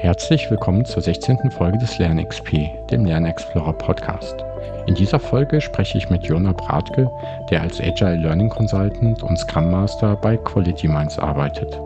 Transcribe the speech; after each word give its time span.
Herzlich 0.00 0.48
willkommen 0.48 0.84
zur 0.84 1.02
16. 1.02 1.50
Folge 1.50 1.76
des 1.76 1.98
LernXP, 1.98 2.70
dem 2.88 3.04
LernExplorer 3.04 3.72
Podcast. 3.72 4.44
In 4.86 4.94
dieser 4.94 5.18
Folge 5.18 5.60
spreche 5.60 5.98
ich 5.98 6.08
mit 6.08 6.22
Jona 6.22 6.52
Bratke, 6.52 7.10
der 7.50 7.62
als 7.62 7.80
Agile 7.80 8.14
Learning 8.14 8.48
Consultant 8.48 9.24
und 9.24 9.36
Scrum 9.36 9.72
Master 9.72 10.14
bei 10.14 10.36
Quality 10.36 10.86
Minds 10.86 11.18
arbeitet. 11.18 11.80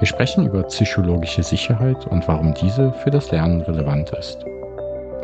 Wir 0.00 0.06
sprechen 0.06 0.46
über 0.48 0.64
psychologische 0.64 1.44
Sicherheit 1.44 2.04
und 2.08 2.26
warum 2.26 2.54
diese 2.54 2.92
für 3.04 3.12
das 3.12 3.30
Lernen 3.30 3.60
relevant 3.60 4.10
ist. 4.10 4.44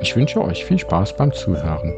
Ich 0.00 0.14
wünsche 0.14 0.40
euch 0.40 0.64
viel 0.64 0.78
Spaß 0.78 1.16
beim 1.16 1.32
Zuhören. 1.32 1.92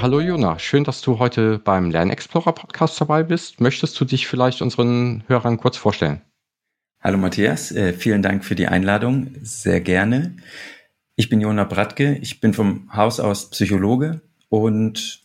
Hallo 0.00 0.20
Jona, 0.20 0.56
schön, 0.60 0.84
dass 0.84 1.00
du 1.02 1.18
heute 1.18 1.58
beim 1.58 1.90
LernExplorer 1.90 2.52
Podcast 2.52 3.00
dabei 3.00 3.24
bist. 3.24 3.60
Möchtest 3.60 4.00
du 4.00 4.04
dich 4.04 4.28
vielleicht 4.28 4.62
unseren 4.62 5.24
Hörern 5.26 5.56
kurz 5.56 5.76
vorstellen? 5.76 6.20
Hallo 7.06 7.18
Matthias, 7.18 7.70
äh, 7.70 7.92
vielen 7.92 8.22
Dank 8.22 8.46
für 8.46 8.54
die 8.54 8.66
Einladung. 8.66 9.32
Sehr 9.42 9.82
gerne. 9.82 10.36
Ich 11.16 11.28
bin 11.28 11.38
Jona 11.38 11.64
Bratke, 11.64 12.16
ich 12.22 12.40
bin 12.40 12.54
vom 12.54 12.88
Haus 12.96 13.20
aus 13.20 13.50
Psychologe 13.50 14.22
und 14.48 15.20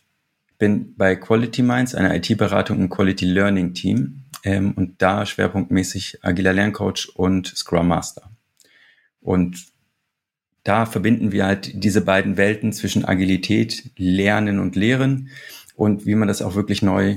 bin 0.58 0.94
bei 0.96 1.16
Quality 1.16 1.62
Minds, 1.62 1.94
einer 1.94 2.14
IT-Beratung 2.14 2.80
im 2.80 2.90
Quality 2.90 3.24
Learning 3.24 3.72
Team 3.72 4.24
ähm, 4.44 4.72
und 4.72 5.00
da 5.00 5.24
schwerpunktmäßig 5.24 6.18
agiler 6.22 6.52
Lerncoach 6.52 7.12
und 7.14 7.46
Scrum 7.46 7.88
Master. 7.88 8.30
Und 9.22 9.64
da 10.64 10.84
verbinden 10.84 11.32
wir 11.32 11.46
halt 11.46 11.82
diese 11.82 12.02
beiden 12.02 12.36
Welten 12.36 12.74
zwischen 12.74 13.06
Agilität, 13.06 13.90
Lernen 13.96 14.58
und 14.58 14.76
Lehren 14.76 15.30
und 15.76 16.04
wie 16.04 16.14
man 16.14 16.28
das 16.28 16.42
auch 16.42 16.56
wirklich 16.56 16.82
neu 16.82 17.16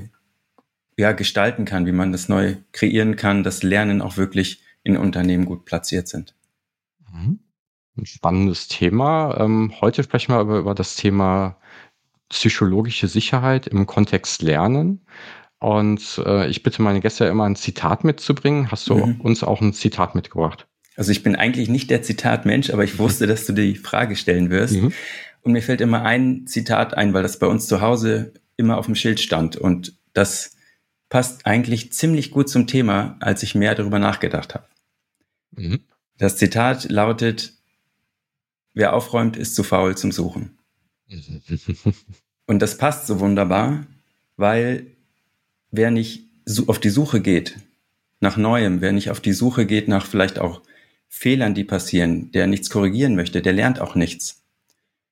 ja, 0.98 1.12
gestalten 1.12 1.66
kann, 1.66 1.86
wie 1.86 1.92
man 1.92 2.12
das 2.12 2.30
neu 2.30 2.56
kreieren 2.72 3.16
kann, 3.16 3.44
dass 3.44 3.64
Lernen 3.64 4.02
auch 4.02 4.18
wirklich 4.18 4.62
in 4.84 4.98
Unternehmen 4.98 5.46
gut 5.46 5.66
platziert 5.66 6.08
sind. 6.08 6.36
Mhm. 7.12 7.40
Ein 7.98 8.06
spannendes 8.06 8.68
Thema. 8.68 9.38
Ähm, 9.40 9.74
heute 9.80 10.04
sprechen 10.04 10.34
wir 10.34 10.40
aber 10.40 10.60
über 10.60 10.76
das 10.76 10.96
Thema 10.96 11.58
psychologische 12.30 13.08
Sicherheit 13.08 13.68
im 13.68 13.86
Kontext 13.86 14.42
Lernen. 14.42 15.06
Und 15.60 16.22
äh, 16.26 16.48
ich 16.48 16.64
bitte 16.64 16.82
meine 16.82 17.00
Gäste 17.00 17.26
immer 17.26 17.46
ein 17.46 17.56
Zitat 17.56 18.04
mitzubringen. 18.04 18.72
Hast 18.72 18.90
du 18.90 18.96
mhm. 18.96 19.22
uns 19.22 19.44
auch 19.44 19.62
ein 19.62 19.74
Zitat 19.74 20.16
mitgebracht? 20.16 20.68
Also 20.96 21.12
ich 21.12 21.24
bin 21.24 21.36
eigentlich 21.36 21.70
nicht 21.70 21.90
der 21.90 22.02
Zitatmensch, 22.02 22.70
aber 22.72 22.84
ich 22.84 23.00
wusste, 23.00 23.28
dass 23.28 23.46
du 23.46 23.54
die 23.54 23.76
Frage 23.76 24.16
stellen 24.16 24.50
wirst. 24.50 24.76
Mhm. 24.76 24.92
Und 25.42 25.54
mir 25.54 25.62
fällt 25.62 25.82
immer 25.82 26.04
ein 26.04 26.48
Zitat 26.48 26.96
ein, 26.96 27.14
weil 27.14 27.24
das 27.24 27.40
bei 27.40 27.48
uns 27.48 27.68
zu 27.68 27.82
Hause 27.82 28.34
immer 28.58 28.78
auf 28.78 28.86
dem 28.86 28.96
Schild 28.96 29.20
stand. 29.20 29.56
Und 29.56 29.94
das 30.14 30.53
passt 31.14 31.46
eigentlich 31.46 31.94
ziemlich 31.94 32.32
gut 32.32 32.50
zum 32.50 32.66
Thema, 32.66 33.18
als 33.20 33.44
ich 33.44 33.54
mehr 33.54 33.76
darüber 33.76 34.00
nachgedacht 34.00 34.56
habe. 34.56 34.66
Mhm. 35.52 35.82
Das 36.18 36.38
Zitat 36.38 36.90
lautet, 36.90 37.54
wer 38.74 38.96
aufräumt, 38.96 39.38
ist 39.38 39.54
zu 39.54 39.62
faul 39.62 39.96
zum 39.96 40.12
Suchen. 40.12 40.58
Und 42.48 42.64
das 42.64 42.80
passt 42.80 43.06
so 43.06 43.20
wunderbar, 43.20 43.86
weil 44.38 44.88
wer 45.70 45.92
nicht 45.92 46.24
auf 46.66 46.80
die 46.80 46.90
Suche 46.90 47.22
geht 47.22 47.60
nach 48.20 48.36
Neuem, 48.36 48.82
wer 48.82 48.92
nicht 48.92 49.12
auf 49.12 49.22
die 49.22 49.34
Suche 49.34 49.68
geht 49.68 49.88
nach 49.88 50.08
vielleicht 50.08 50.40
auch 50.40 50.64
Fehlern, 51.10 51.54
die 51.54 51.64
passieren, 51.64 52.32
der 52.32 52.48
nichts 52.48 52.72
korrigieren 52.72 53.16
möchte, 53.16 53.44
der 53.44 53.54
lernt 53.54 53.80
auch 53.80 53.94
nichts. 53.94 54.42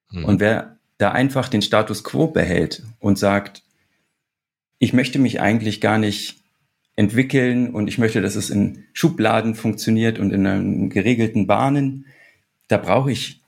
Mhm. 0.10 0.26
Und 0.26 0.40
wer 0.40 0.80
da 0.98 1.12
einfach 1.12 1.48
den 1.48 1.62
Status 1.62 2.04
quo 2.04 2.26
behält 2.26 2.82
und 3.00 3.20
sagt, 3.20 3.62
ich 4.82 4.94
möchte 4.94 5.20
mich 5.20 5.40
eigentlich 5.40 5.80
gar 5.80 6.00
nicht 6.00 6.42
entwickeln 6.96 7.70
und 7.70 7.88
ich 7.88 8.00
möchte, 8.00 8.20
dass 8.20 8.36
es 8.36 8.50
in 8.50 8.84
Schubladen 8.94 9.54
funktioniert 9.54 10.18
und 10.18 10.34
in 10.34 10.48
einem 10.48 10.90
geregelten 10.90 11.46
Bahnen. 11.46 12.08
Da 12.68 12.78
brauche 12.78 13.12
ich 13.12 13.42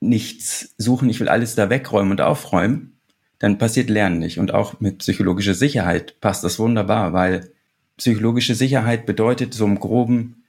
nichts 0.00 0.74
suchen, 0.78 1.08
ich 1.08 1.20
will 1.20 1.28
alles 1.28 1.54
da 1.54 1.70
wegräumen 1.70 2.10
und 2.10 2.20
aufräumen. 2.20 2.98
Dann 3.38 3.56
passiert 3.56 3.88
Lernen 3.88 4.18
nicht. 4.18 4.40
Und 4.40 4.52
auch 4.52 4.80
mit 4.80 4.98
psychologischer 4.98 5.54
Sicherheit 5.54 6.20
passt 6.20 6.42
das 6.42 6.58
wunderbar, 6.58 7.12
weil 7.12 7.52
psychologische 7.96 8.56
Sicherheit 8.56 9.06
bedeutet 9.06 9.54
so 9.54 9.64
im 9.64 9.78
groben, 9.78 10.42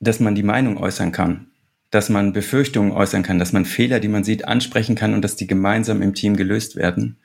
dass 0.00 0.18
man 0.18 0.34
die 0.34 0.42
Meinung 0.42 0.76
äußern 0.76 1.12
kann, 1.12 1.52
dass 1.92 2.08
man 2.08 2.32
Befürchtungen 2.32 2.90
äußern 2.90 3.22
kann, 3.22 3.38
dass 3.38 3.52
man 3.52 3.64
Fehler, 3.64 4.00
die 4.00 4.08
man 4.08 4.24
sieht, 4.24 4.48
ansprechen 4.48 4.96
kann 4.96 5.14
und 5.14 5.22
dass 5.22 5.36
die 5.36 5.46
gemeinsam 5.46 6.02
im 6.02 6.14
Team 6.14 6.36
gelöst 6.36 6.74
werden. 6.74 7.18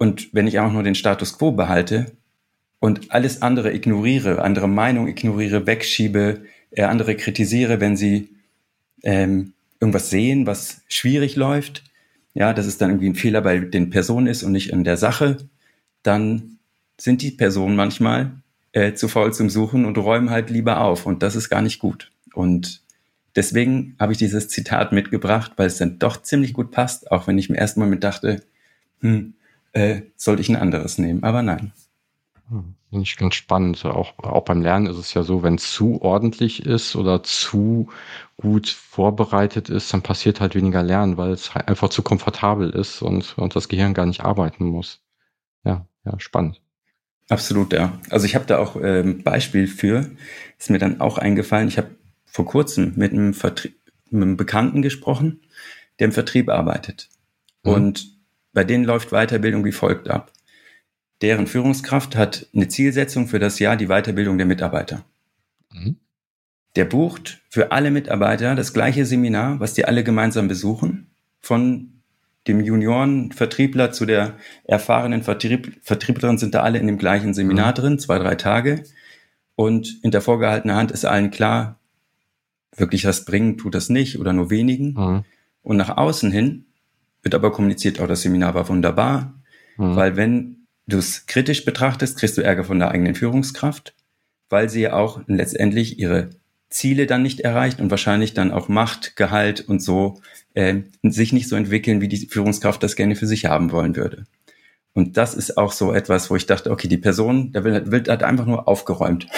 Und 0.00 0.32
wenn 0.32 0.46
ich 0.46 0.58
auch 0.58 0.72
nur 0.72 0.82
den 0.82 0.94
Status 0.94 1.36
quo 1.36 1.52
behalte 1.52 2.06
und 2.78 3.12
alles 3.12 3.42
andere 3.42 3.74
ignoriere, 3.74 4.40
andere 4.40 4.66
Meinung 4.66 5.08
ignoriere, 5.08 5.66
wegschiebe, 5.66 6.40
äh, 6.70 6.84
andere 6.84 7.16
kritisiere, 7.16 7.82
wenn 7.82 7.98
sie 7.98 8.30
ähm, 9.02 9.52
irgendwas 9.78 10.08
sehen, 10.08 10.46
was 10.46 10.80
schwierig 10.88 11.36
läuft, 11.36 11.84
ja, 12.32 12.54
dass 12.54 12.64
es 12.64 12.78
dann 12.78 12.88
irgendwie 12.88 13.10
ein 13.10 13.14
Fehler 13.14 13.42
bei 13.42 13.58
den 13.58 13.90
Personen 13.90 14.26
ist 14.26 14.42
und 14.42 14.52
nicht 14.52 14.70
in 14.70 14.84
der 14.84 14.96
Sache, 14.96 15.36
dann 16.02 16.56
sind 16.96 17.20
die 17.20 17.32
Personen 17.32 17.76
manchmal 17.76 18.30
äh, 18.72 18.94
zu 18.94 19.06
faul 19.06 19.34
zum 19.34 19.50
Suchen 19.50 19.84
und 19.84 19.98
räumen 19.98 20.30
halt 20.30 20.48
lieber 20.48 20.80
auf. 20.80 21.04
Und 21.04 21.22
das 21.22 21.36
ist 21.36 21.50
gar 21.50 21.60
nicht 21.60 21.78
gut. 21.78 22.10
Und 22.32 22.80
deswegen 23.36 23.96
habe 24.00 24.12
ich 24.12 24.18
dieses 24.18 24.48
Zitat 24.48 24.92
mitgebracht, 24.92 25.52
weil 25.56 25.66
es 25.66 25.76
dann 25.76 25.98
doch 25.98 26.22
ziemlich 26.22 26.54
gut 26.54 26.70
passt, 26.70 27.12
auch 27.12 27.26
wenn 27.26 27.36
ich 27.36 27.50
im 27.50 27.54
ersten 27.54 27.80
Moment 27.80 28.02
dachte, 28.02 28.42
hm, 29.00 29.34
äh, 29.72 30.02
sollte 30.16 30.42
ich 30.42 30.48
ein 30.48 30.56
anderes 30.56 30.98
nehmen. 30.98 31.22
Aber 31.22 31.42
nein. 31.42 31.72
Hm, 32.48 32.74
finde 32.90 33.02
ich 33.04 33.16
ganz 33.16 33.34
spannend. 33.34 33.84
Auch, 33.84 34.18
auch 34.18 34.44
beim 34.44 34.62
Lernen 34.62 34.86
ist 34.86 34.96
es 34.96 35.14
ja 35.14 35.22
so, 35.22 35.42
wenn 35.42 35.54
es 35.54 35.72
zu 35.72 36.02
ordentlich 36.02 36.66
ist 36.66 36.96
oder 36.96 37.22
zu 37.22 37.88
gut 38.36 38.68
vorbereitet 38.68 39.68
ist, 39.68 39.92
dann 39.92 40.02
passiert 40.02 40.40
halt 40.40 40.54
weniger 40.54 40.82
Lernen, 40.82 41.16
weil 41.16 41.30
es 41.30 41.54
halt 41.54 41.68
einfach 41.68 41.90
zu 41.90 42.02
komfortabel 42.02 42.70
ist 42.70 43.02
und, 43.02 43.36
und 43.38 43.54
das 43.54 43.68
Gehirn 43.68 43.94
gar 43.94 44.06
nicht 44.06 44.22
arbeiten 44.22 44.64
muss. 44.64 45.00
Ja, 45.64 45.86
ja, 46.04 46.18
spannend. 46.18 46.60
Absolut, 47.28 47.72
ja. 47.72 47.98
Also 48.10 48.26
ich 48.26 48.34
habe 48.34 48.46
da 48.46 48.58
auch 48.58 48.74
ein 48.74 48.84
ähm, 48.84 49.22
Beispiel 49.22 49.68
für, 49.68 50.10
ist 50.58 50.70
mir 50.70 50.78
dann 50.78 51.00
auch 51.00 51.16
eingefallen. 51.16 51.68
Ich 51.68 51.78
habe 51.78 51.90
vor 52.24 52.44
kurzem 52.44 52.94
mit 52.96 53.12
einem, 53.12 53.34
Vertrie 53.34 53.74
mit 54.10 54.22
einem 54.22 54.36
Bekannten 54.36 54.82
gesprochen, 54.82 55.40
der 55.98 56.06
im 56.06 56.12
Vertrieb 56.12 56.48
arbeitet. 56.48 57.08
Mhm. 57.62 57.72
Und 57.72 58.19
bei 58.52 58.64
denen 58.64 58.84
läuft 58.84 59.10
Weiterbildung 59.10 59.64
wie 59.64 59.72
folgt 59.72 60.08
ab. 60.08 60.32
Deren 61.22 61.46
Führungskraft 61.46 62.16
hat 62.16 62.46
eine 62.54 62.68
Zielsetzung 62.68 63.26
für 63.26 63.38
das 63.38 63.58
Jahr 63.58 63.76
die 63.76 63.88
Weiterbildung 63.88 64.38
der 64.38 64.46
Mitarbeiter. 64.46 65.04
Mhm. 65.72 65.96
Der 66.76 66.84
bucht 66.84 67.40
für 67.50 67.72
alle 67.72 67.90
Mitarbeiter 67.90 68.54
das 68.54 68.72
gleiche 68.72 69.04
Seminar, 69.04 69.60
was 69.60 69.74
die 69.74 69.84
alle 69.84 70.04
gemeinsam 70.04 70.48
besuchen, 70.48 71.10
von 71.40 72.00
dem 72.46 72.60
Junioren-Vertriebler 72.60 73.92
zu 73.92 74.06
der 74.06 74.36
erfahrenen 74.64 75.22
Vertrieb 75.22 75.78
Vertrieblerin 75.82 76.38
sind 76.38 76.54
da 76.54 76.62
alle 76.62 76.78
in 76.78 76.86
dem 76.86 76.96
gleichen 76.96 77.34
Seminar 77.34 77.70
mhm. 77.70 77.74
drin, 77.74 77.98
zwei, 77.98 78.18
drei 78.18 78.34
Tage. 78.34 78.84
Und 79.56 79.98
in 80.02 80.10
der 80.10 80.22
vorgehaltenen 80.22 80.74
Hand 80.74 80.90
ist 80.90 81.04
allen 81.04 81.30
klar, 81.30 81.78
wirklich 82.74 83.04
was 83.04 83.26
bringen 83.26 83.58
tut 83.58 83.74
das 83.74 83.90
nicht 83.90 84.18
oder 84.18 84.32
nur 84.32 84.48
wenigen. 84.48 84.94
Mhm. 84.94 85.24
Und 85.62 85.76
nach 85.76 85.96
außen 85.98 86.30
hin 86.30 86.64
wird 87.22 87.34
aber 87.34 87.52
kommuniziert, 87.52 88.00
auch 88.00 88.08
das 88.08 88.22
Seminar 88.22 88.54
war 88.54 88.68
wunderbar, 88.68 89.34
mhm. 89.76 89.96
weil 89.96 90.16
wenn 90.16 90.66
du 90.86 90.98
es 90.98 91.26
kritisch 91.26 91.64
betrachtest, 91.64 92.18
kriegst 92.18 92.36
du 92.36 92.42
Ärger 92.42 92.64
von 92.64 92.78
der 92.78 92.90
eigenen 92.90 93.14
Führungskraft, 93.14 93.94
weil 94.48 94.68
sie 94.68 94.82
ja 94.82 94.94
auch 94.94 95.20
letztendlich 95.26 95.98
ihre 95.98 96.30
Ziele 96.68 97.06
dann 97.06 97.22
nicht 97.22 97.40
erreicht 97.40 97.80
und 97.80 97.90
wahrscheinlich 97.90 98.32
dann 98.32 98.52
auch 98.52 98.68
Macht, 98.68 99.16
Gehalt 99.16 99.60
und 99.68 99.82
so 99.82 100.20
äh, 100.54 100.76
sich 101.02 101.32
nicht 101.32 101.48
so 101.48 101.56
entwickeln, 101.56 102.00
wie 102.00 102.08
die 102.08 102.26
Führungskraft 102.26 102.82
das 102.82 102.96
gerne 102.96 103.16
für 103.16 103.26
sich 103.26 103.46
haben 103.46 103.72
wollen 103.72 103.96
würde. 103.96 104.26
Und 104.92 105.16
das 105.16 105.34
ist 105.34 105.56
auch 105.56 105.72
so 105.72 105.92
etwas, 105.92 106.30
wo 106.30 106.36
ich 106.36 106.46
dachte, 106.46 106.70
okay, 106.70 106.88
die 106.88 106.98
Person, 106.98 107.52
da 107.52 107.64
wird, 107.64 107.90
wird 107.90 108.08
halt 108.08 108.22
einfach 108.22 108.46
nur 108.46 108.68
aufgeräumt. 108.68 109.26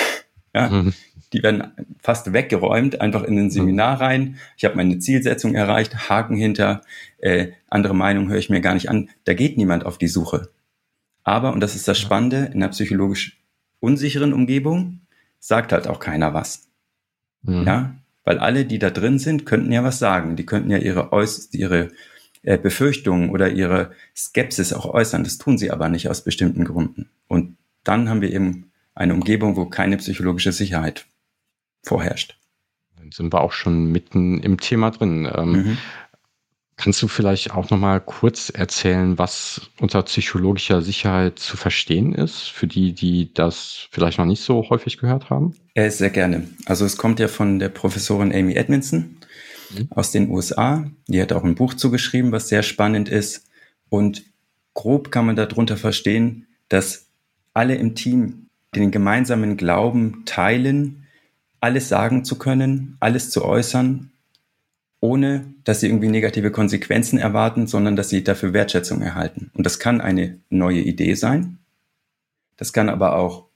Ja, 0.54 0.68
mhm. 0.68 0.92
Die 1.32 1.42
werden 1.42 1.72
fast 2.00 2.32
weggeräumt, 2.32 3.00
einfach 3.00 3.22
in 3.22 3.36
den 3.36 3.50
Seminar 3.50 4.00
rein. 4.00 4.36
Ich 4.56 4.64
habe 4.64 4.76
meine 4.76 4.98
Zielsetzung 4.98 5.54
erreicht, 5.54 6.08
Haken 6.08 6.36
hinter, 6.36 6.82
äh, 7.18 7.48
andere 7.68 7.94
Meinung 7.94 8.28
höre 8.28 8.38
ich 8.38 8.50
mir 8.50 8.60
gar 8.60 8.74
nicht 8.74 8.90
an. 8.90 9.08
Da 9.24 9.34
geht 9.34 9.56
niemand 9.56 9.86
auf 9.86 9.98
die 9.98 10.08
Suche. 10.08 10.50
Aber, 11.24 11.52
und 11.52 11.60
das 11.60 11.74
ist 11.74 11.88
das 11.88 11.98
Spannende, 11.98 12.50
in 12.52 12.62
einer 12.62 12.68
psychologisch 12.68 13.38
unsicheren 13.80 14.32
Umgebung 14.32 15.00
sagt 15.38 15.72
halt 15.72 15.88
auch 15.88 16.00
keiner 16.00 16.34
was. 16.34 16.68
Mhm. 17.42 17.66
Ja, 17.66 17.94
weil 18.24 18.38
alle, 18.38 18.64
die 18.64 18.78
da 18.78 18.90
drin 18.90 19.18
sind, 19.18 19.46
könnten 19.46 19.72
ja 19.72 19.82
was 19.82 19.98
sagen. 19.98 20.36
Die 20.36 20.46
könnten 20.46 20.70
ja 20.70 20.78
ihre, 20.78 21.12
Äuß 21.12 21.52
ihre 21.52 21.88
äh, 22.42 22.58
Befürchtungen 22.58 23.30
oder 23.30 23.50
ihre 23.50 23.92
Skepsis 24.16 24.72
auch 24.72 24.86
äußern. 24.86 25.24
Das 25.24 25.38
tun 25.38 25.58
sie 25.58 25.70
aber 25.70 25.88
nicht 25.88 26.08
aus 26.08 26.22
bestimmten 26.22 26.64
Gründen. 26.64 27.10
Und 27.26 27.56
dann 27.84 28.08
haben 28.08 28.20
wir 28.20 28.32
eben 28.32 28.70
eine 28.94 29.14
Umgebung, 29.14 29.56
wo 29.56 29.66
keine 29.66 29.96
psychologische 29.96 30.52
Sicherheit 30.52 31.06
vorherrscht. 31.82 32.38
Dann 32.96 33.12
sind 33.12 33.32
wir 33.32 33.40
auch 33.40 33.52
schon 33.52 33.86
mitten 33.86 34.40
im 34.40 34.60
Thema 34.60 34.90
drin. 34.90 35.30
Ähm, 35.34 35.52
mhm. 35.52 35.78
Kannst 36.76 37.02
du 37.02 37.06
vielleicht 37.06 37.52
auch 37.52 37.70
noch 37.70 37.78
mal 37.78 38.00
kurz 38.00 38.48
erzählen, 38.48 39.18
was 39.18 39.70
unter 39.78 40.02
psychologischer 40.02 40.82
Sicherheit 40.82 41.38
zu 41.38 41.56
verstehen 41.56 42.14
ist, 42.14 42.48
für 42.48 42.66
die, 42.66 42.92
die 42.92 43.32
das 43.32 43.86
vielleicht 43.90 44.18
noch 44.18 44.24
nicht 44.24 44.42
so 44.42 44.68
häufig 44.68 44.98
gehört 44.98 45.30
haben? 45.30 45.54
Äh, 45.74 45.90
sehr 45.90 46.10
gerne. 46.10 46.48
Also 46.66 46.84
es 46.84 46.96
kommt 46.96 47.20
ja 47.20 47.28
von 47.28 47.58
der 47.58 47.68
Professorin 47.68 48.34
Amy 48.34 48.54
Edmondson 48.54 49.18
mhm. 49.70 49.88
aus 49.90 50.10
den 50.10 50.30
USA. 50.30 50.84
Die 51.06 51.20
hat 51.20 51.32
auch 51.32 51.44
ein 51.44 51.54
Buch 51.54 51.74
zugeschrieben, 51.74 52.32
was 52.32 52.48
sehr 52.48 52.62
spannend 52.62 53.08
ist. 53.08 53.46
Und 53.88 54.24
grob 54.74 55.10
kann 55.10 55.26
man 55.26 55.36
darunter 55.36 55.76
verstehen, 55.76 56.46
dass 56.68 57.06
alle 57.54 57.74
im 57.74 57.94
Team 57.94 58.48
den 58.74 58.90
gemeinsamen 58.90 59.56
Glauben 59.56 60.22
teilen, 60.24 61.01
alles 61.62 61.88
sagen 61.88 62.24
zu 62.24 62.36
können, 62.36 62.96
alles 63.00 63.30
zu 63.30 63.44
äußern 63.44 64.12
ohne 65.02 65.52
dass 65.64 65.80
sie 65.80 65.88
irgendwie 65.88 66.08
negative 66.08 66.52
Konsequenzen 66.52 67.18
erwarten, 67.18 67.66
sondern 67.66 67.96
dass 67.96 68.08
sie 68.08 68.22
dafür 68.22 68.52
Wertschätzung 68.52 69.02
erhalten. 69.02 69.50
Und 69.52 69.66
das 69.66 69.80
kann 69.80 70.00
eine 70.00 70.38
neue 70.48 70.80
Idee 70.80 71.14
sein. 71.14 71.58
Das 72.56 72.72
kann 72.72 72.88
aber 72.88 73.16
auch 73.16 73.48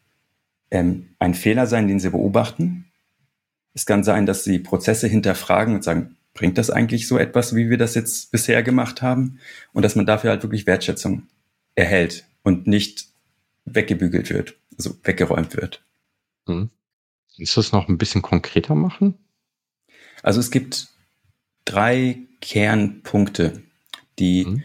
ähm, 0.72 1.10
ein 1.20 1.34
Fehler 1.34 1.68
sein, 1.68 1.86
den 1.86 2.00
sie 2.00 2.10
beobachten. 2.10 2.86
Es 3.74 3.86
kann 3.86 4.02
sein, 4.02 4.26
dass 4.26 4.42
sie 4.42 4.58
Prozesse 4.58 5.06
hinterfragen 5.06 5.76
und 5.76 5.84
sagen, 5.84 6.16
bringt 6.34 6.58
das 6.58 6.68
eigentlich 6.68 7.06
so 7.06 7.16
etwas, 7.16 7.54
wie 7.54 7.70
wir 7.70 7.78
das 7.78 7.94
jetzt 7.94 8.32
bisher 8.32 8.64
gemacht 8.64 9.00
haben? 9.00 9.38
Und 9.72 9.84
dass 9.84 9.94
man 9.94 10.04
dafür 10.04 10.30
halt 10.30 10.42
wirklich 10.42 10.66
Wertschätzung 10.66 11.28
erhält 11.76 12.26
und 12.42 12.66
nicht 12.66 13.06
weggebügelt 13.66 14.30
wird, 14.30 14.56
also 14.76 14.96
weggeräumt 15.04 15.56
wird. 15.56 15.84
Hm. 16.46 16.70
Ist 17.38 17.56
das 17.56 17.72
noch 17.72 17.88
ein 17.88 17.98
bisschen 17.98 18.22
konkreter 18.22 18.74
machen? 18.74 19.14
Also 20.22 20.40
es 20.40 20.50
gibt 20.50 20.88
drei 21.64 22.18
Kernpunkte, 22.40 23.62
die 24.18 24.44
mhm. 24.44 24.64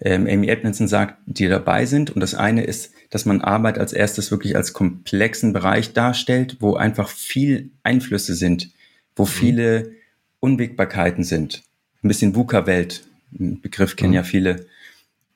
ähm, 0.00 0.26
Amy 0.26 0.48
Edmondson 0.48 0.88
sagt, 0.88 1.18
die 1.26 1.48
dabei 1.48 1.86
sind. 1.86 2.10
Und 2.10 2.20
das 2.20 2.34
eine 2.34 2.64
ist, 2.64 2.92
dass 3.10 3.26
man 3.26 3.40
Arbeit 3.40 3.78
als 3.78 3.92
erstes 3.92 4.30
wirklich 4.30 4.56
als 4.56 4.72
komplexen 4.72 5.52
Bereich 5.52 5.92
darstellt, 5.92 6.56
wo 6.60 6.74
einfach 6.74 7.08
viel 7.08 7.70
Einflüsse 7.82 8.34
sind, 8.34 8.70
wo 9.16 9.24
mhm. 9.24 9.28
viele 9.28 9.92
Unwägbarkeiten 10.40 11.24
sind. 11.24 11.62
Ein 12.02 12.08
bisschen 12.08 12.34
VUCA-Welt, 12.34 13.04
Begriff 13.30 13.96
kennen 13.96 14.10
mhm. 14.10 14.16
ja 14.16 14.22
viele. 14.22 14.66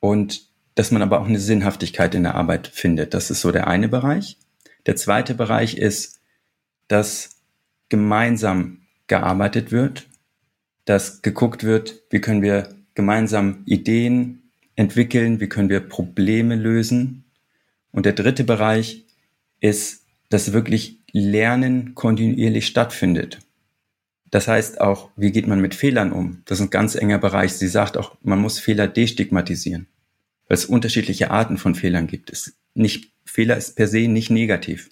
Und 0.01 0.47
dass 0.75 0.91
man 0.91 1.03
aber 1.03 1.21
auch 1.21 1.27
eine 1.27 1.41
Sinnhaftigkeit 1.41 2.15
in 2.15 2.23
der 2.23 2.35
Arbeit 2.35 2.69
findet. 2.69 3.15
Das 3.15 3.31
ist 3.31 3.41
so 3.41 3.51
der 3.51 3.67
eine 3.67 3.89
Bereich. 3.89 4.37
Der 4.85 4.95
zweite 4.95 5.35
Bereich 5.35 5.79
ist, 5.79 6.21
dass 6.89 7.31
gemeinsam 7.89 8.83
gearbeitet 9.07 9.73
wird 9.73 10.09
dass 10.87 11.21
geguckt 11.21 11.65
wird, 11.65 12.03
wie 12.11 12.21
können 12.23 12.41
wir 12.41 12.75
gemeinsam 12.95 13.63
Ideen 13.67 14.51
entwickeln, 14.77 15.41
wie 15.41 15.49
können 15.49 15.69
wir 15.69 15.81
Probleme 15.81 16.55
lösen. 16.55 17.25
Und 17.91 18.07
der 18.07 18.15
dritte 18.15 18.45
Bereich 18.45 19.05
ist, 19.61 20.07
dass 20.31 20.53
wirklich 20.53 21.01
Lernen 21.13 21.95
kontinuierlich 21.95 22.67
stattfindet. 22.67 23.41
Das 24.31 24.49
heißt 24.49 24.81
auch, 24.81 25.11
wie 25.17 25.33
geht 25.33 25.47
man 25.47 25.61
mit 25.61 25.75
Fehlern 25.75 26.13
um? 26.13 26.43
Das 26.47 26.59
ist 26.59 26.67
ein 26.67 26.71
ganz 26.71 26.95
enger 26.95 27.19
Bereich. 27.19 27.53
Sie 27.55 27.69
sagt 27.69 27.97
auch, 27.97 28.17
man 28.23 28.39
muss 28.39 28.59
Fehler 28.59 28.87
destigmatisieren, 28.87 29.87
weil 30.49 30.57
es 30.57 30.67
unterschiedliche 30.67 31.31
Arten 31.31 31.59
von 31.59 31.75
Fehlern 31.75 32.07
gibt. 32.07 32.31
Es 32.31 32.57
nicht, 32.75 33.13
Fehler 33.25 33.57
ist 33.57 33.77
per 33.77 33.89
se 33.89 34.09
nicht 34.09 34.31
negativ. 34.31 34.91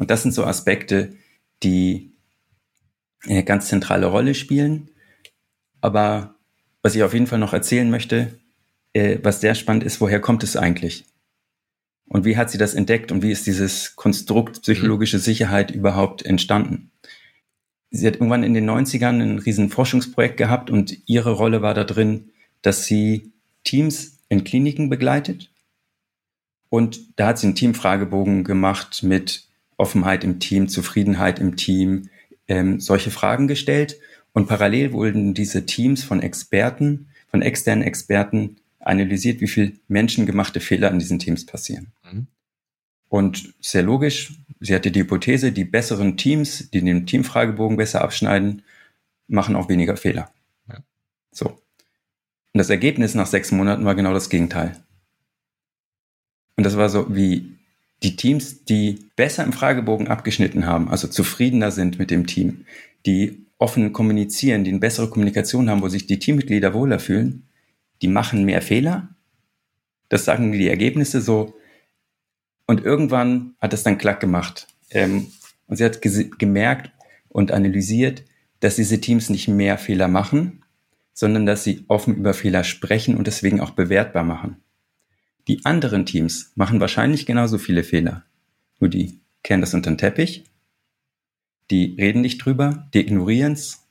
Und 0.00 0.10
das 0.10 0.22
sind 0.22 0.32
so 0.32 0.46
Aspekte, 0.46 1.14
die 1.62 2.14
eine 3.26 3.44
ganz 3.44 3.68
zentrale 3.68 4.06
Rolle 4.06 4.34
spielen. 4.34 4.90
Aber 5.82 6.36
was 6.82 6.94
ich 6.94 7.02
auf 7.02 7.12
jeden 7.12 7.26
Fall 7.26 7.38
noch 7.38 7.52
erzählen 7.52 7.90
möchte, 7.90 8.40
äh, 8.94 9.18
was 9.22 9.42
sehr 9.42 9.54
spannend 9.54 9.84
ist, 9.84 10.00
woher 10.00 10.18
kommt 10.18 10.42
es 10.42 10.56
eigentlich? 10.56 11.04
Und 12.06 12.24
wie 12.24 12.38
hat 12.38 12.50
sie 12.50 12.56
das 12.56 12.72
entdeckt 12.72 13.12
und 13.12 13.22
wie 13.22 13.30
ist 13.30 13.46
dieses 13.46 13.94
Konstrukt 13.94 14.62
psychologische 14.62 15.18
mhm. 15.18 15.22
Sicherheit 15.22 15.70
überhaupt 15.70 16.24
entstanden? 16.24 16.90
Sie 17.90 18.06
hat 18.06 18.14
irgendwann 18.14 18.42
in 18.42 18.54
den 18.54 18.70
90ern 18.70 19.20
ein 19.20 19.38
riesen 19.38 19.68
Forschungsprojekt 19.68 20.38
gehabt 20.38 20.70
und 20.70 20.96
ihre 21.06 21.32
Rolle 21.32 21.60
war 21.60 21.74
da 21.74 21.84
drin, 21.84 22.30
dass 22.62 22.86
sie 22.86 23.34
Teams 23.64 24.18
in 24.30 24.44
Kliniken 24.44 24.88
begleitet. 24.88 25.52
Und 26.70 27.18
da 27.20 27.26
hat 27.26 27.38
sie 27.38 27.48
einen 27.48 27.54
Teamfragebogen 27.54 28.44
gemacht 28.44 29.02
mit 29.02 29.49
Offenheit 29.80 30.22
im 30.22 30.38
Team, 30.38 30.68
Zufriedenheit 30.68 31.38
im 31.38 31.56
Team, 31.56 32.08
ähm, 32.46 32.80
solche 32.80 33.10
Fragen 33.10 33.48
gestellt 33.48 33.98
und 34.32 34.46
parallel 34.46 34.92
wurden 34.92 35.34
diese 35.34 35.66
Teams 35.66 36.04
von 36.04 36.22
Experten, 36.22 37.08
von 37.28 37.42
externen 37.42 37.84
Experten 37.84 38.56
analysiert, 38.78 39.40
wie 39.40 39.48
viel 39.48 39.78
menschengemachte 39.88 40.60
Fehler 40.60 40.90
in 40.90 40.98
diesen 40.98 41.18
Teams 41.18 41.46
passieren. 41.46 41.92
Mhm. 42.10 42.26
Und 43.08 43.54
sehr 43.60 43.82
logisch, 43.82 44.34
sie 44.60 44.74
hatte 44.74 44.90
die 44.90 45.00
Hypothese, 45.00 45.50
die 45.50 45.64
besseren 45.64 46.16
Teams, 46.16 46.70
die 46.70 46.80
den 46.80 47.06
Teamfragebogen 47.06 47.76
besser 47.76 48.02
abschneiden, 48.02 48.62
machen 49.26 49.56
auch 49.56 49.68
weniger 49.68 49.96
Fehler. 49.96 50.30
Ja. 50.68 50.78
So. 51.32 51.46
Und 51.46 52.58
das 52.58 52.70
Ergebnis 52.70 53.14
nach 53.14 53.26
sechs 53.26 53.50
Monaten 53.50 53.84
war 53.84 53.94
genau 53.94 54.12
das 54.12 54.30
Gegenteil. 54.30 54.76
Und 56.56 56.64
das 56.64 56.76
war 56.76 56.88
so 56.88 57.14
wie 57.14 57.56
die 58.02 58.16
Teams, 58.16 58.64
die 58.64 58.98
besser 59.16 59.44
im 59.44 59.52
Fragebogen 59.52 60.08
abgeschnitten 60.08 60.66
haben, 60.66 60.88
also 60.88 61.08
zufriedener 61.08 61.70
sind 61.70 61.98
mit 61.98 62.10
dem 62.10 62.26
Team, 62.26 62.64
die 63.06 63.46
offen 63.58 63.92
kommunizieren, 63.92 64.64
die 64.64 64.70
eine 64.70 64.80
bessere 64.80 65.10
Kommunikation 65.10 65.68
haben, 65.68 65.82
wo 65.82 65.88
sich 65.88 66.06
die 66.06 66.18
Teammitglieder 66.18 66.72
wohler 66.72 66.98
fühlen, 66.98 67.46
die 68.00 68.08
machen 68.08 68.44
mehr 68.44 68.62
Fehler. 68.62 69.10
Das 70.08 70.24
sagen 70.24 70.52
die 70.52 70.68
Ergebnisse 70.68 71.20
so. 71.20 71.54
Und 72.66 72.82
irgendwann 72.82 73.54
hat 73.60 73.74
es 73.74 73.82
dann 73.82 73.98
klack 73.98 74.20
gemacht. 74.20 74.66
Ähm, 74.90 75.26
und 75.66 75.76
sie 75.76 75.84
hat 75.84 76.00
gemerkt 76.02 76.90
und 77.28 77.52
analysiert, 77.52 78.24
dass 78.60 78.76
diese 78.76 79.00
Teams 79.00 79.28
nicht 79.28 79.48
mehr 79.48 79.76
Fehler 79.76 80.08
machen, 80.08 80.64
sondern 81.12 81.44
dass 81.44 81.64
sie 81.64 81.84
offen 81.88 82.16
über 82.16 82.32
Fehler 82.32 82.64
sprechen 82.64 83.16
und 83.16 83.26
deswegen 83.26 83.60
auch 83.60 83.70
bewertbar 83.70 84.24
machen. 84.24 84.56
Die 85.50 85.64
anderen 85.64 86.06
Teams 86.06 86.52
machen 86.54 86.78
wahrscheinlich 86.78 87.26
genauso 87.26 87.58
viele 87.58 87.82
Fehler. 87.82 88.22
Nur 88.78 88.88
die 88.88 89.18
kehren 89.42 89.60
das 89.60 89.74
unter 89.74 89.90
den 89.90 89.98
Teppich, 89.98 90.44
die 91.72 91.96
reden 91.98 92.20
nicht 92.20 92.38
drüber, 92.38 92.88
die 92.94 93.00
ignorieren 93.00 93.54
es 93.54 93.84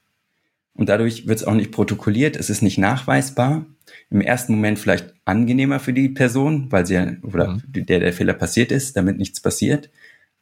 und 0.74 0.88
dadurch 0.88 1.28
wird 1.28 1.40
es 1.40 1.44
auch 1.44 1.56
nicht 1.56 1.74
protokolliert, 1.74 2.38
es 2.38 2.50
ist 2.50 2.62
nicht 2.62 2.78
nachweisbar. 2.78 3.66
Im 4.10 4.22
ersten 4.22 4.54
Moment 4.54 4.80
vielleicht 4.80 5.14
angenehmer 5.26 5.82
für 5.82 5.92
die 5.92 6.08
Person, 6.08 6.72
weil 6.72 6.86
sie 6.86 7.18
oder 7.24 7.56
mhm. 7.56 7.62
der 7.74 8.00
der 8.00 8.14
Fehler 8.14 8.36
passiert 8.36 8.72
ist, 8.72 8.96
damit 8.96 9.18
nichts 9.18 9.42
passiert. 9.42 9.90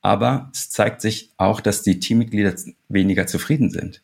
Aber 0.01 0.51
es 0.53 0.69
zeigt 0.69 1.01
sich 1.01 1.33
auch, 1.37 1.61
dass 1.61 1.81
die 1.81 1.99
Teammitglieder 1.99 2.53
weniger 2.89 3.25
zufrieden 3.25 3.71
sind. 3.71 4.03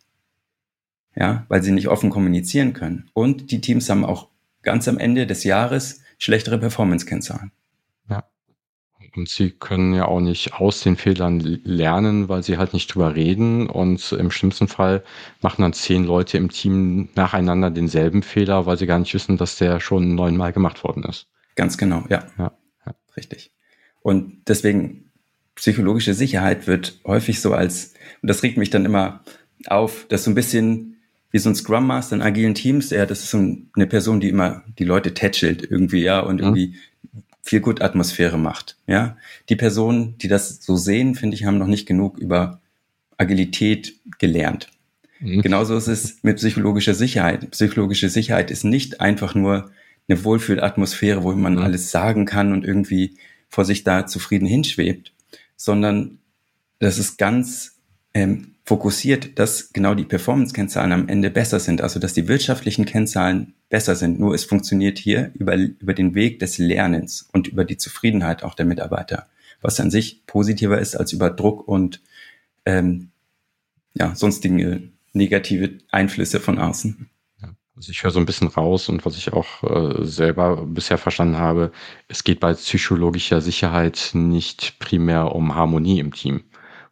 Ja, 1.15 1.46
weil 1.48 1.62
sie 1.62 1.74
nicht 1.74 1.89
offen 1.89 2.10
kommunizieren 2.10 2.74
können. 2.74 3.12
Und 3.13 3.51
die 3.51 3.62
Teams 3.62 3.88
haben 3.91 4.03
auch 4.03 4.29
ganz 4.63 4.88
am 4.88 4.98
Ende 4.98 5.27
des 5.27 5.43
Jahres 5.43 6.00
schlechtere 6.24 6.58
Performance-Kennzahlen. 6.58 7.51
Ja. 8.10 8.24
Und 9.15 9.27
sie 9.27 9.51
können 9.51 9.94
ja 9.94 10.06
auch 10.06 10.22
nicht 10.22 10.53
aus 10.53 10.80
den 10.80 10.96
Fehlern 10.96 11.42
lernen, 11.42 12.30
weil 12.30 12.44
sie 12.44 12.58
halt 12.58 12.74
nicht 12.74 12.88
drüber 12.88 13.13
reden. 13.13 13.70
Und 13.70 14.13
im 14.13 14.32
schlimmsten 14.32 14.70
Fall 14.70 15.03
machen 15.42 15.63
dann 15.63 15.74
zehn 15.74 16.06
Leute 16.06 16.38
im 16.38 16.50
Team 16.50 17.10
nacheinander 17.15 17.70
denselben 17.72 18.24
Fehler, 18.24 18.65
weil 18.65 18.77
sie 18.77 18.88
gar 18.88 19.00
nicht 19.00 19.13
wissen, 19.13 19.36
dass 19.38 19.58
der 19.58 19.82
schon 19.82 20.15
neunmal 20.15 20.53
gemacht 20.53 20.84
worden 20.86 21.03
ist. 21.03 21.27
Ganz 21.56 21.77
genau, 21.77 22.06
ja. 22.10 22.25
ja. 22.38 22.53
ja. 22.86 22.96
Richtig. 23.18 23.51
Und 24.01 24.44
deswegen 24.48 25.12
psychologische 25.56 26.13
Sicherheit 26.13 26.68
wird 26.68 27.01
häufig 27.06 27.42
so 27.42 27.53
als, 27.53 27.94
und 28.22 28.30
das 28.30 28.44
regt 28.44 28.58
mich 28.58 28.70
dann 28.70 28.86
immer 28.86 29.24
auf, 29.68 30.08
dass 30.08 30.24
so 30.24 30.32
ein 30.32 30.36
bisschen 30.36 30.92
wie 31.33 31.39
so 31.39 31.49
ein 31.49 31.55
Scrum 31.55 31.87
Master 31.87 32.15
in 32.15 32.21
agilen 32.21 32.53
Teams, 32.53 32.91
ja, 32.91 33.05
das 33.05 33.23
ist 33.23 33.31
so 33.31 33.39
eine 33.75 33.87
Person, 33.87 34.19
die 34.19 34.29
immer 34.29 34.63
die 34.77 34.85
Leute 34.85 35.15
tätschelt 35.15 35.67
irgendwie, 35.69 36.03
ja, 36.03 36.19
und 36.19 36.39
irgendwie 36.39 36.75
viel 37.41 37.59
gut 37.59 37.81
Atmosphäre 37.81 38.37
macht, 38.37 38.77
ja. 38.87 39.17
Die 39.49 39.55
Personen, 39.55 40.17
die 40.19 40.27
das 40.27 40.63
so 40.63 40.77
sehen, 40.77 41.15
finde 41.15 41.35
ich, 41.35 41.43
haben 41.43 41.57
noch 41.57 41.67
nicht 41.67 41.87
genug 41.87 42.19
über 42.19 42.61
Agilität 43.17 43.95
gelernt. 44.19 44.69
Mhm. 45.19 45.41
Genauso 45.41 45.75
ist 45.75 45.87
es 45.87 46.23
mit 46.23 46.37
psychologischer 46.37 46.93
Sicherheit. 46.93 47.49
Psychologische 47.49 48.09
Sicherheit 48.09 48.51
ist 48.51 48.63
nicht 48.63 49.01
einfach 49.01 49.33
nur 49.33 49.71
eine 50.07 50.23
Wohlfühlatmosphäre, 50.23 51.23
wo 51.23 51.31
man 51.31 51.53
mhm. 51.53 51.63
alles 51.63 51.89
sagen 51.89 52.25
kann 52.25 52.53
und 52.53 52.63
irgendwie 52.63 53.17
vor 53.49 53.65
sich 53.65 53.83
da 53.83 54.05
zufrieden 54.05 54.45
hinschwebt, 54.45 55.13
sondern 55.55 56.19
das 56.77 56.99
ist 56.99 57.17
ganz 57.17 57.79
ähm, 58.13 58.52
fokussiert, 58.63 59.38
dass 59.39 59.74
genau 59.74 59.93
die 59.93 60.05
Performance-Kennzahlen 60.05 60.93
am 60.93 61.08
Ende 61.10 61.29
besser 61.29 61.60
sind, 61.60 61.82
also 61.82 62.00
dass 62.00 62.13
die 62.13 62.27
wirtschaftlichen 62.27 62.86
Kennzahlen 62.86 63.53
besser 63.70 63.96
sind. 63.96 64.20
Nur 64.20 64.34
es 64.34 64.46
funktioniert 64.46 64.98
hier 64.98 65.32
über, 65.34 65.55
über 65.55 65.93
den 65.93 66.15
Weg 66.15 66.39
des 66.39 66.58
Lernens 66.58 67.27
und 67.34 67.48
über 67.48 67.65
die 67.65 67.77
Zufriedenheit 67.77 68.43
auch 68.43 68.55
der 68.55 68.65
Mitarbeiter, 68.65 69.27
was 69.62 69.79
an 69.79 69.91
sich 69.91 70.25
positiver 70.27 70.79
ist 70.79 70.96
als 70.96 71.12
über 71.12 71.29
Druck 71.29 71.67
und 71.67 72.01
ähm, 72.65 73.10
ja, 73.96 74.15
sonstige 74.15 74.89
negative 75.12 75.79
Einflüsse 75.91 76.39
von 76.39 76.58
außen. 76.58 77.10
Also 77.75 77.91
ich 77.91 78.03
höre 78.03 78.12
so 78.12 78.20
ein 78.20 78.25
bisschen 78.25 78.48
raus 78.48 78.88
und 78.88 79.03
was 79.03 79.17
ich 79.17 79.34
auch 79.34 79.63
äh, 79.63 80.05
selber 80.05 80.65
bisher 80.65 81.00
verstanden 81.00 81.38
habe, 81.38 81.72
es 82.08 82.24
geht 82.24 82.39
bei 82.39 82.53
psychologischer 82.53 83.41
Sicherheit 83.41 84.12
nicht 84.13 84.77
primär 84.77 85.34
um 85.34 85.55
Harmonie 85.55 86.00
im 86.00 86.13
Team. 86.13 86.43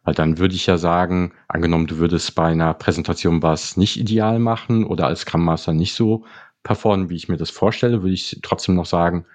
Weil 0.04 0.14
dann 0.14 0.38
würde 0.38 0.54
ich 0.54 0.66
ja 0.66 0.78
sagen, 0.78 1.32
angenommen, 1.46 1.86
du 1.86 1.98
würdest 1.98 2.34
bei 2.34 2.46
einer 2.46 2.74
Präsentation 2.74 3.42
was 3.42 3.76
nicht 3.76 3.98
ideal 3.98 4.38
machen 4.38 4.84
oder 4.84 5.06
als 5.06 5.20
Scrum 5.20 5.44
Master 5.44 5.72
nicht 5.72 5.94
so 5.94 6.24
performen, 6.62 7.08
wie 7.08 7.16
ich 7.16 7.28
mir 7.28 7.36
das 7.36 7.50
vorstelle, 7.50 8.02
würde 8.02 8.14
ich 8.14 8.40
trotzdem 8.42 8.74
noch 8.74 8.86
sagen, 8.86 9.26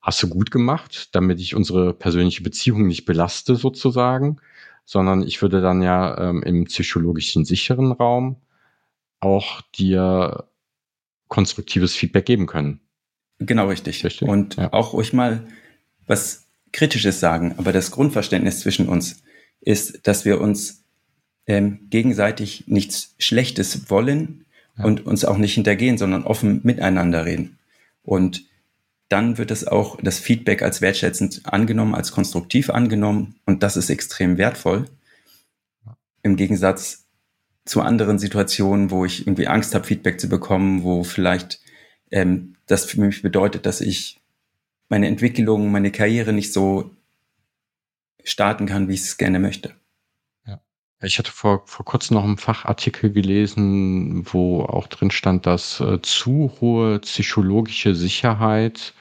hast 0.00 0.22
du 0.22 0.28
gut 0.28 0.50
gemacht, 0.50 1.14
damit 1.14 1.40
ich 1.40 1.54
unsere 1.54 1.94
persönliche 1.94 2.42
Beziehung 2.42 2.86
nicht 2.86 3.06
belaste 3.06 3.56
sozusagen, 3.56 4.36
sondern 4.84 5.22
ich 5.22 5.40
würde 5.40 5.60
dann 5.60 5.82
ja 5.82 6.18
ähm, 6.18 6.42
im 6.42 6.64
psychologischen 6.64 7.44
sicheren 7.44 7.90
Raum 7.90 8.36
auch 9.20 9.62
dir 9.74 10.44
konstruktives 11.28 11.96
Feedback 11.96 12.26
geben 12.26 12.46
können. 12.46 12.80
Genau 13.38 13.68
richtig. 13.68 14.04
richtig? 14.04 14.28
Und 14.28 14.56
ja. 14.56 14.72
auch 14.72 14.94
euch 14.94 15.12
mal 15.12 15.46
was 16.06 16.46
Kritisches 16.72 17.20
sagen, 17.20 17.54
aber 17.56 17.72
das 17.72 17.90
Grundverständnis 17.90 18.60
zwischen 18.60 18.88
uns 18.88 19.23
ist, 19.64 20.06
dass 20.06 20.24
wir 20.24 20.40
uns 20.40 20.84
ähm, 21.46 21.80
gegenseitig 21.90 22.64
nichts 22.66 23.14
Schlechtes 23.18 23.90
wollen 23.90 24.44
ja. 24.78 24.84
und 24.84 25.06
uns 25.06 25.24
auch 25.24 25.38
nicht 25.38 25.54
hintergehen, 25.54 25.98
sondern 25.98 26.24
offen 26.24 26.60
miteinander 26.62 27.24
reden. 27.24 27.58
Und 28.02 28.44
dann 29.08 29.38
wird 29.38 29.50
es 29.50 29.66
auch 29.66 29.98
das 30.02 30.18
Feedback 30.18 30.62
als 30.62 30.80
wertschätzend 30.80 31.42
angenommen, 31.44 31.94
als 31.94 32.12
konstruktiv 32.12 32.70
angenommen 32.70 33.36
und 33.46 33.62
das 33.62 33.76
ist 33.76 33.90
extrem 33.90 34.38
wertvoll. 34.38 34.86
Im 36.22 36.36
Gegensatz 36.36 37.04
zu 37.64 37.80
anderen 37.80 38.18
Situationen, 38.18 38.90
wo 38.90 39.04
ich 39.04 39.26
irgendwie 39.26 39.46
Angst 39.46 39.74
habe, 39.74 39.86
Feedback 39.86 40.20
zu 40.20 40.28
bekommen, 40.28 40.82
wo 40.82 41.04
vielleicht 41.04 41.60
ähm, 42.10 42.56
das 42.66 42.84
für 42.84 43.00
mich 43.00 43.22
bedeutet, 43.22 43.66
dass 43.66 43.80
ich 43.80 44.20
meine 44.88 45.08
Entwicklung, 45.08 45.70
meine 45.70 45.90
Karriere 45.90 46.32
nicht 46.32 46.52
so 46.52 46.90
starten 48.24 48.66
kann, 48.66 48.88
wie 48.88 48.94
ich 48.94 49.02
es 49.02 49.16
gerne 49.16 49.38
möchte. 49.38 49.74
Ja. 50.46 50.60
Ich 51.00 51.18
hatte 51.18 51.30
vor, 51.30 51.62
vor 51.66 51.84
kurzem 51.84 52.14
noch 52.16 52.24
einen 52.24 52.38
Fachartikel 52.38 53.12
gelesen, 53.12 54.26
wo 54.32 54.62
auch 54.62 54.88
drin 54.88 55.10
stand, 55.10 55.46
dass 55.46 55.80
äh, 55.80 56.00
zu 56.02 56.52
hohe 56.60 56.98
psychologische 57.00 57.94
Sicherheit 57.94 58.94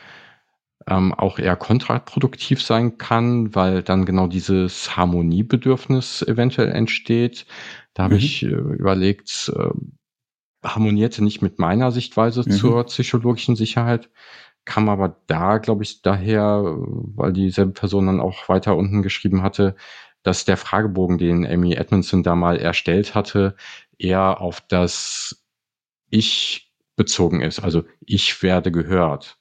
ähm, 0.88 1.14
auch 1.14 1.40
eher 1.40 1.56
kontraproduktiv 1.56 2.62
sein 2.62 2.98
kann, 2.98 3.56
weil 3.56 3.84
dann 3.84 4.06
genau 4.06 4.28
dieses 4.28 4.96
Harmoniebedürfnis 4.98 6.22
eventuell 6.24 6.72
entsteht. 6.72 7.46
Da 7.94 8.04
habe 8.04 8.16
mhm. 8.16 8.20
ich 8.20 8.44
äh, 8.44 8.48
überlegt, 8.48 9.52
äh, 9.56 9.70
harmonierte 10.64 11.24
nicht 11.24 11.42
mit 11.42 11.60
meiner 11.60 11.92
Sichtweise 11.92 12.44
mhm. 12.46 12.52
zur 12.52 12.84
psychologischen 12.86 13.56
Sicherheit, 13.56 14.10
kam 14.66 14.90
aber 14.90 15.18
da, 15.28 15.58
glaube 15.58 15.84
ich, 15.84 16.02
daher, 16.02 16.64
weil 16.64 17.34
dieselbe 17.34 17.74
Person 17.74 18.08
dann 18.08 18.22
auch 18.22 18.48
weiter 18.50 18.76
unten 18.78 19.02
geschrieben 19.02 19.44
hatte, 19.44 19.76
dass 20.24 20.46
der 20.46 20.58
Fragebogen, 20.58 21.18
den 21.18 21.46
Amy 21.46 21.74
Edmondson 21.74 22.24
da 22.24 22.36
mal 22.36 22.58
erstellt 22.58 23.16
hatte, 23.16 23.56
eher 23.98 24.42
auf 24.42 24.62
das 24.62 25.44
Ich 26.10 26.72
bezogen 26.96 27.42
ist. 27.42 27.60
Also 27.60 27.84
ich 28.06 28.42
werde 28.44 28.72
gehört 28.72 29.38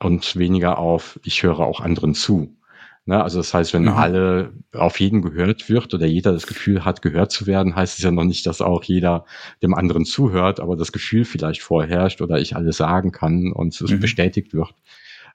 und 0.00 0.36
weniger 0.36 0.78
auf 0.78 1.18
ich 1.24 1.42
höre 1.42 1.60
auch 1.60 1.80
anderen 1.80 2.14
zu. 2.14 2.55
Ne? 3.06 3.22
Also 3.22 3.38
das 3.38 3.54
heißt, 3.54 3.72
wenn 3.72 3.84
mhm. 3.84 3.90
alle 3.90 4.52
auf 4.72 4.98
jeden 5.00 5.22
gehört 5.22 5.68
wird 5.68 5.94
oder 5.94 6.06
jeder 6.06 6.32
das 6.32 6.48
Gefühl 6.48 6.84
hat, 6.84 7.02
gehört 7.02 7.30
zu 7.30 7.46
werden, 7.46 7.76
heißt 7.76 7.98
es 7.98 8.04
ja 8.04 8.10
noch 8.10 8.24
nicht, 8.24 8.44
dass 8.46 8.60
auch 8.60 8.82
jeder 8.82 9.24
dem 9.62 9.74
anderen 9.74 10.04
zuhört, 10.04 10.58
aber 10.58 10.74
das 10.76 10.90
Gefühl 10.92 11.24
vielleicht 11.24 11.62
vorherrscht 11.62 12.20
oder 12.20 12.38
ich 12.38 12.56
alles 12.56 12.76
sagen 12.76 13.12
kann 13.12 13.52
und 13.52 13.80
es 13.80 13.90
mhm. 13.90 14.00
bestätigt 14.00 14.52
wird. 14.52 14.74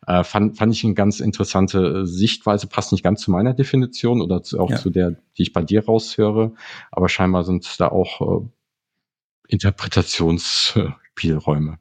Äh, 0.05 0.25
fand, 0.25 0.57
fand 0.57 0.73
ich 0.73 0.83
eine 0.83 0.95
ganz 0.95 1.21
interessante 1.21 2.05
Sichtweise, 2.05 2.67
passt 2.67 2.91
nicht 2.91 3.03
ganz 3.03 3.21
zu 3.21 3.31
meiner 3.31 3.53
Definition 3.53 4.21
oder 4.21 4.43
zu, 4.43 4.59
auch 4.59 4.71
ja. 4.71 4.77
zu 4.77 4.89
der, 4.89 5.11
die 5.37 5.43
ich 5.43 5.53
bei 5.53 5.63
dir 5.63 5.85
raushöre, 5.85 6.51
aber 6.91 7.07
scheinbar 7.07 7.45
sind 7.45 7.79
da 7.79 7.87
auch 7.87 8.41
äh, 8.41 8.43
Interpretationsspielräume. 9.47 11.79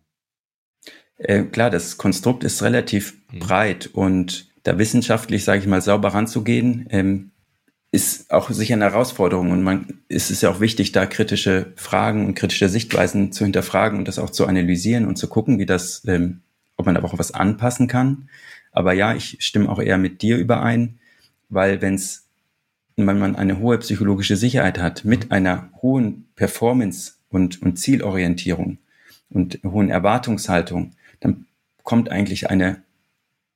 Äh, 1.16 1.42
klar, 1.44 1.70
das 1.70 1.96
Konstrukt 1.98 2.44
ist 2.44 2.62
relativ 2.62 3.16
mhm. 3.32 3.40
breit 3.40 3.90
und 3.92 4.49
da 4.62 4.78
wissenschaftlich, 4.78 5.44
sage 5.44 5.60
ich 5.60 5.66
mal, 5.66 5.80
sauber 5.80 6.08
ranzugehen, 6.08 6.86
ähm, 6.90 7.30
ist 7.92 8.30
auch 8.30 8.50
sicher 8.50 8.74
eine 8.74 8.84
Herausforderung. 8.84 9.50
Und 9.50 9.62
man 9.62 10.00
ist 10.08 10.30
es 10.30 10.42
ja 10.42 10.50
auch 10.50 10.60
wichtig, 10.60 10.92
da 10.92 11.06
kritische 11.06 11.72
Fragen 11.76 12.26
und 12.26 12.34
kritische 12.34 12.68
Sichtweisen 12.68 13.32
zu 13.32 13.44
hinterfragen 13.44 13.98
und 13.98 14.06
das 14.06 14.18
auch 14.18 14.30
zu 14.30 14.46
analysieren 14.46 15.06
und 15.06 15.16
zu 15.16 15.28
gucken, 15.28 15.58
wie 15.58 15.66
das, 15.66 16.02
ähm, 16.06 16.40
ob 16.76 16.86
man 16.86 16.94
da 16.94 17.02
auch 17.02 17.18
was 17.18 17.32
anpassen 17.32 17.88
kann. 17.88 18.28
Aber 18.72 18.92
ja, 18.92 19.14
ich 19.14 19.38
stimme 19.40 19.68
auch 19.68 19.80
eher 19.80 19.98
mit 19.98 20.22
dir 20.22 20.36
überein, 20.38 21.00
weil 21.48 21.82
wenn's, 21.82 22.28
wenn 22.96 23.18
man 23.18 23.34
eine 23.34 23.58
hohe 23.58 23.78
psychologische 23.78 24.36
Sicherheit 24.36 24.78
hat, 24.78 25.04
mit 25.04 25.32
einer 25.32 25.70
hohen 25.82 26.28
Performance 26.36 27.14
und, 27.28 27.60
und 27.60 27.78
Zielorientierung 27.78 28.78
und 29.30 29.58
hohen 29.64 29.90
Erwartungshaltung, 29.90 30.92
dann 31.18 31.46
kommt 31.82 32.10
eigentlich 32.10 32.50
eine 32.50 32.82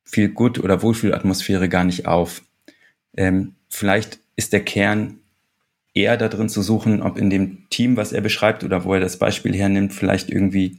viel 0.04 0.28
Gut- 0.28 0.58
oder 0.58 0.82
Wohlfühlatmosphäre 0.82 1.68
gar 1.68 1.84
nicht 1.84 2.06
auf. 2.06 2.42
Ähm, 3.16 3.54
vielleicht 3.68 4.20
ist 4.36 4.52
der 4.52 4.64
Kern 4.64 5.18
eher 5.94 6.16
darin 6.16 6.48
zu 6.48 6.62
suchen, 6.62 7.02
ob 7.02 7.16
in 7.16 7.30
dem 7.30 7.68
Team, 7.70 7.96
was 7.96 8.12
er 8.12 8.20
beschreibt 8.20 8.64
oder 8.64 8.84
wo 8.84 8.94
er 8.94 9.00
das 9.00 9.18
Beispiel 9.18 9.54
hernimmt, 9.54 9.92
vielleicht 9.92 10.28
irgendwie 10.28 10.78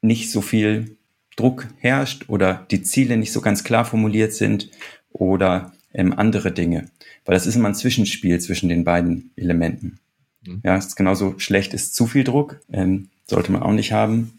nicht 0.00 0.30
so 0.30 0.40
viel 0.40 0.96
Druck 1.36 1.66
herrscht 1.78 2.28
oder 2.28 2.66
die 2.70 2.82
Ziele 2.82 3.16
nicht 3.16 3.32
so 3.32 3.40
ganz 3.40 3.64
klar 3.64 3.84
formuliert 3.84 4.32
sind 4.32 4.70
oder 5.10 5.72
ähm, 5.92 6.12
andere 6.12 6.52
Dinge. 6.52 6.90
Weil 7.24 7.34
das 7.34 7.46
ist 7.46 7.56
immer 7.56 7.68
ein 7.68 7.74
Zwischenspiel 7.74 8.40
zwischen 8.40 8.68
den 8.68 8.84
beiden 8.84 9.32
Elementen. 9.36 9.98
Mhm. 10.46 10.60
Ja, 10.64 10.76
es 10.76 10.86
ist 10.86 10.96
genauso 10.96 11.38
schlecht 11.38 11.74
ist 11.74 11.94
zu 11.94 12.06
viel 12.06 12.24
Druck, 12.24 12.60
ähm, 12.72 13.08
sollte 13.26 13.52
man 13.52 13.62
auch 13.62 13.72
nicht 13.72 13.92
haben. 13.92 14.38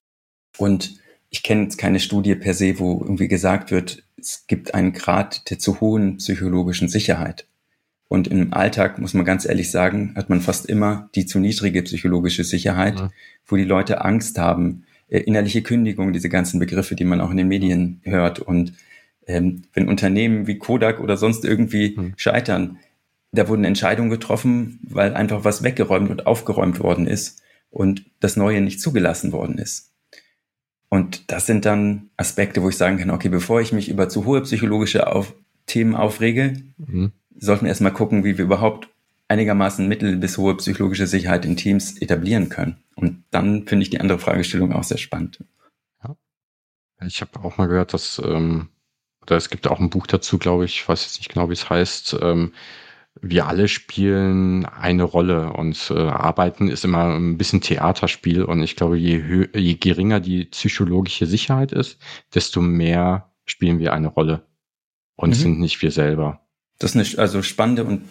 Und 0.57 0.97
ich 1.33 1.41
kenne 1.41 1.63
jetzt 1.63 1.77
keine 1.77 1.99
Studie 1.99 2.35
per 2.35 2.53
se, 2.53 2.77
wo 2.77 3.01
irgendwie 3.01 3.27
gesagt 3.27 3.71
wird, 3.71 4.03
es 4.17 4.45
gibt 4.45 4.75
einen 4.75 4.93
Grad 4.93 5.49
der 5.49 5.57
zu 5.57 5.81
hohen 5.81 6.17
psychologischen 6.17 6.87
Sicherheit. 6.87 7.47
Und 8.07 8.27
im 8.27 8.53
Alltag, 8.53 8.99
muss 8.99 9.15
man 9.15 9.25
ganz 9.25 9.43
ehrlich 9.43 9.71
sagen, 9.71 10.13
hat 10.15 10.29
man 10.29 10.41
fast 10.41 10.67
immer 10.67 11.09
die 11.15 11.25
zu 11.25 11.39
niedrige 11.39 11.81
psychologische 11.81 12.43
Sicherheit, 12.43 12.99
ja. 12.99 13.09
wo 13.47 13.55
die 13.55 13.63
Leute 13.63 14.05
Angst 14.05 14.37
haben, 14.37 14.83
äh, 15.07 15.21
innerliche 15.21 15.63
Kündigung, 15.63 16.13
diese 16.13 16.29
ganzen 16.29 16.59
Begriffe, 16.59 16.93
die 16.93 17.03
man 17.03 17.19
auch 17.19 17.31
in 17.31 17.37
den 17.37 17.47
Medien 17.47 17.99
hört. 18.03 18.37
Und 18.37 18.73
ähm, 19.25 19.63
wenn 19.73 19.87
Unternehmen 19.87 20.45
wie 20.45 20.59
Kodak 20.59 20.99
oder 20.99 21.17
sonst 21.17 21.45
irgendwie 21.45 21.95
mhm. 21.97 22.13
scheitern, 22.15 22.77
da 23.31 23.47
wurden 23.47 23.65
Entscheidungen 23.65 24.11
getroffen, 24.11 24.79
weil 24.83 25.15
einfach 25.15 25.43
was 25.43 25.63
weggeräumt 25.63 26.11
und 26.11 26.27
aufgeräumt 26.27 26.79
worden 26.79 27.07
ist 27.07 27.41
und 27.71 28.05
das 28.19 28.37
Neue 28.37 28.61
nicht 28.61 28.79
zugelassen 28.79 29.31
worden 29.31 29.57
ist. 29.57 29.92
Und 30.93 31.31
das 31.31 31.47
sind 31.47 31.65
dann 31.65 32.11
Aspekte, 32.17 32.61
wo 32.61 32.69
ich 32.69 32.77
sagen 32.77 32.99
kann, 32.99 33.09
okay, 33.09 33.29
bevor 33.29 33.59
ich 33.59 33.73
mich 33.73 33.89
über 33.89 34.09
zu 34.09 34.25
hohe 34.25 34.41
psychologische 34.41 35.07
auf 35.07 35.33
Themen 35.65 35.95
aufrege, 35.95 36.61
mhm. 36.77 37.13
sollten 37.35 37.65
wir 37.65 37.69
erstmal 37.69 37.93
gucken, 37.93 38.23
wie 38.23 38.37
wir 38.37 38.45
überhaupt 38.45 38.89
einigermaßen 39.27 39.87
mittel- 39.87 40.17
bis 40.17 40.37
hohe 40.37 40.55
psychologische 40.57 41.07
Sicherheit 41.07 41.45
in 41.45 41.57
Teams 41.57 41.97
etablieren 41.97 42.49
können. 42.49 42.77
Und 42.95 43.23
dann 43.31 43.65
finde 43.65 43.81
ich 43.81 43.89
die 43.89 43.99
andere 44.01 44.19
Fragestellung 44.19 44.71
auch 44.71 44.83
sehr 44.83 44.99
spannend. 44.99 45.43
Ja. 46.03 46.15
Ich 47.07 47.21
habe 47.21 47.39
auch 47.43 47.57
mal 47.57 47.65
gehört, 47.65 47.95
dass, 47.95 48.21
ähm, 48.23 48.69
oder 49.23 49.37
es 49.37 49.49
gibt 49.49 49.65
auch 49.65 49.79
ein 49.79 49.89
Buch 49.89 50.05
dazu, 50.05 50.37
glaube 50.37 50.65
ich, 50.65 50.75
ich 50.75 50.87
weiß 50.87 51.05
jetzt 51.05 51.17
nicht 51.17 51.33
genau, 51.33 51.49
wie 51.49 51.53
es 51.53 51.71
heißt, 51.71 52.17
ähm, 52.21 52.53
wir 53.21 53.47
alle 53.47 53.67
spielen 53.67 54.65
eine 54.65 55.03
Rolle 55.03 55.53
und 55.53 55.91
äh, 55.91 55.99
Arbeiten 55.99 56.67
ist 56.67 56.83
immer 56.83 57.15
ein 57.15 57.37
bisschen 57.37 57.61
Theaterspiel 57.61 58.43
und 58.43 58.61
ich 58.63 58.75
glaube, 58.75 58.97
je, 58.97 59.47
je 59.55 59.75
geringer 59.75 60.19
die 60.19 60.45
psychologische 60.45 61.25
Sicherheit 61.25 61.71
ist, 61.71 61.99
desto 62.33 62.61
mehr 62.61 63.31
spielen 63.45 63.79
wir 63.79 63.93
eine 63.93 64.07
Rolle 64.07 64.45
und 65.15 65.29
mhm. 65.29 65.33
sind 65.35 65.59
nicht 65.59 65.81
wir 65.81 65.91
selber. 65.91 66.41
Das 66.79 66.95
ist 66.95 67.15
eine 67.15 67.23
also 67.23 67.41
spannende 67.41 67.83
und 67.83 68.03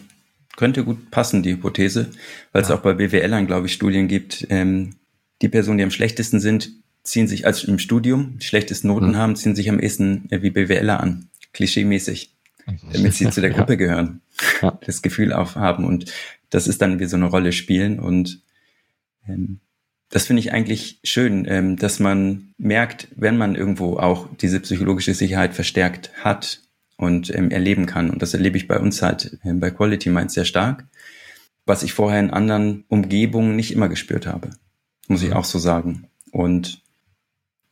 könnte 0.55 0.83
gut 0.83 1.11
passen, 1.11 1.43
die 1.43 1.51
Hypothese, 1.51 2.11
weil 2.51 2.61
ja. 2.61 2.67
es 2.67 2.71
auch 2.71 2.81
bei 2.81 2.93
BWLern, 2.93 3.47
glaube 3.47 3.67
ich, 3.67 3.73
Studien 3.73 4.07
gibt. 4.07 4.47
Ähm, 4.49 4.95
die 5.41 5.49
Personen, 5.49 5.79
die 5.79 5.83
am 5.83 5.91
schlechtesten 5.91 6.39
sind, 6.39 6.71
ziehen 7.03 7.27
sich 7.27 7.45
als 7.45 7.63
im 7.63 7.79
Studium, 7.79 8.37
die 8.39 8.45
schlechtesten 8.45 8.87
Noten 8.87 9.09
mhm. 9.09 9.17
haben, 9.17 9.35
ziehen 9.35 9.55
sich 9.55 9.69
am 9.69 9.79
ehesten 9.79 10.31
äh, 10.31 10.41
wie 10.41 10.51
BWLer 10.51 10.99
an. 10.99 11.29
Klischee-mäßig 11.53 12.32
damit 12.91 13.13
sie 13.13 13.29
zu 13.29 13.41
der 13.41 13.49
Gruppe 13.51 13.73
ja. 13.73 13.77
gehören, 13.77 14.21
ja. 14.61 14.77
das 14.85 15.01
Gefühl 15.01 15.33
aufhaben 15.33 15.85
und 15.85 16.11
das 16.49 16.67
ist 16.67 16.81
dann 16.81 16.99
wie 16.99 17.05
so 17.05 17.15
eine 17.15 17.25
Rolle 17.25 17.51
spielen 17.51 17.99
und 17.99 18.41
ähm, 19.27 19.59
das 20.13 20.27
finde 20.27 20.41
ich 20.41 20.53
eigentlich 20.53 20.99
schön, 21.03 21.45
ähm, 21.49 21.75
dass 21.75 21.99
man 21.99 22.53
merkt, 22.59 23.07
wenn 23.15 23.35
man 23.35 23.55
irgendwo 23.55 23.97
auch 23.97 24.27
diese 24.39 24.59
psychologische 24.59 25.15
Sicherheit 25.15 25.55
verstärkt 25.55 26.11
hat 26.23 26.61
und 26.97 27.33
ähm, 27.33 27.49
erleben 27.49 27.87
kann. 27.87 28.11
Und 28.11 28.21
das 28.21 28.35
erlebe 28.35 28.55
ich 28.57 28.67
bei 28.67 28.79
uns 28.79 29.01
halt 29.01 29.39
ähm, 29.43 29.59
bei 29.59 29.71
Quality 29.71 30.11
Minds 30.11 30.35
sehr 30.35 30.45
stark, 30.45 30.85
was 31.65 31.81
ich 31.81 31.93
vorher 31.93 32.19
in 32.19 32.29
anderen 32.29 32.83
Umgebungen 32.89 33.55
nicht 33.55 33.71
immer 33.71 33.89
gespürt 33.89 34.27
habe. 34.27 34.51
Muss 35.07 35.23
ich 35.23 35.33
auch 35.33 35.45
so 35.45 35.57
sagen. 35.57 36.07
Und 36.31 36.82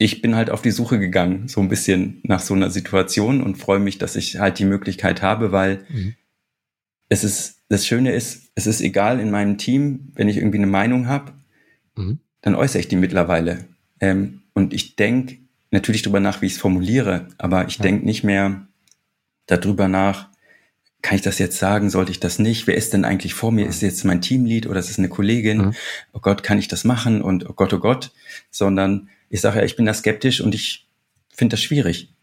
ich 0.02 0.24
bin 0.24 0.36
halt 0.36 0.50
auf 0.50 0.64
die 0.64 0.72
Suche 0.72 0.98
gegangen, 0.98 1.48
so 1.48 1.62
ein 1.62 1.70
bisschen 1.70 2.22
nach 2.24 2.40
so 2.40 2.56
einer 2.56 2.72
Situation 2.72 3.40
und 3.40 3.60
freue 3.60 3.78
mich, 3.78 4.00
dass 4.00 4.16
ich 4.16 4.40
halt 4.40 4.58
die 4.58 4.66
Möglichkeit 4.66 5.22
habe, 5.22 5.52
weil 5.52 5.86
mhm. 5.90 6.16
es 7.08 7.24
ist, 7.24 7.60
das 7.70 7.86
Schöne 7.86 8.12
ist, 8.12 8.50
es 8.56 8.66
ist 8.66 8.82
egal 8.82 9.20
in 9.20 9.30
meinem 9.30 9.60
Team, 9.60 10.12
wenn 10.16 10.28
ich 10.28 10.38
irgendwie 10.38 10.58
eine 10.58 10.66
Meinung 10.66 11.08
habe, 11.08 11.34
mhm. 11.96 12.18
dann 12.42 12.56
äußere 12.56 12.80
ich 12.80 12.88
die 12.88 12.96
mittlerweile. 12.96 13.66
Ähm, 14.00 14.42
und 14.56 14.74
ich 14.74 14.96
denke 14.96 15.38
natürlich 15.70 16.02
darüber 16.02 16.20
nach, 16.20 16.42
wie 16.42 16.48
ich 16.48 16.54
es 16.54 16.58
formuliere, 16.60 17.28
aber 17.38 17.68
ich 17.68 17.78
ja. 17.78 17.84
denke 17.84 18.04
nicht 18.04 18.24
mehr 18.24 18.66
darüber 19.46 19.88
nach, 19.88 20.30
kann 21.04 21.16
ich 21.16 21.22
das 21.22 21.38
jetzt 21.38 21.60
sagen, 21.60 21.92
sollte 21.92 22.12
ich 22.12 22.20
das 22.20 22.40
nicht? 22.40 22.66
Wer 22.66 22.76
ist 22.76 22.94
denn 22.94 23.06
eigentlich 23.06 23.36
vor 23.36 23.52
mir? 23.52 23.68
Ist 23.68 23.76
es 23.76 23.82
jetzt 23.82 24.04
mein 24.04 24.22
Teamlead 24.22 24.66
oder 24.66 24.80
ist 24.80 24.90
es 24.90 24.98
eine 24.98 25.10
Kollegin? 25.10 25.58
Mhm. 25.60 25.74
Oh 26.12 26.20
Gott, 26.22 26.42
kann 26.42 26.58
ich 26.58 26.68
das 26.68 26.86
machen? 26.86 27.22
Und 27.22 27.48
oh 27.48 27.54
Gott, 27.54 27.72
oh 27.72 27.80
Gott, 27.80 28.12
sondern 28.50 29.08
ich 29.32 29.42
sage 29.42 29.60
ja, 29.60 29.66
ich 29.66 29.76
bin 29.76 29.86
da 29.86 29.94
skeptisch 29.94 30.42
und 30.42 30.54
ich 30.54 30.88
finde 31.30 31.54
das 31.56 31.64
schwierig. 31.64 32.14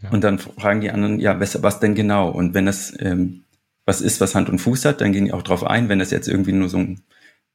Ja. 0.00 0.10
Und 0.10 0.24
dann 0.24 0.38
fragen 0.38 0.80
die 0.80 0.90
anderen, 0.90 1.20
ja, 1.20 1.38
was, 1.38 1.62
was 1.62 1.80
denn 1.80 1.94
genau? 1.94 2.30
Und 2.30 2.54
wenn 2.54 2.66
das 2.66 2.94
ähm, 2.98 3.44
was 3.84 4.00
ist, 4.00 4.20
was 4.20 4.34
Hand 4.34 4.48
und 4.48 4.60
Fuß 4.60 4.84
hat, 4.84 5.00
dann 5.00 5.12
gehen 5.12 5.24
die 5.24 5.32
auch 5.32 5.42
drauf 5.42 5.64
ein. 5.64 5.88
Wenn 5.88 5.98
das 5.98 6.10
jetzt 6.10 6.28
irgendwie 6.28 6.52
nur 6.52 6.68
so 6.68 6.78
ein 6.78 7.02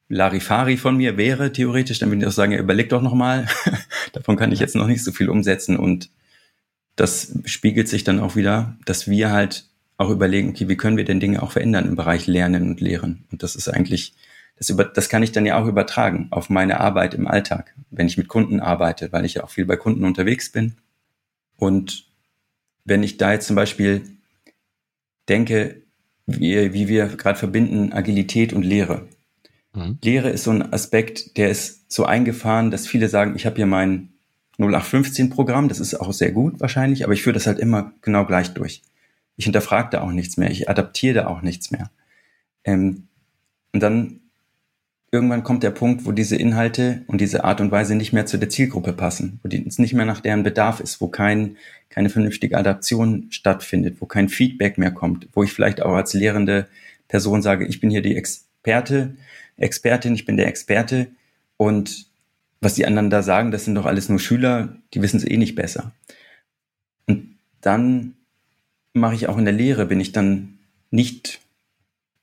Larifari 0.08 0.76
von 0.76 0.96
mir 0.96 1.16
wäre, 1.16 1.52
theoretisch, 1.52 1.98
dann 1.98 2.10
würde 2.10 2.22
ich 2.22 2.28
auch 2.28 2.32
sagen, 2.32 2.52
ja, 2.52 2.58
überleg 2.58 2.88
doch 2.90 3.02
nochmal. 3.02 3.46
Davon 4.12 4.36
kann 4.36 4.52
ich 4.52 4.60
jetzt 4.60 4.74
noch 4.74 4.86
nicht 4.86 5.04
so 5.04 5.12
viel 5.12 5.28
umsetzen. 5.28 5.76
Und 5.76 6.10
das 6.96 7.38
spiegelt 7.44 7.88
sich 7.88 8.04
dann 8.04 8.20
auch 8.20 8.36
wieder, 8.36 8.76
dass 8.84 9.08
wir 9.08 9.30
halt 9.30 9.66
auch 9.96 10.10
überlegen, 10.10 10.50
okay, 10.50 10.68
wie 10.68 10.76
können 10.76 10.96
wir 10.96 11.04
denn 11.04 11.20
Dinge 11.20 11.42
auch 11.42 11.52
verändern 11.52 11.86
im 11.86 11.96
Bereich 11.96 12.26
Lernen 12.26 12.68
und 12.68 12.80
Lehren? 12.80 13.24
Und 13.32 13.42
das 13.42 13.56
ist 13.56 13.68
eigentlich, 13.68 14.14
das, 14.58 14.70
über, 14.70 14.84
das 14.84 15.08
kann 15.08 15.22
ich 15.22 15.32
dann 15.32 15.46
ja 15.46 15.60
auch 15.60 15.66
übertragen 15.66 16.28
auf 16.30 16.50
meine 16.50 16.80
Arbeit 16.80 17.14
im 17.14 17.26
Alltag, 17.26 17.74
wenn 17.90 18.06
ich 18.06 18.18
mit 18.18 18.28
Kunden 18.28 18.60
arbeite, 18.60 19.12
weil 19.12 19.24
ich 19.24 19.34
ja 19.34 19.44
auch 19.44 19.50
viel 19.50 19.64
bei 19.64 19.76
Kunden 19.76 20.04
unterwegs 20.04 20.50
bin. 20.50 20.76
Und 21.56 22.06
wenn 22.84 23.02
ich 23.02 23.16
da 23.16 23.32
jetzt 23.32 23.46
zum 23.46 23.56
Beispiel 23.56 24.02
denke, 25.28 25.82
wie, 26.26 26.72
wie 26.72 26.88
wir 26.88 27.06
gerade 27.06 27.38
verbinden 27.38 27.92
Agilität 27.92 28.52
und 28.52 28.62
Lehre. 28.62 29.06
Mhm. 29.74 29.98
Lehre 30.02 30.30
ist 30.30 30.44
so 30.44 30.50
ein 30.50 30.72
Aspekt, 30.72 31.36
der 31.36 31.50
ist 31.50 31.90
so 31.90 32.04
eingefahren, 32.04 32.70
dass 32.70 32.86
viele 32.86 33.08
sagen, 33.08 33.34
ich 33.36 33.46
habe 33.46 33.56
hier 33.56 33.66
mein 33.66 34.10
0815-Programm, 34.58 35.68
das 35.68 35.80
ist 35.80 35.94
auch 35.94 36.12
sehr 36.12 36.32
gut 36.32 36.60
wahrscheinlich, 36.60 37.04
aber 37.04 37.12
ich 37.12 37.22
führe 37.22 37.34
das 37.34 37.46
halt 37.46 37.58
immer 37.58 37.92
genau 38.02 38.24
gleich 38.26 38.52
durch. 38.54 38.82
Ich 39.36 39.44
hinterfrage 39.44 39.90
da 39.92 40.00
auch 40.02 40.10
nichts 40.10 40.36
mehr, 40.36 40.50
ich 40.50 40.68
adaptiere 40.68 41.14
da 41.14 41.26
auch 41.28 41.42
nichts 41.42 41.70
mehr. 41.70 41.90
Ähm, 42.64 43.06
und 43.72 43.80
dann 43.80 44.20
irgendwann 45.10 45.42
kommt 45.42 45.62
der 45.62 45.70
Punkt, 45.70 46.04
wo 46.04 46.12
diese 46.12 46.36
Inhalte 46.36 47.02
und 47.06 47.20
diese 47.20 47.44
Art 47.44 47.60
und 47.60 47.70
Weise 47.70 47.94
nicht 47.94 48.12
mehr 48.12 48.26
zu 48.26 48.38
der 48.38 48.50
Zielgruppe 48.50 48.92
passen, 48.92 49.40
wo 49.42 49.48
es 49.48 49.78
nicht 49.78 49.94
mehr 49.94 50.04
nach 50.04 50.20
deren 50.20 50.42
Bedarf 50.42 50.80
ist, 50.80 51.00
wo 51.00 51.08
kein, 51.08 51.56
keine 51.88 52.10
vernünftige 52.10 52.58
Adaption 52.58 53.26
stattfindet, 53.30 54.00
wo 54.00 54.06
kein 54.06 54.28
Feedback 54.28 54.76
mehr 54.76 54.90
kommt, 54.90 55.28
wo 55.32 55.42
ich 55.42 55.52
vielleicht 55.52 55.80
auch 55.80 55.94
als 55.94 56.12
lehrende 56.12 56.68
Person 57.08 57.40
sage, 57.40 57.66
ich 57.66 57.80
bin 57.80 57.90
hier 57.90 58.02
die 58.02 58.16
Experte, 58.16 59.16
Expertin, 59.56 60.14
ich 60.14 60.26
bin 60.26 60.36
der 60.36 60.46
Experte 60.46 61.08
und 61.56 62.06
was 62.60 62.74
die 62.74 62.86
anderen 62.86 63.08
da 63.08 63.22
sagen, 63.22 63.50
das 63.50 63.64
sind 63.64 63.76
doch 63.76 63.86
alles 63.86 64.08
nur 64.08 64.18
Schüler, 64.18 64.76
die 64.92 65.00
wissen 65.00 65.18
es 65.18 65.24
eh 65.24 65.36
nicht 65.36 65.54
besser. 65.54 65.92
Und 67.06 67.36
dann 67.60 68.14
mache 68.92 69.14
ich 69.14 69.28
auch 69.28 69.38
in 69.38 69.44
der 69.44 69.54
Lehre, 69.54 69.86
bin 69.86 70.00
ich 70.00 70.12
dann 70.12 70.58
nicht, 70.90 71.40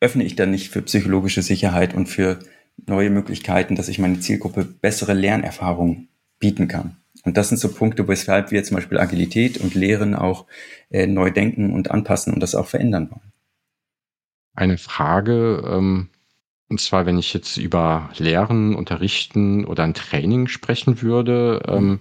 öffne 0.02 0.24
ich 0.24 0.36
dann 0.36 0.52
nicht 0.52 0.70
für 0.70 0.82
psychologische 0.82 1.42
Sicherheit 1.42 1.94
und 1.94 2.08
für 2.08 2.40
neue 2.86 3.10
Möglichkeiten, 3.10 3.76
dass 3.76 3.88
ich 3.88 4.00
meine 4.00 4.20
Zielgruppe 4.20 4.66
bessere 4.66 5.14
Lernerfahrungen 5.14 6.10
bieten 6.40 6.68
kann. 6.68 6.98
Und 7.24 7.38
das 7.38 7.50
sind 7.50 7.58
so 7.58 7.74
Punkte, 7.74 8.08
weshalb 8.08 8.52
wir 8.52 8.64
zum 8.64 8.76
Beispiel 8.76 9.00
Agilität 9.00 9.58
und 9.58 9.74
Lehren 9.74 10.14
auch 10.14 10.46
äh, 10.90 11.08
neu 11.08 11.32
denken 11.32 11.74
und 11.74 11.90
anpassen 11.90 12.34
und 12.34 12.40
das 12.40 12.54
auch 12.56 12.68
verändern 12.68 13.10
wollen. 13.10 13.32
Eine 14.54 14.78
Frage, 14.78 15.64
ähm, 15.68 16.10
und 16.70 16.80
zwar, 16.80 17.06
wenn 17.06 17.18
ich 17.18 17.34
jetzt 17.34 17.58
über 17.58 18.10
Lehren, 18.18 18.76
Unterrichten 18.76 19.66
oder 19.66 19.84
ein 19.84 19.94
Training 19.94 20.48
sprechen 20.48 21.02
würde, 21.02 21.64
ähm, 21.68 22.00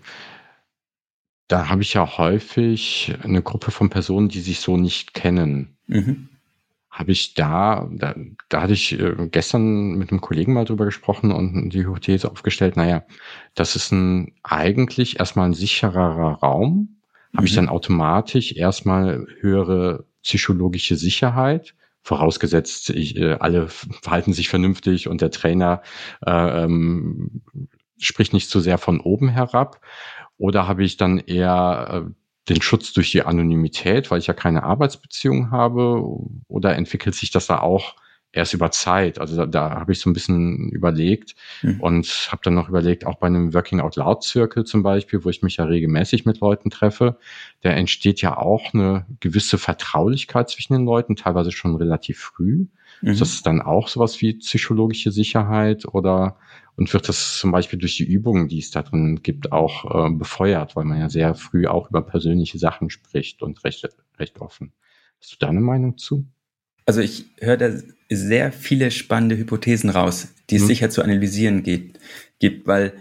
da 1.48 1.68
habe 1.68 1.82
ich 1.82 1.94
ja 1.94 2.18
häufig 2.18 3.14
eine 3.22 3.42
Gruppe 3.42 3.70
von 3.70 3.90
Personen, 3.90 4.28
die 4.28 4.40
sich 4.40 4.60
so 4.60 4.76
nicht 4.76 5.14
kennen. 5.14 5.76
Mhm. 5.86 6.28
Habe 6.94 7.10
ich 7.10 7.34
da, 7.34 7.88
da, 7.90 8.14
da 8.48 8.62
hatte 8.62 8.72
ich 8.72 8.96
äh, 9.00 9.28
gestern 9.28 9.94
mit 9.94 10.12
einem 10.12 10.20
Kollegen 10.20 10.52
mal 10.52 10.64
drüber 10.64 10.84
gesprochen 10.84 11.32
und 11.32 11.70
die 11.70 11.84
Hypothese 11.84 12.30
aufgestellt, 12.30 12.76
naja, 12.76 13.02
das 13.56 13.74
ist 13.74 13.90
ein 13.90 14.32
eigentlich 14.44 15.18
erstmal 15.18 15.46
ein 15.46 15.54
sichererer 15.54 16.34
Raum. 16.34 17.00
Mhm. 17.32 17.36
Habe 17.36 17.46
ich 17.48 17.54
dann 17.56 17.68
automatisch 17.68 18.52
erstmal 18.52 19.26
höhere 19.40 20.04
psychologische 20.22 20.94
Sicherheit, 20.94 21.74
vorausgesetzt, 22.02 22.90
ich, 22.90 23.16
äh, 23.16 23.38
alle 23.40 23.66
verhalten 23.66 24.32
sich 24.32 24.48
vernünftig 24.48 25.08
und 25.08 25.20
der 25.20 25.32
Trainer 25.32 25.82
äh, 26.24 26.62
ähm, 26.62 27.42
spricht 27.98 28.32
nicht 28.32 28.50
zu 28.50 28.60
sehr 28.60 28.78
von 28.78 29.00
oben 29.00 29.28
herab. 29.30 29.80
Oder 30.38 30.68
habe 30.68 30.84
ich 30.84 30.96
dann 30.96 31.18
eher 31.18 32.04
äh, 32.06 32.10
den 32.48 32.60
Schutz 32.60 32.92
durch 32.92 33.10
die 33.10 33.22
Anonymität, 33.22 34.10
weil 34.10 34.18
ich 34.18 34.26
ja 34.26 34.34
keine 34.34 34.64
Arbeitsbeziehung 34.64 35.50
habe? 35.50 36.02
Oder 36.48 36.76
entwickelt 36.76 37.14
sich 37.14 37.30
das 37.30 37.46
da 37.46 37.60
auch 37.60 37.96
erst 38.32 38.52
über 38.52 38.70
Zeit? 38.70 39.18
Also 39.18 39.36
da, 39.36 39.46
da 39.46 39.70
habe 39.80 39.92
ich 39.92 40.00
so 40.00 40.10
ein 40.10 40.12
bisschen 40.12 40.68
überlegt 40.70 41.34
mhm. 41.62 41.80
und 41.80 42.28
habe 42.30 42.42
dann 42.44 42.54
noch 42.54 42.68
überlegt, 42.68 43.06
auch 43.06 43.16
bei 43.16 43.28
einem 43.28 43.54
Working 43.54 43.80
Out 43.80 43.96
Loud 43.96 44.22
Zirkel 44.22 44.64
zum 44.64 44.82
Beispiel, 44.82 45.24
wo 45.24 45.30
ich 45.30 45.42
mich 45.42 45.56
ja 45.56 45.64
regelmäßig 45.64 46.26
mit 46.26 46.40
Leuten 46.40 46.70
treffe, 46.70 47.16
da 47.62 47.70
entsteht 47.70 48.20
ja 48.20 48.36
auch 48.36 48.74
eine 48.74 49.06
gewisse 49.20 49.56
Vertraulichkeit 49.56 50.50
zwischen 50.50 50.74
den 50.74 50.84
Leuten, 50.84 51.16
teilweise 51.16 51.52
schon 51.52 51.76
relativ 51.76 52.18
früh. 52.18 52.66
Mhm. 53.04 53.10
Ist 53.10 53.20
das 53.20 53.42
dann 53.42 53.60
auch 53.60 53.88
sowas 53.88 54.20
wie 54.22 54.32
psychologische 54.34 55.12
Sicherheit 55.12 55.84
oder 55.84 56.38
und 56.76 56.92
wird 56.92 57.08
das 57.08 57.36
zum 57.38 57.52
Beispiel 57.52 57.78
durch 57.78 57.98
die 57.98 58.04
Übungen, 58.04 58.48
die 58.48 58.58
es 58.58 58.70
da 58.70 58.82
drin 58.82 59.20
gibt, 59.22 59.52
auch 59.52 60.06
äh, 60.08 60.10
befeuert, 60.10 60.74
weil 60.74 60.84
man 60.84 60.98
ja 60.98 61.08
sehr 61.10 61.34
früh 61.34 61.66
auch 61.66 61.90
über 61.90 62.02
persönliche 62.02 62.58
Sachen 62.58 62.88
spricht 62.90 63.42
und 63.42 63.62
recht, 63.62 63.86
recht 64.18 64.40
offen. 64.40 64.72
Hast 65.20 65.32
du 65.32 65.36
da 65.38 65.48
eine 65.48 65.60
Meinung 65.60 65.98
zu? 65.98 66.26
Also 66.86 67.00
ich 67.00 67.26
höre 67.40 67.58
da 67.58 67.70
sehr 68.08 68.52
viele 68.52 68.90
spannende 68.90 69.36
Hypothesen 69.36 69.90
raus, 69.90 70.28
die 70.48 70.56
es 70.56 70.62
mhm. 70.62 70.66
sicher 70.66 70.90
zu 70.90 71.02
analysieren 71.02 71.62
geht, 71.62 72.00
gibt, 72.38 72.66
weil 72.66 72.94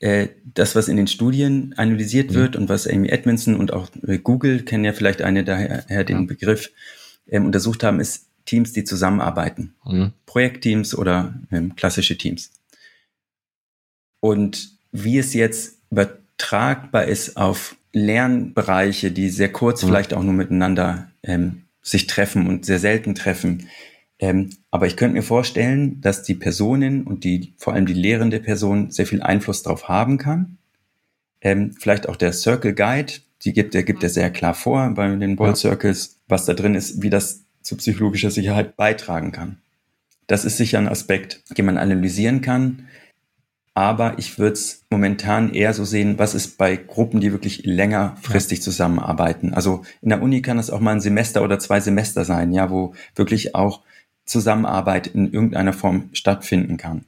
äh, 0.00 0.28
das, 0.42 0.74
was 0.74 0.88
in 0.88 0.96
den 0.96 1.06
Studien 1.06 1.74
analysiert 1.76 2.30
mhm. 2.30 2.34
wird 2.34 2.56
und 2.56 2.70
was 2.70 2.88
Amy 2.88 3.10
Edmondson 3.10 3.56
und 3.56 3.74
auch 3.74 3.88
äh, 4.06 4.18
Google, 4.18 4.62
kennen 4.62 4.84
ja 4.84 4.94
vielleicht 4.94 5.20
eine 5.20 5.44
daher 5.44 6.04
den 6.04 6.20
ja. 6.20 6.24
Begriff, 6.24 6.70
ähm, 7.28 7.44
untersucht 7.44 7.84
haben, 7.84 8.00
ist 8.00 8.29
Teams, 8.44 8.72
die 8.72 8.84
zusammenarbeiten. 8.84 9.74
Mhm. 9.84 10.12
Projektteams 10.26 10.94
oder 10.94 11.34
ähm, 11.50 11.76
klassische 11.76 12.16
Teams. 12.16 12.52
Und 14.20 14.70
wie 14.92 15.18
es 15.18 15.34
jetzt 15.34 15.78
übertragbar 15.90 17.04
ist 17.04 17.36
auf 17.36 17.76
Lernbereiche, 17.92 19.10
die 19.10 19.30
sehr 19.30 19.52
kurz 19.52 19.82
mhm. 19.82 19.88
vielleicht 19.88 20.14
auch 20.14 20.22
nur 20.22 20.34
miteinander 20.34 21.10
ähm, 21.22 21.62
sich 21.82 22.06
treffen 22.06 22.46
und 22.46 22.66
sehr 22.66 22.78
selten 22.78 23.14
treffen. 23.14 23.68
Ähm, 24.18 24.50
aber 24.70 24.86
ich 24.86 24.96
könnte 24.96 25.14
mir 25.14 25.22
vorstellen, 25.22 26.00
dass 26.00 26.22
die 26.22 26.34
Personen 26.34 27.04
und 27.04 27.24
die, 27.24 27.54
vor 27.56 27.72
allem 27.72 27.86
die 27.86 27.94
lehrende 27.94 28.38
Person 28.38 28.90
sehr 28.90 29.06
viel 29.06 29.22
Einfluss 29.22 29.62
darauf 29.62 29.88
haben 29.88 30.18
kann. 30.18 30.58
Ähm, 31.40 31.72
vielleicht 31.78 32.08
auch 32.08 32.16
der 32.16 32.32
Circle 32.32 32.74
Guide, 32.74 33.14
die 33.42 33.54
gibt, 33.54 33.72
der 33.72 33.82
gibt 33.82 34.02
er 34.02 34.10
sehr 34.10 34.30
klar 34.30 34.54
vor 34.54 34.90
bei 34.90 35.08
den 35.08 35.36
Ball 35.36 35.56
Circles, 35.56 36.18
was 36.28 36.44
da 36.44 36.52
drin 36.52 36.74
ist, 36.74 37.02
wie 37.02 37.08
das 37.08 37.44
zu 37.62 37.76
psychologischer 37.76 38.30
Sicherheit 38.30 38.76
beitragen 38.76 39.32
kann. 39.32 39.58
Das 40.26 40.44
ist 40.44 40.56
sicher 40.56 40.78
ein 40.78 40.88
Aspekt, 40.88 41.42
den 41.56 41.66
man 41.66 41.78
analysieren 41.78 42.40
kann. 42.40 42.86
Aber 43.74 44.18
ich 44.18 44.38
würde 44.38 44.54
es 44.54 44.84
momentan 44.90 45.54
eher 45.54 45.72
so 45.74 45.84
sehen, 45.84 46.18
was 46.18 46.34
ist 46.34 46.58
bei 46.58 46.76
Gruppen, 46.76 47.20
die 47.20 47.32
wirklich 47.32 47.64
längerfristig 47.64 48.58
ja. 48.58 48.64
zusammenarbeiten. 48.64 49.54
Also 49.54 49.82
in 50.02 50.10
der 50.10 50.22
Uni 50.22 50.42
kann 50.42 50.58
es 50.58 50.70
auch 50.70 50.80
mal 50.80 50.92
ein 50.92 51.00
Semester 51.00 51.42
oder 51.42 51.58
zwei 51.58 51.80
Semester 51.80 52.24
sein, 52.24 52.52
ja, 52.52 52.70
wo 52.70 52.94
wirklich 53.14 53.54
auch 53.54 53.82
Zusammenarbeit 54.24 55.08
in 55.08 55.32
irgendeiner 55.32 55.72
Form 55.72 56.10
stattfinden 56.12 56.76
kann. 56.76 57.04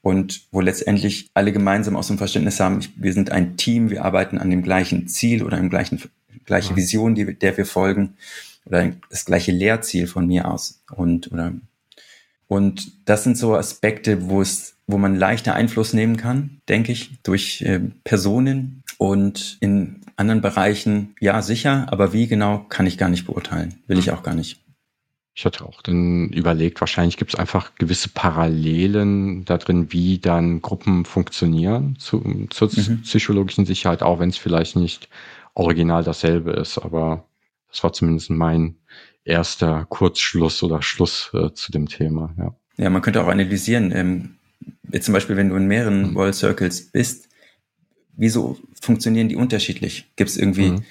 Und 0.00 0.46
wo 0.52 0.60
letztendlich 0.60 1.30
alle 1.34 1.52
gemeinsam 1.52 1.96
aus 1.96 2.06
dem 2.06 2.18
Verständnis 2.18 2.60
haben, 2.60 2.80
wir 2.96 3.12
sind 3.12 3.30
ein 3.30 3.56
Team, 3.56 3.90
wir 3.90 4.04
arbeiten 4.04 4.38
an 4.38 4.50
dem 4.50 4.62
gleichen 4.62 5.08
Ziel 5.08 5.42
oder 5.42 5.58
im 5.58 5.70
gleichen, 5.70 6.00
gleiche 6.44 6.76
Vision, 6.76 7.14
die, 7.14 7.34
der 7.38 7.56
wir 7.56 7.66
folgen, 7.66 8.14
oder 8.68 8.92
das 9.10 9.24
gleiche 9.24 9.52
Lehrziel 9.52 10.06
von 10.06 10.26
mir 10.26 10.50
aus. 10.50 10.82
Und, 10.94 11.32
oder, 11.32 11.52
und 12.46 13.08
das 13.08 13.24
sind 13.24 13.36
so 13.36 13.56
Aspekte, 13.56 14.28
wo 14.28 14.40
es 14.40 14.78
wo 14.88 14.96
man 14.96 15.14
leichter 15.14 15.54
Einfluss 15.54 15.92
nehmen 15.92 16.16
kann, 16.16 16.62
denke 16.68 16.92
ich, 16.92 17.22
durch 17.22 17.60
äh, 17.60 17.78
Personen 18.04 18.82
und 18.96 19.58
in 19.60 20.00
anderen 20.16 20.40
Bereichen, 20.40 21.14
ja, 21.20 21.42
sicher, 21.42 21.86
aber 21.90 22.12
wie 22.12 22.26
genau, 22.26 22.64
kann 22.70 22.86
ich 22.86 22.98
gar 22.98 23.10
nicht 23.10 23.26
beurteilen, 23.26 23.74
will 23.86 23.98
ich 23.98 24.10
auch 24.10 24.22
gar 24.22 24.34
nicht. 24.34 24.64
Ich 25.34 25.44
hatte 25.44 25.64
auch 25.64 25.82
dann 25.82 26.30
überlegt, 26.30 26.80
wahrscheinlich 26.80 27.16
gibt 27.16 27.34
es 27.34 27.38
einfach 27.38 27.76
gewisse 27.76 28.08
Parallelen 28.08 29.44
da 29.44 29.58
drin, 29.58 29.92
wie 29.92 30.18
dann 30.18 30.62
Gruppen 30.62 31.04
funktionieren 31.04 31.96
zu, 32.00 32.46
zur 32.50 32.68
mhm. 32.74 33.02
psychologischen 33.02 33.64
Sicherheit, 33.64 34.02
auch 34.02 34.18
wenn 34.18 34.30
es 34.30 34.38
vielleicht 34.38 34.74
nicht 34.74 35.08
original 35.54 36.02
dasselbe 36.02 36.52
ist. 36.52 36.78
Aber 36.78 37.27
das 37.70 37.82
war 37.82 37.92
zumindest 37.92 38.30
mein 38.30 38.76
erster 39.24 39.86
Kurzschluss 39.88 40.62
oder 40.62 40.82
Schluss 40.82 41.30
äh, 41.34 41.52
zu 41.52 41.70
dem 41.70 41.88
Thema. 41.88 42.34
Ja. 42.38 42.54
ja, 42.76 42.90
man 42.90 43.02
könnte 43.02 43.22
auch 43.22 43.28
analysieren, 43.28 43.92
ähm, 43.94 44.36
jetzt 44.90 45.04
zum 45.04 45.14
Beispiel, 45.14 45.36
wenn 45.36 45.50
du 45.50 45.56
in 45.56 45.66
mehreren 45.66 46.10
mhm. 46.10 46.14
World 46.14 46.34
Circles 46.34 46.90
bist, 46.90 47.28
wieso 48.16 48.58
funktionieren 48.80 49.28
die 49.28 49.36
unterschiedlich? 49.36 50.10
Gibt 50.16 50.30
es 50.30 50.36
irgendwie 50.36 50.70
mhm. 50.70 50.84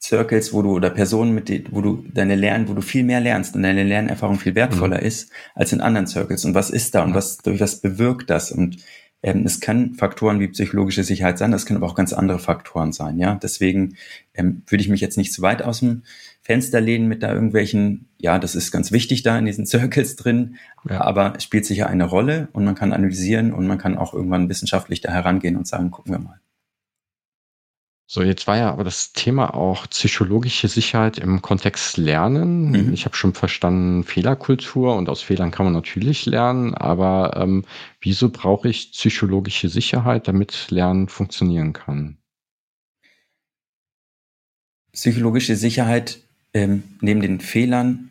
Circles, 0.00 0.52
wo 0.52 0.62
du 0.62 0.72
oder 0.72 0.90
Personen, 0.90 1.34
mit 1.34 1.48
denen, 1.48 1.66
wo 1.70 1.80
du 1.80 2.04
deine 2.12 2.36
Lernen, 2.36 2.68
wo 2.68 2.74
du 2.74 2.82
viel 2.82 3.04
mehr 3.04 3.20
lernst 3.20 3.56
und 3.56 3.62
deine 3.62 3.84
Lernerfahrung 3.84 4.38
viel 4.38 4.54
wertvoller 4.54 5.00
mhm. 5.00 5.06
ist 5.06 5.30
als 5.54 5.72
in 5.72 5.80
anderen 5.80 6.06
Circles? 6.06 6.44
Und 6.44 6.54
was 6.54 6.70
ist 6.70 6.94
da 6.94 7.02
und 7.02 7.14
was 7.14 7.38
durch 7.38 7.60
was 7.60 7.80
bewirkt 7.80 8.30
das? 8.30 8.52
Und 8.52 8.76
ähm, 9.24 9.46
es 9.46 9.58
kann 9.58 9.94
Faktoren 9.94 10.38
wie 10.38 10.48
psychologische 10.48 11.02
Sicherheit 11.02 11.38
sein, 11.38 11.50
das 11.50 11.64
können 11.64 11.78
aber 11.78 11.86
auch 11.86 11.94
ganz 11.94 12.12
andere 12.12 12.38
Faktoren 12.38 12.92
sein. 12.92 13.18
Ja, 13.18 13.36
deswegen 13.42 13.96
ähm, 14.34 14.62
würde 14.66 14.82
ich 14.82 14.90
mich 14.90 15.00
jetzt 15.00 15.16
nicht 15.16 15.32
zu 15.32 15.40
weit 15.40 15.62
aus 15.62 15.80
dem 15.80 16.02
Fenster 16.42 16.78
lehnen 16.78 17.08
mit 17.08 17.22
da 17.22 17.32
irgendwelchen, 17.32 18.06
ja, 18.18 18.38
das 18.38 18.54
ist 18.54 18.70
ganz 18.70 18.92
wichtig 18.92 19.22
da 19.22 19.38
in 19.38 19.46
diesen 19.46 19.64
Circles 19.66 20.16
drin, 20.16 20.56
ja. 20.86 21.00
aber 21.00 21.32
es 21.38 21.44
spielt 21.44 21.64
sicher 21.64 21.88
eine 21.88 22.04
Rolle 22.04 22.48
und 22.52 22.66
man 22.66 22.74
kann 22.74 22.92
analysieren 22.92 23.54
und 23.54 23.66
man 23.66 23.78
kann 23.78 23.96
auch 23.96 24.12
irgendwann 24.12 24.50
wissenschaftlich 24.50 25.00
da 25.00 25.10
herangehen 25.10 25.56
und 25.56 25.66
sagen, 25.66 25.90
gucken 25.90 26.12
wir 26.12 26.18
mal. 26.18 26.40
So, 28.06 28.22
jetzt 28.22 28.46
war 28.46 28.58
ja 28.58 28.70
aber 28.70 28.84
das 28.84 29.14
Thema 29.14 29.54
auch 29.54 29.88
psychologische 29.88 30.68
Sicherheit 30.68 31.18
im 31.18 31.40
Kontext 31.40 31.96
Lernen. 31.96 32.70
Mhm. 32.70 32.92
Ich 32.92 33.06
habe 33.06 33.16
schon 33.16 33.32
verstanden, 33.32 34.04
Fehlerkultur 34.04 34.94
und 34.94 35.08
aus 35.08 35.22
Fehlern 35.22 35.50
kann 35.50 35.64
man 35.64 35.72
natürlich 35.72 36.26
lernen, 36.26 36.74
aber 36.74 37.34
ähm, 37.36 37.64
wieso 38.00 38.28
brauche 38.28 38.68
ich 38.68 38.92
psychologische 38.92 39.70
Sicherheit, 39.70 40.28
damit 40.28 40.70
Lernen 40.70 41.08
funktionieren 41.08 41.72
kann? 41.72 42.18
Psychologische 44.92 45.56
Sicherheit 45.56 46.20
ähm, 46.52 46.82
neben 47.00 47.22
den 47.22 47.40
Fehlern 47.40 48.10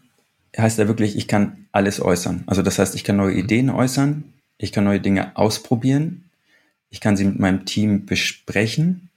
heißt 0.58 0.80
ja 0.80 0.88
wirklich, 0.88 1.16
ich 1.16 1.28
kann 1.28 1.68
alles 1.72 2.02
äußern. 2.02 2.44
Also 2.48 2.64
das 2.64 2.80
heißt, 2.80 2.96
ich 2.96 3.04
kann 3.04 3.18
neue 3.18 3.34
mhm. 3.34 3.40
Ideen 3.40 3.70
äußern, 3.70 4.24
ich 4.58 4.72
kann 4.72 4.86
neue 4.86 5.00
Dinge 5.00 5.38
ausprobieren, 5.38 6.32
ich 6.90 7.00
kann 7.00 7.16
sie 7.16 7.26
mit 7.26 7.40
meinem 7.40 7.66
Team 7.66 8.08
besprechen 8.08 9.12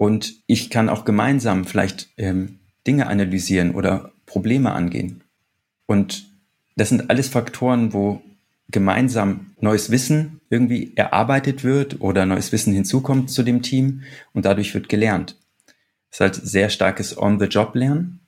und 0.00 0.36
ich 0.46 0.70
kann 0.70 0.88
auch 0.88 1.04
gemeinsam 1.04 1.66
vielleicht 1.66 2.08
ähm, 2.16 2.60
Dinge 2.86 3.08
analysieren 3.08 3.72
oder 3.74 4.12
Probleme 4.24 4.72
angehen. 4.72 5.24
Und 5.84 6.24
das 6.74 6.88
sind 6.88 7.10
alles 7.10 7.28
Faktoren, 7.28 7.92
wo 7.92 8.22
gemeinsam 8.70 9.50
neues 9.60 9.90
Wissen 9.90 10.40
irgendwie 10.48 10.92
erarbeitet 10.96 11.64
wird 11.64 12.00
oder 12.00 12.24
neues 12.24 12.50
Wissen 12.50 12.72
hinzukommt 12.72 13.30
zu 13.30 13.42
dem 13.42 13.60
Team 13.60 14.00
und 14.32 14.46
dadurch 14.46 14.72
wird 14.72 14.88
gelernt. 14.88 15.36
Das 16.08 16.16
ist 16.16 16.20
halt 16.20 16.34
sehr 16.48 16.70
starkes 16.70 17.18
On-the-Job-Lernen. 17.18 18.20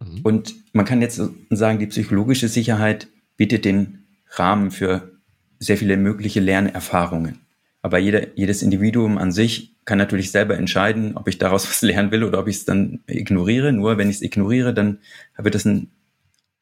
Mhm. 0.00 0.20
Und 0.24 0.54
man 0.74 0.84
kann 0.84 1.00
jetzt 1.00 1.22
sagen, 1.48 1.78
die 1.78 1.86
psychologische 1.86 2.48
Sicherheit 2.48 3.08
bietet 3.38 3.64
den 3.64 4.04
Rahmen 4.32 4.70
für 4.70 5.18
sehr 5.58 5.78
viele 5.78 5.96
mögliche 5.96 6.40
Lernerfahrungen. 6.40 7.43
Aber 7.84 7.98
jeder, 7.98 8.34
jedes 8.34 8.62
Individuum 8.62 9.18
an 9.18 9.30
sich 9.30 9.76
kann 9.84 9.98
natürlich 9.98 10.30
selber 10.30 10.56
entscheiden, 10.56 11.18
ob 11.18 11.28
ich 11.28 11.36
daraus 11.36 11.68
was 11.68 11.82
lernen 11.82 12.10
will 12.12 12.24
oder 12.24 12.38
ob 12.38 12.48
ich 12.48 12.56
es 12.56 12.64
dann 12.64 13.00
ignoriere. 13.06 13.74
Nur 13.74 13.98
wenn 13.98 14.08
ich 14.08 14.16
es 14.16 14.22
ignoriere, 14.22 14.72
dann 14.72 15.00
wird 15.36 15.54
das 15.54 15.66
eine 15.66 15.86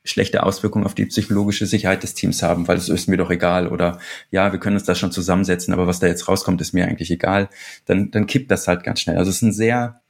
schlechte 0.02 0.42
Auswirkung 0.42 0.84
auf 0.84 0.96
die 0.96 1.06
psychologische 1.06 1.66
Sicherheit 1.66 2.02
des 2.02 2.14
Teams 2.14 2.42
haben, 2.42 2.66
weil 2.66 2.76
es 2.76 2.88
ist 2.88 3.08
mir 3.08 3.18
doch 3.18 3.30
egal 3.30 3.68
oder 3.68 4.00
ja, 4.32 4.50
wir 4.50 4.58
können 4.58 4.74
uns 4.74 4.84
da 4.84 4.96
schon 4.96 5.12
zusammensetzen, 5.12 5.72
aber 5.72 5.86
was 5.86 6.00
da 6.00 6.08
jetzt 6.08 6.26
rauskommt, 6.26 6.60
ist 6.60 6.72
mir 6.72 6.88
eigentlich 6.88 7.12
egal. 7.12 7.48
Dann, 7.84 8.10
dann 8.10 8.26
kippt 8.26 8.50
das 8.50 8.66
halt 8.66 8.82
ganz 8.82 8.98
schnell. 8.98 9.16
Also 9.16 9.30
es 9.30 9.36
ist 9.36 9.42
ein 9.42 9.52
sehr 9.52 10.00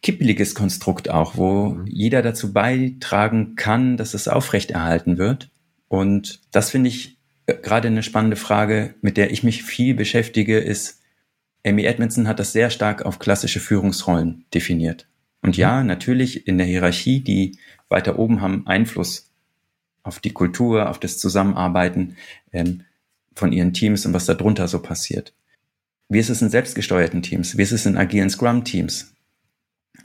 kippeliges 0.00 0.54
Konstrukt 0.54 1.10
auch, 1.10 1.36
wo 1.36 1.68
mhm. 1.74 1.86
jeder 1.86 2.22
dazu 2.22 2.54
beitragen 2.54 3.56
kann, 3.56 3.98
dass 3.98 4.14
es 4.14 4.26
aufrechterhalten 4.26 5.18
wird. 5.18 5.50
Und 5.88 6.40
das 6.50 6.70
finde 6.70 6.88
ich 6.88 7.15
gerade 7.46 7.88
eine 7.88 8.02
spannende 8.02 8.36
Frage, 8.36 8.94
mit 9.00 9.16
der 9.16 9.30
ich 9.30 9.42
mich 9.42 9.62
viel 9.62 9.94
beschäftige, 9.94 10.58
ist, 10.58 11.00
Amy 11.64 11.84
Edmondson 11.84 12.28
hat 12.28 12.38
das 12.38 12.52
sehr 12.52 12.70
stark 12.70 13.02
auf 13.02 13.18
klassische 13.18 13.60
Führungsrollen 13.60 14.44
definiert. 14.54 15.08
Und 15.42 15.56
ja, 15.56 15.80
mhm. 15.80 15.86
natürlich 15.86 16.46
in 16.46 16.58
der 16.58 16.66
Hierarchie, 16.66 17.20
die 17.20 17.58
weiter 17.88 18.18
oben 18.18 18.40
haben 18.40 18.66
Einfluss 18.66 19.30
auf 20.02 20.20
die 20.20 20.32
Kultur, 20.32 20.88
auf 20.88 21.00
das 21.00 21.18
Zusammenarbeiten 21.18 22.16
ähm, 22.52 22.82
von 23.34 23.52
ihren 23.52 23.72
Teams 23.72 24.06
und 24.06 24.14
was 24.14 24.26
da 24.26 24.34
drunter 24.34 24.68
so 24.68 24.80
passiert. 24.80 25.34
Wie 26.08 26.18
ist 26.18 26.30
es 26.30 26.42
in 26.42 26.50
selbstgesteuerten 26.50 27.22
Teams? 27.22 27.58
Wie 27.58 27.62
ist 27.62 27.72
es 27.72 27.86
in 27.86 27.96
agilen 27.96 28.30
Scrum-Teams? 28.30 29.12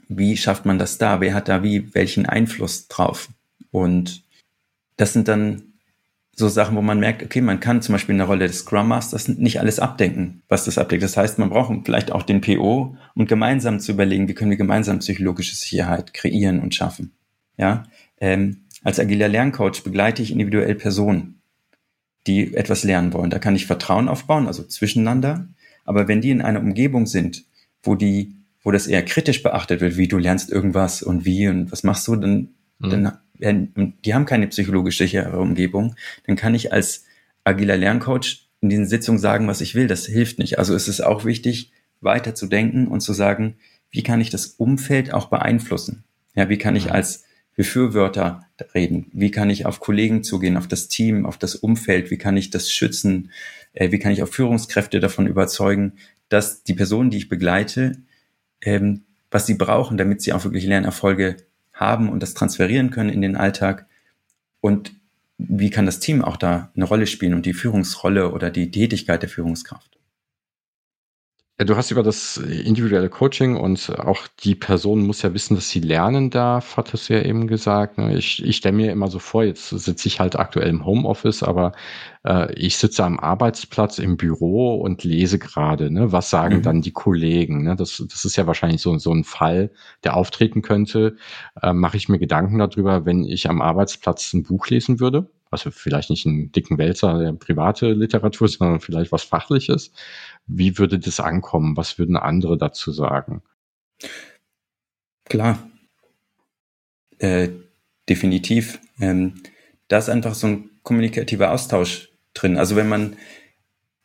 Wie 0.08 0.36
schafft 0.36 0.64
man 0.66 0.78
das 0.78 0.98
da? 0.98 1.20
Wer 1.20 1.34
hat 1.34 1.48
da 1.48 1.62
wie 1.62 1.94
welchen 1.94 2.26
Einfluss 2.26 2.88
drauf? 2.88 3.28
Und 3.70 4.24
das 4.96 5.12
sind 5.12 5.28
dann 5.28 5.71
so 6.42 6.48
Sachen, 6.48 6.76
wo 6.76 6.82
man 6.82 6.98
merkt, 6.98 7.22
okay, 7.22 7.40
man 7.40 7.60
kann 7.60 7.82
zum 7.82 7.94
Beispiel 7.94 8.14
in 8.14 8.18
der 8.18 8.26
Rolle 8.26 8.48
des 8.48 8.58
Scrum 8.58 8.88
Masters 8.88 9.28
nicht 9.28 9.60
alles 9.60 9.78
abdenken, 9.78 10.42
was 10.48 10.64
das 10.64 10.76
abdeckt. 10.76 11.02
Das 11.02 11.16
heißt, 11.16 11.38
man 11.38 11.50
braucht 11.50 11.72
vielleicht 11.84 12.10
auch 12.10 12.24
den 12.24 12.40
PO, 12.40 12.96
um 13.14 13.26
gemeinsam 13.26 13.78
zu 13.78 13.92
überlegen, 13.92 14.28
wie 14.28 14.34
können 14.34 14.50
wir 14.50 14.58
gemeinsam 14.58 14.98
psychologische 14.98 15.54
Sicherheit 15.54 16.12
kreieren 16.12 16.60
und 16.60 16.74
schaffen. 16.74 17.12
Ja, 17.56 17.84
ähm, 18.20 18.64
als 18.82 18.98
agiler 18.98 19.28
Lerncoach 19.28 19.84
begleite 19.84 20.22
ich 20.22 20.32
individuell 20.32 20.74
Personen, 20.74 21.40
die 22.26 22.54
etwas 22.54 22.82
lernen 22.82 23.12
wollen. 23.12 23.30
Da 23.30 23.38
kann 23.38 23.54
ich 23.54 23.66
Vertrauen 23.66 24.08
aufbauen, 24.08 24.48
also 24.48 24.64
zwischeneinander. 24.64 25.48
Aber 25.84 26.08
wenn 26.08 26.20
die 26.20 26.30
in 26.30 26.42
einer 26.42 26.60
Umgebung 26.60 27.06
sind, 27.06 27.44
wo 27.82 27.94
die, 27.94 28.34
wo 28.62 28.72
das 28.72 28.88
eher 28.88 29.04
kritisch 29.04 29.42
beachtet 29.42 29.80
wird, 29.80 29.96
wie 29.96 30.08
du 30.08 30.18
lernst 30.18 30.50
irgendwas 30.50 31.02
und 31.02 31.24
wie 31.24 31.48
und 31.48 31.70
was 31.70 31.84
machst 31.84 32.06
du, 32.08 32.16
dann, 32.16 32.48
mhm. 32.82 32.90
dann 32.90 33.18
die 33.42 34.14
haben 34.14 34.24
keine 34.24 34.46
psychologisch 34.46 34.98
sichere 34.98 35.40
Umgebung, 35.40 35.96
dann 36.26 36.36
kann 36.36 36.54
ich 36.54 36.72
als 36.72 37.06
agiler 37.42 37.76
Lerncoach 37.76 38.48
in 38.60 38.68
diesen 38.68 38.86
Sitzungen 38.86 39.18
sagen, 39.18 39.48
was 39.48 39.60
ich 39.60 39.74
will. 39.74 39.88
Das 39.88 40.06
hilft 40.06 40.38
nicht. 40.38 40.58
Also 40.58 40.74
es 40.74 40.86
ist 40.86 41.00
auch 41.00 41.24
wichtig, 41.24 41.72
weiter 42.00 42.34
zu 42.34 42.46
denken 42.46 42.86
und 42.86 43.00
zu 43.00 43.12
sagen, 43.12 43.56
wie 43.90 44.02
kann 44.02 44.20
ich 44.20 44.30
das 44.30 44.46
Umfeld 44.46 45.12
auch 45.12 45.26
beeinflussen? 45.26 46.04
Ja, 46.34 46.48
wie 46.48 46.58
kann 46.58 46.76
ich 46.76 46.92
als 46.92 47.24
Befürworter 47.56 48.46
reden? 48.74 49.10
Wie 49.12 49.30
kann 49.30 49.50
ich 49.50 49.66
auf 49.66 49.80
Kollegen 49.80 50.22
zugehen, 50.22 50.56
auf 50.56 50.68
das 50.68 50.88
Team, 50.88 51.26
auf 51.26 51.36
das 51.36 51.54
Umfeld? 51.54 52.10
Wie 52.10 52.16
kann 52.16 52.36
ich 52.36 52.50
das 52.50 52.70
schützen? 52.70 53.30
Äh, 53.74 53.90
wie 53.90 53.98
kann 53.98 54.12
ich 54.12 54.22
auch 54.22 54.28
Führungskräfte 54.28 55.00
davon 55.00 55.26
überzeugen, 55.26 55.94
dass 56.28 56.62
die 56.62 56.74
Personen, 56.74 57.10
die 57.10 57.18
ich 57.18 57.28
begleite, 57.28 57.98
ähm, 58.62 59.02
was 59.30 59.46
sie 59.46 59.54
brauchen, 59.54 59.98
damit 59.98 60.22
sie 60.22 60.32
auch 60.32 60.44
wirklich 60.44 60.64
Lernerfolge 60.64 61.36
haben 61.72 62.08
und 62.08 62.22
das 62.22 62.34
transferieren 62.34 62.90
können 62.90 63.10
in 63.10 63.22
den 63.22 63.36
Alltag? 63.36 63.86
Und 64.60 64.94
wie 65.38 65.70
kann 65.70 65.86
das 65.86 65.98
Team 65.98 66.22
auch 66.22 66.36
da 66.36 66.70
eine 66.76 66.84
Rolle 66.84 67.06
spielen 67.06 67.34
und 67.34 67.46
die 67.46 67.54
Führungsrolle 67.54 68.32
oder 68.32 68.50
die 68.50 68.70
Tätigkeit 68.70 69.22
der 69.22 69.28
Führungskraft? 69.28 69.98
Du 71.58 71.76
hast 71.76 71.90
über 71.90 72.02
das 72.02 72.38
individuelle 72.38 73.10
Coaching 73.10 73.56
und 73.56 73.90
auch 73.98 74.26
die 74.40 74.54
Person 74.54 75.06
muss 75.06 75.22
ja 75.22 75.34
wissen, 75.34 75.54
dass 75.54 75.68
sie 75.68 75.80
lernen 75.80 76.30
darf, 76.30 76.76
hattest 76.76 77.08
du 77.08 77.14
ja 77.14 77.22
eben 77.22 77.46
gesagt. 77.46 77.98
Ne? 77.98 78.16
Ich, 78.16 78.42
ich 78.42 78.56
stelle 78.56 78.74
mir 78.74 78.90
immer 78.90 79.08
so 79.08 79.18
vor, 79.18 79.44
jetzt 79.44 79.68
sitze 79.68 80.08
ich 80.08 80.18
halt 80.18 80.34
aktuell 80.36 80.68
im 80.68 80.84
Homeoffice, 80.84 81.42
aber 81.42 81.72
äh, 82.24 82.52
ich 82.54 82.78
sitze 82.78 83.04
am 83.04 83.20
Arbeitsplatz 83.20 83.98
im 83.98 84.16
Büro 84.16 84.76
und 84.76 85.04
lese 85.04 85.38
gerade, 85.38 85.90
ne? 85.90 86.10
was 86.10 86.30
sagen 86.30 86.56
mhm. 86.56 86.62
dann 86.62 86.82
die 86.82 86.92
Kollegen? 86.92 87.62
Ne? 87.64 87.76
Das, 87.76 88.02
das 88.10 88.24
ist 88.24 88.36
ja 88.36 88.46
wahrscheinlich 88.46 88.80
so, 88.80 88.96
so 88.98 89.12
ein 89.12 89.22
Fall, 89.22 89.70
der 90.04 90.16
auftreten 90.16 90.62
könnte. 90.62 91.16
Äh, 91.62 91.74
Mache 91.74 91.98
ich 91.98 92.08
mir 92.08 92.18
Gedanken 92.18 92.58
darüber, 92.58 93.04
wenn 93.04 93.24
ich 93.24 93.48
am 93.48 93.60
Arbeitsplatz 93.60 94.32
ein 94.32 94.42
Buch 94.42 94.68
lesen 94.68 95.00
würde? 95.00 95.28
also 95.52 95.70
vielleicht 95.70 96.10
nicht 96.10 96.26
einen 96.26 96.50
dicken 96.50 96.78
Wälzer 96.78 97.18
der 97.18 97.32
private 97.34 97.92
Literatur, 97.92 98.48
sondern 98.48 98.80
vielleicht 98.80 99.12
was 99.12 99.22
Fachliches. 99.22 99.92
Wie 100.46 100.78
würde 100.78 100.98
das 100.98 101.20
ankommen? 101.20 101.76
Was 101.76 101.98
würden 101.98 102.16
andere 102.16 102.58
dazu 102.58 102.92
sagen? 102.92 103.42
Klar, 105.24 105.58
äh, 107.18 107.48
definitiv. 108.08 108.80
Ähm, 109.00 109.42
da 109.88 109.98
ist 109.98 110.08
einfach 110.08 110.34
so 110.34 110.48
ein 110.48 110.70
kommunikativer 110.82 111.52
Austausch 111.52 112.10
drin. 112.34 112.58
Also 112.58 112.76
wenn 112.76 112.88
man 112.88 113.16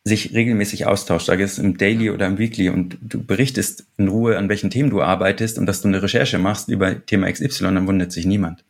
sich 0.04 0.32
regelmäßig 0.32 0.86
austauscht, 0.86 1.26
sage 1.26 1.44
es 1.44 1.58
im 1.58 1.76
Daily 1.76 2.10
oder 2.10 2.26
im 2.26 2.38
Weekly 2.38 2.70
und 2.70 2.98
du 3.02 3.22
berichtest 3.22 3.86
in 3.98 4.08
Ruhe, 4.08 4.38
an 4.38 4.48
welchen 4.48 4.70
Themen 4.70 4.90
du 4.90 5.02
arbeitest 5.02 5.58
und 5.58 5.66
dass 5.66 5.82
du 5.82 5.88
eine 5.88 6.02
Recherche 6.02 6.38
machst 6.38 6.68
über 6.68 7.04
Thema 7.04 7.30
XY, 7.30 7.64
dann 7.64 7.86
wundert 7.86 8.12
sich 8.12 8.24
niemand. 8.24 8.64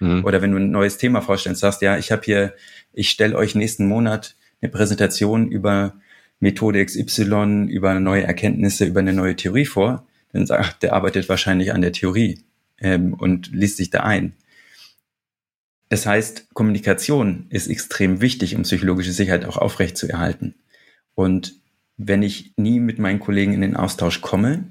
Mhm. 0.00 0.24
Oder 0.24 0.42
wenn 0.42 0.52
du 0.52 0.58
ein 0.58 0.70
neues 0.70 0.98
Thema 0.98 1.22
vorstellst, 1.22 1.60
sagst, 1.60 1.80
ja, 1.80 1.96
ich 1.96 2.12
habe 2.12 2.22
hier, 2.24 2.54
ich 2.92 3.10
stelle 3.10 3.36
euch 3.36 3.54
nächsten 3.54 3.86
Monat 3.86 4.36
eine 4.60 4.70
Präsentation 4.70 5.48
über 5.48 5.94
Methode 6.40 6.84
XY, 6.84 7.66
über 7.68 7.98
neue 8.00 8.24
Erkenntnisse, 8.24 8.84
über 8.84 9.00
eine 9.00 9.12
neue 9.12 9.36
Theorie 9.36 9.66
vor, 9.66 10.06
dann 10.32 10.46
sagt, 10.46 10.82
der 10.82 10.92
arbeitet 10.92 11.28
wahrscheinlich 11.28 11.72
an 11.72 11.80
der 11.80 11.92
Theorie 11.92 12.40
ähm, 12.78 13.14
und 13.14 13.52
liest 13.52 13.76
sich 13.76 13.90
da 13.90 14.00
ein. 14.00 14.34
Das 15.88 16.06
heißt, 16.06 16.52
Kommunikation 16.54 17.46
ist 17.50 17.68
extrem 17.68 18.20
wichtig, 18.20 18.56
um 18.56 18.62
psychologische 18.62 19.12
Sicherheit 19.12 19.44
auch 19.44 19.56
aufrechtzuerhalten. 19.56 20.54
Und 21.14 21.54
wenn 21.96 22.22
ich 22.22 22.52
nie 22.56 22.80
mit 22.80 22.98
meinen 22.98 23.20
Kollegen 23.20 23.52
in 23.52 23.60
den 23.60 23.76
Austausch 23.76 24.20
komme 24.20 24.64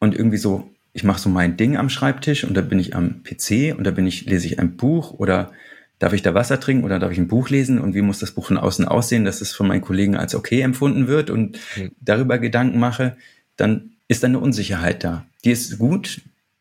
und 0.00 0.14
irgendwie 0.14 0.36
so, 0.36 0.70
ich 0.92 1.04
mache 1.04 1.20
so 1.20 1.30
mein 1.30 1.56
Ding 1.56 1.76
am 1.76 1.88
Schreibtisch 1.88 2.44
und 2.44 2.54
da 2.54 2.60
bin 2.60 2.78
ich 2.78 2.94
am 2.94 3.22
PC 3.22 3.74
und 3.76 3.84
da 3.84 3.90
bin 3.90 4.06
ich, 4.06 4.26
lese 4.26 4.46
ich 4.46 4.58
ein 4.58 4.76
Buch 4.76 5.12
oder 5.14 5.52
darf 5.98 6.12
ich 6.12 6.22
da 6.22 6.34
Wasser 6.34 6.60
trinken 6.60 6.84
oder 6.84 6.98
darf 6.98 7.12
ich 7.12 7.18
ein 7.18 7.28
Buch 7.28 7.48
lesen 7.50 7.78
und 7.78 7.94
wie 7.94 8.02
muss 8.02 8.18
das 8.18 8.32
Buch 8.32 8.46
von 8.46 8.58
außen 8.58 8.86
aussehen, 8.86 9.24
dass 9.24 9.40
es 9.40 9.52
von 9.52 9.68
meinen 9.68 9.80
Kollegen 9.80 10.16
als 10.16 10.34
okay 10.34 10.60
empfunden 10.60 11.06
wird 11.06 11.30
und 11.30 11.58
mhm. 11.76 11.92
darüber 12.00 12.38
Gedanken 12.38 12.78
mache, 12.78 13.16
dann 13.56 13.92
ist 14.08 14.22
da 14.22 14.28
eine 14.28 14.40
Unsicherheit 14.40 15.04
da. 15.04 15.24
Die 15.44 15.50
ist 15.50 15.78
gut, 15.78 16.20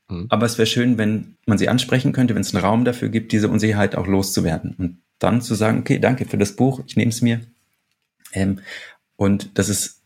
mhm. 0.09 0.27
aber 0.29 0.45
es 0.45 0.57
wäre 0.57 0.67
schön, 0.67 0.97
wenn 0.97 1.35
man 1.45 1.57
sie 1.57 1.69
ansprechen 1.69 2.13
könnte, 2.13 2.35
wenn 2.35 2.41
es 2.41 2.53
einen 2.53 2.63
Raum 2.63 2.85
dafür 2.85 3.09
gibt, 3.09 3.31
diese 3.31 3.49
Unsicherheit 3.49 3.95
auch 3.95 4.07
loszuwerden 4.07 4.75
und 4.77 4.97
dann 5.19 5.41
zu 5.41 5.55
sagen, 5.55 5.79
okay, 5.79 5.99
danke 5.99 6.25
für 6.25 6.37
das 6.37 6.55
Buch, 6.55 6.81
ich 6.85 6.95
nehme 6.95 7.09
es 7.09 7.21
mir. 7.21 7.41
Ähm, 8.33 8.59
und 9.15 9.57
das 9.57 9.69
ist, 9.69 10.01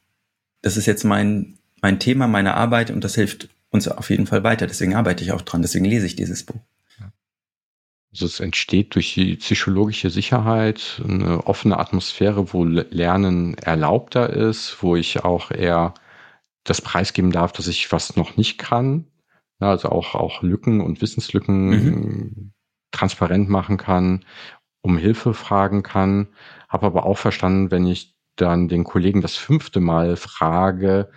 das 0.61 0.77
ist 0.77 0.85
jetzt 0.85 1.03
mein, 1.03 1.57
mein 1.81 1.99
Thema, 1.99 2.27
meine 2.27 2.53
Arbeit 2.53 2.91
und 2.91 3.03
das 3.03 3.15
hilft 3.15 3.49
uns 3.69 3.87
auf 3.87 4.09
jeden 4.09 4.27
Fall 4.27 4.43
weiter. 4.43 4.67
Deswegen 4.67 4.95
arbeite 4.95 5.23
ich 5.23 5.31
auch 5.31 5.41
dran, 5.41 5.61
deswegen 5.61 5.85
lese 5.85 6.05
ich 6.05 6.15
dieses 6.15 6.43
Buch. 6.43 6.59
Also 8.17 8.25
es 8.25 8.39
entsteht 8.39 8.95
durch 8.95 9.13
die 9.13 9.35
psychologische 9.35 10.09
Sicherheit 10.09 10.99
eine 11.07 11.45
offene 11.45 11.77
Atmosphäre, 11.77 12.51
wo 12.51 12.63
Lernen 12.63 13.53
erlaubter 13.59 14.31
ist, 14.31 14.81
wo 14.81 14.95
ich 14.95 15.23
auch 15.23 15.51
eher 15.51 15.93
das 16.63 16.81
preisgeben 16.81 17.31
darf, 17.31 17.51
dass 17.51 17.67
ich 17.67 17.91
was 17.91 18.15
noch 18.15 18.35
nicht 18.35 18.57
kann. 18.57 19.05
also 19.59 19.89
auch, 19.89 20.15
auch 20.15 20.41
Lücken 20.41 20.81
und 20.81 20.99
Wissenslücken 20.99 21.69
mhm. 21.69 22.53
transparent 22.89 23.49
machen 23.49 23.77
kann, 23.77 24.25
um 24.81 24.97
Hilfe 24.97 25.35
fragen 25.35 25.83
kann. 25.83 26.29
Habe 26.69 26.87
aber 26.87 27.05
auch 27.05 27.19
verstanden, 27.19 27.69
wenn 27.69 27.85
ich 27.85 28.15
dann 28.35 28.67
den 28.67 28.83
Kollegen 28.83 29.21
das 29.21 29.35
fünfte 29.35 29.79
Mal 29.79 30.15
frage 30.15 31.11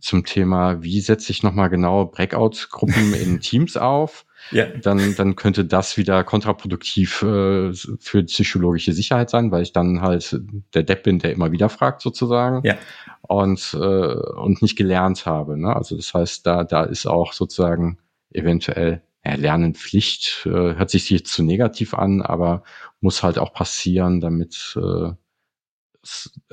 zum 0.00 0.26
Thema, 0.26 0.82
wie 0.82 1.00
setze 1.00 1.32
ich 1.32 1.42
nochmal 1.42 1.70
genau 1.70 2.04
Breakout-Gruppen 2.04 3.14
in 3.14 3.40
Teams 3.40 3.78
auf, 3.78 4.26
ja. 4.50 4.66
dann, 4.66 5.14
dann 5.16 5.36
könnte 5.36 5.64
das 5.64 5.96
wieder 5.96 6.24
kontraproduktiv 6.24 7.22
äh, 7.22 7.72
für 7.72 8.24
psychologische 8.24 8.92
Sicherheit 8.92 9.30
sein, 9.30 9.50
weil 9.50 9.62
ich 9.62 9.72
dann 9.72 10.00
halt 10.00 10.40
der 10.74 10.82
Depp 10.82 11.04
bin, 11.04 11.18
der 11.18 11.32
immer 11.32 11.52
wieder 11.52 11.68
fragt 11.68 12.02
sozusagen 12.02 12.66
ja. 12.66 12.76
und, 13.22 13.74
äh, 13.74 13.78
und 13.78 14.62
nicht 14.62 14.76
gelernt 14.76 15.26
habe. 15.26 15.58
Ne? 15.58 15.74
Also 15.74 15.96
das 15.96 16.12
heißt, 16.12 16.46
da, 16.46 16.64
da 16.64 16.84
ist 16.84 17.06
auch 17.06 17.32
sozusagen 17.32 17.98
eventuell 18.30 19.02
ja, 19.24 19.34
Lernen 19.34 19.74
Pflicht, 19.74 20.42
äh, 20.46 20.50
hört 20.50 20.90
sich 20.90 21.08
jetzt 21.10 21.32
zu 21.32 21.42
negativ 21.42 21.94
an, 21.94 22.22
aber 22.22 22.64
muss 23.00 23.22
halt 23.22 23.38
auch 23.38 23.52
passieren, 23.52 24.20
damit 24.20 24.76
äh, 24.76 25.12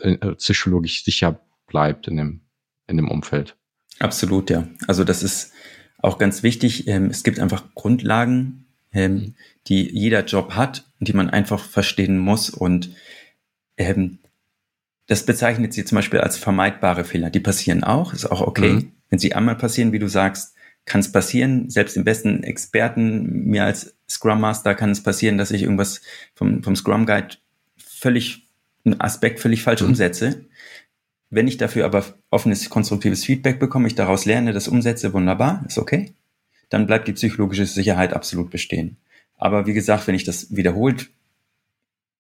äh, 0.02 0.36
psychologisch 0.36 1.04
sicher 1.04 1.40
bleibt 1.68 2.08
in 2.08 2.18
dem, 2.18 2.42
in 2.88 2.98
dem 2.98 3.10
Umfeld. 3.10 3.56
Absolut, 4.00 4.50
ja. 4.50 4.68
Also 4.88 5.04
das 5.04 5.24
ist 5.24 5.54
auch 6.02 6.18
ganz 6.18 6.44
wichtig. 6.44 6.88
Ähm, 6.88 7.08
es 7.08 7.24
gibt 7.24 7.40
einfach 7.40 7.74
Grundlagen, 7.76 8.66
ähm, 8.92 9.14
mhm. 9.14 9.36
die 9.68 9.90
jeder 9.90 10.26
Job 10.26 10.56
hat 10.56 10.86
und 11.00 11.08
die 11.08 11.14
man 11.14 11.30
einfach 11.30 11.64
verstehen 11.64 12.18
muss. 12.18 12.50
Und 12.50 12.92
ähm, 13.78 14.20
das 15.08 15.26
bezeichnet 15.26 15.74
sie 15.74 15.86
zum 15.86 15.98
Beispiel 15.98 16.22
als 16.22 16.38
vermeidbare 16.38 17.04
Fehler. 17.04 17.30
Die 17.30 17.40
passieren 17.40 17.84
auch, 17.84 18.14
ist 18.14 18.26
auch 18.26 18.42
okay. 18.42 18.74
Mhm. 18.74 18.92
Wenn 19.10 19.20
sie 19.20 19.34
einmal 19.34 19.56
passieren, 19.56 19.92
wie 19.92 20.00
du 20.00 20.08
sagst, 20.08 20.54
kann 20.86 21.02
es 21.02 21.12
passieren. 21.12 21.70
Selbst 21.70 21.96
dem 21.96 22.04
besten 22.04 22.44
Experten, 22.44 23.46
mir 23.46 23.66
als 23.66 23.96
Scrum 24.10 24.42
Master, 24.42 24.76
kann 24.76 24.92
es 24.92 25.04
passieren, 25.04 25.38
dass 25.38 25.52
ich 25.52 25.64
irgendwas 25.64 26.02
vom, 26.36 26.64
vom 26.64 26.76
Scrum 26.76 27.06
Guide 27.06 27.38
völlig 27.78 28.48
einen 28.86 29.02
Aspekt 29.02 29.40
völlig 29.40 29.62
falsch 29.64 29.82
mhm. 29.82 29.90
umsetze. 29.90 30.46
Wenn 31.30 31.48
ich 31.48 31.58
dafür 31.58 31.86
aber 31.86 32.04
offenes, 32.32 32.70
konstruktives 32.70 33.24
Feedback 33.24 33.60
bekomme, 33.60 33.88
ich 33.88 33.96
daraus 33.96 34.26
lerne, 34.26 34.52
das 34.52 34.68
umsetze, 34.68 35.14
wunderbar, 35.14 35.64
ist 35.68 35.78
okay. 35.78 36.14
Dann 36.70 36.88
bleibt 36.88 37.08
die 37.08 37.14
psychologische 37.14 37.66
Sicherheit 37.66 38.14
absolut 38.14 38.50
bestehen. 38.50 38.98
Aber 39.38 39.68
wie 39.68 39.74
gesagt, 39.74 40.08
wenn 40.08 40.16
ich 40.16 40.24
das 40.24 40.56
wiederholt 40.56 41.10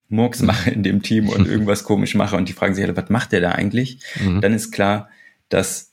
Murks 0.09 0.41
mache 0.41 0.71
in 0.71 0.83
dem 0.83 1.01
Team 1.01 1.29
und 1.29 1.47
irgendwas 1.49 1.83
komisch 1.83 2.15
mache 2.15 2.35
und 2.35 2.49
die 2.49 2.53
fragen 2.53 2.75
sich, 2.75 2.87
was 2.95 3.09
macht 3.09 3.31
der 3.31 3.41
da 3.41 3.51
eigentlich? 3.51 3.99
Mhm. 4.23 4.41
Dann 4.41 4.53
ist 4.53 4.71
klar, 4.71 5.09
dass, 5.49 5.91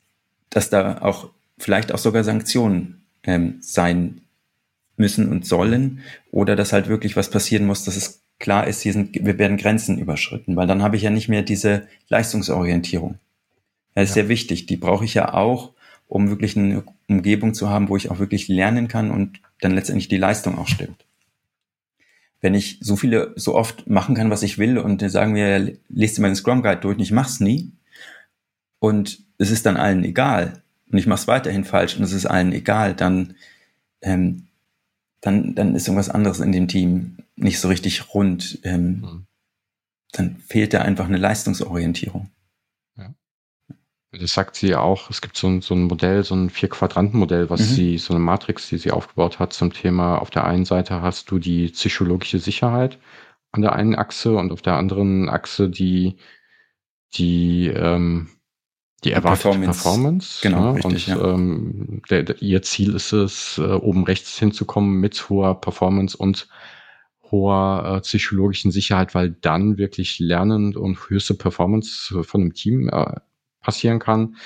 dass 0.51 0.71
da 0.71 0.99
auch 1.03 1.31
vielleicht 1.59 1.93
auch 1.93 1.99
sogar 1.99 2.25
Sanktionen 2.25 3.03
ähm, 3.23 3.57
sein 3.61 4.23
müssen 4.97 5.29
und 5.29 5.47
sollen 5.47 6.01
oder 6.31 6.57
dass 6.57 6.73
halt 6.73 6.89
wirklich 6.89 7.17
was 7.17 7.31
passieren 7.31 7.67
muss, 7.67 7.85
dass 7.85 7.97
es 7.97 8.23
klar 8.38 8.66
ist, 8.66 8.83
hier 8.83 8.92
sind, 8.92 9.14
wir 9.14 9.38
werden 9.38 9.57
Grenzen 9.57 9.99
überschritten, 9.99 10.57
weil 10.57 10.66
dann 10.66 10.83
habe 10.83 10.96
ich 10.96 11.03
ja 11.03 11.11
nicht 11.11 11.29
mehr 11.29 11.42
diese 11.42 11.87
Leistungsorientierung. 12.09 13.18
Das 13.94 14.11
ist 14.11 14.16
ja. 14.16 14.22
sehr 14.22 14.29
wichtig. 14.29 14.66
Die 14.66 14.77
brauche 14.77 15.05
ich 15.05 15.14
ja 15.14 15.33
auch, 15.33 15.72
um 16.07 16.29
wirklich 16.29 16.57
eine 16.57 16.85
Umgebung 17.09 17.55
zu 17.55 17.70
haben, 17.70 17.88
wo 17.88 17.96
ich 17.96 18.11
auch 18.11 18.18
wirklich 18.18 18.49
lernen 18.49 18.88
kann 18.88 19.11
und 19.11 19.40
dann 19.61 19.75
letztendlich 19.75 20.09
die 20.09 20.18
Leistung 20.18 20.59
auch 20.59 20.68
stimmt. 20.68 21.05
Wenn 22.40 22.55
ich 22.55 22.79
so 22.81 22.96
viele, 22.96 23.33
so 23.37 23.55
oft 23.55 23.88
machen 23.88 24.14
kann, 24.14 24.31
was 24.31 24.42
ich 24.42 24.59
will 24.59 24.79
und 24.79 25.03
dann 25.03 25.09
sagen 25.09 25.35
wir, 25.35 25.79
lest 25.88 26.18
dir 26.18 26.22
meinen 26.22 26.37
Scrum 26.37 26.62
Guide 26.62 26.81
durch 26.81 26.96
und 26.96 27.03
ich 27.03 27.12
mach's 27.12 27.40
nie 27.40 27.72
und 28.79 29.20
es 29.38 29.51
ist 29.51 29.66
dann 29.66 29.77
allen 29.77 30.05
egal 30.05 30.62
und 30.92 30.99
ich 30.99 31.07
mach's 31.07 31.27
weiterhin 31.27 31.64
falsch 31.64 31.96
und 31.96 32.05
es 32.05 32.12
ist 32.12 32.27
allen 32.27 32.53
egal, 32.53 32.94
dann 32.94 33.35
ähm, 34.03 34.46
dann, 35.21 35.55
dann 35.55 35.75
ist 35.75 35.89
irgendwas 35.89 36.11
anderes 36.11 36.41
in 36.41 36.53
dem 36.53 36.69
Team 36.69 37.19
nicht 37.37 37.61
so 37.61 37.69
richtig 37.69 38.15
rund. 38.15 38.59
Ähm, 38.63 39.01
mhm. 39.01 39.27
Dann 40.13 40.37
fehlt 40.37 40.73
da 40.73 40.83
einfach 40.83 41.07
eine 41.07 41.19
Leistungsorientierung. 41.19 42.31
Ja. 42.97 43.15
Das 44.13 44.33
sagt 44.33 44.57
sie 44.57 44.69
ja 44.69 44.81
auch, 44.81 45.11
es 45.11 45.21
gibt 45.21 45.37
so 45.37 45.49
ein, 45.49 45.61
so 45.63 45.75
ein 45.75 45.85
Modell, 45.85 46.25
so 46.25 46.35
ein 46.35 46.49
Vier-Quadranten-Modell, 46.49 47.51
was 47.51 47.61
mhm. 47.61 47.75
sie, 47.75 47.99
so 47.99 48.15
eine 48.15 48.23
Matrix, 48.23 48.69
die 48.69 48.79
sie 48.79 48.93
aufgebaut 48.93 49.39
hat 49.39 49.53
zum 49.53 49.73
Thema, 49.73 50.19
auf 50.19 50.31
der 50.31 50.45
einen 50.45 50.65
Seite 50.65 51.03
hast 51.03 51.31
du 51.31 51.39
die 51.39 51.69
psychologische 51.69 52.39
Sicherheit 52.39 52.99
an 53.53 53.63
der 53.63 53.73
einen 53.73 53.95
Achse 53.95 54.37
und 54.37 54.53
auf 54.53 54.63
der 54.63 54.75
anderen 54.75 55.29
Achse 55.29 55.69
die, 55.69 56.17
die 57.15 57.69
ähm, 57.69 58.29
die 59.07 59.12
erwartete 59.12 59.49
Performance, 59.49 59.83
Performance 59.83 60.38
genau, 60.42 60.73
ne? 60.73 60.75
richtig, 60.77 61.09
und 61.09 61.16
ja. 61.16 61.33
ähm, 61.33 62.03
der, 62.11 62.23
der, 62.25 62.42
ihr 62.42 62.62
Ziel 62.62 62.95
ist 62.95 63.12
es, 63.12 63.59
äh, 63.59 63.62
oben 63.62 64.05
rechts 64.05 64.38
hinzukommen 64.38 65.01
mit 65.01 65.29
hoher 65.29 65.61
Performance 65.61 66.16
und 66.16 66.49
hoher 67.31 67.97
äh, 67.97 68.01
psychologischen 68.01 68.71
Sicherheit, 68.71 69.14
weil 69.14 69.31
dann 69.31 69.79
wirklich 69.79 70.19
Lernen 70.19 70.77
und 70.77 70.99
höchste 71.09 71.35
Performance 71.35 72.23
von 72.25 72.40
einem 72.40 72.55
Team 72.55 72.88
äh, 72.88 73.14
passieren 73.61 73.99
kann. 73.99 74.37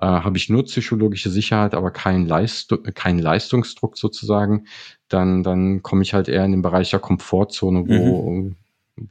Äh, 0.00 0.06
Habe 0.06 0.38
ich 0.38 0.48
nur 0.48 0.64
psychologische 0.64 1.30
Sicherheit, 1.30 1.74
aber 1.74 1.90
keinen 1.90 2.26
Leist 2.26 2.74
kein 2.94 3.18
Leistungsdruck 3.18 3.98
sozusagen, 3.98 4.66
dann, 5.08 5.42
dann 5.42 5.82
komme 5.82 6.02
ich 6.02 6.14
halt 6.14 6.28
eher 6.28 6.44
in 6.44 6.52
den 6.52 6.62
Bereich 6.62 6.90
der 6.90 7.00
Komfortzone, 7.00 7.86
wo, 7.86 8.30
mhm. 8.30 8.56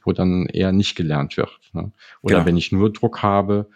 wo 0.03 0.11
dann 0.11 0.47
eher 0.47 0.71
nicht 0.71 0.95
gelernt 0.95 1.37
wird. 1.37 1.59
Ne? 1.73 1.91
Oder 2.21 2.35
genau. 2.35 2.47
wenn 2.47 2.57
ich 2.57 2.71
nur 2.71 2.91
Druck 2.91 3.21
habe, 3.21 3.69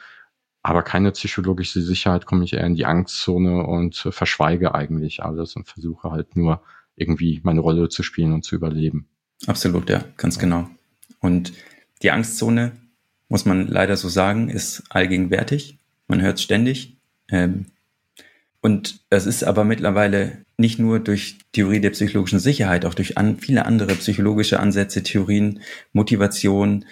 aber 0.63 0.81
keine 0.81 1.11
psychologische 1.11 1.81
Sicherheit, 1.81 2.25
komme 2.25 2.45
ich 2.45 2.53
eher 2.53 2.65
in 2.65 2.75
die 2.75 2.85
Angstzone 2.85 3.67
und 3.67 4.07
verschweige 4.09 4.73
eigentlich 4.73 5.21
alles 5.21 5.55
und 5.57 5.67
versuche 5.67 6.09
halt 6.09 6.37
nur 6.37 6.63
irgendwie 6.95 7.41
meine 7.43 7.59
Rolle 7.59 7.89
zu 7.89 8.01
spielen 8.01 8.31
und 8.31 8.45
zu 8.45 8.55
überleben. 8.55 9.07
Absolut, 9.45 9.89
ja, 9.89 10.05
ganz 10.15 10.39
genau. 10.39 10.69
Und 11.19 11.53
die 12.01 12.11
Angstzone, 12.11 12.71
muss 13.27 13.45
man 13.45 13.67
leider 13.67 13.97
so 13.97 14.07
sagen, 14.07 14.49
ist 14.49 14.83
allgegenwärtig. 14.89 15.79
Man 16.07 16.21
hört 16.21 16.37
es 16.37 16.43
ständig. 16.43 16.95
Ähm, 17.29 17.65
und 18.61 19.01
es 19.09 19.25
ist 19.25 19.43
aber 19.43 19.65
mittlerweile 19.65 20.45
nicht 20.57 20.79
nur 20.79 20.99
durch 20.99 21.39
Theorie 21.51 21.81
der 21.81 21.89
psychologischen 21.89 22.39
Sicherheit, 22.39 22.85
auch 22.85 22.93
durch 22.93 23.17
an, 23.17 23.37
viele 23.37 23.65
andere 23.65 23.95
psychologische 23.95 24.61
Ansätze, 24.61 25.03
Theorien, 25.03 25.59
Motivation, 25.91 26.85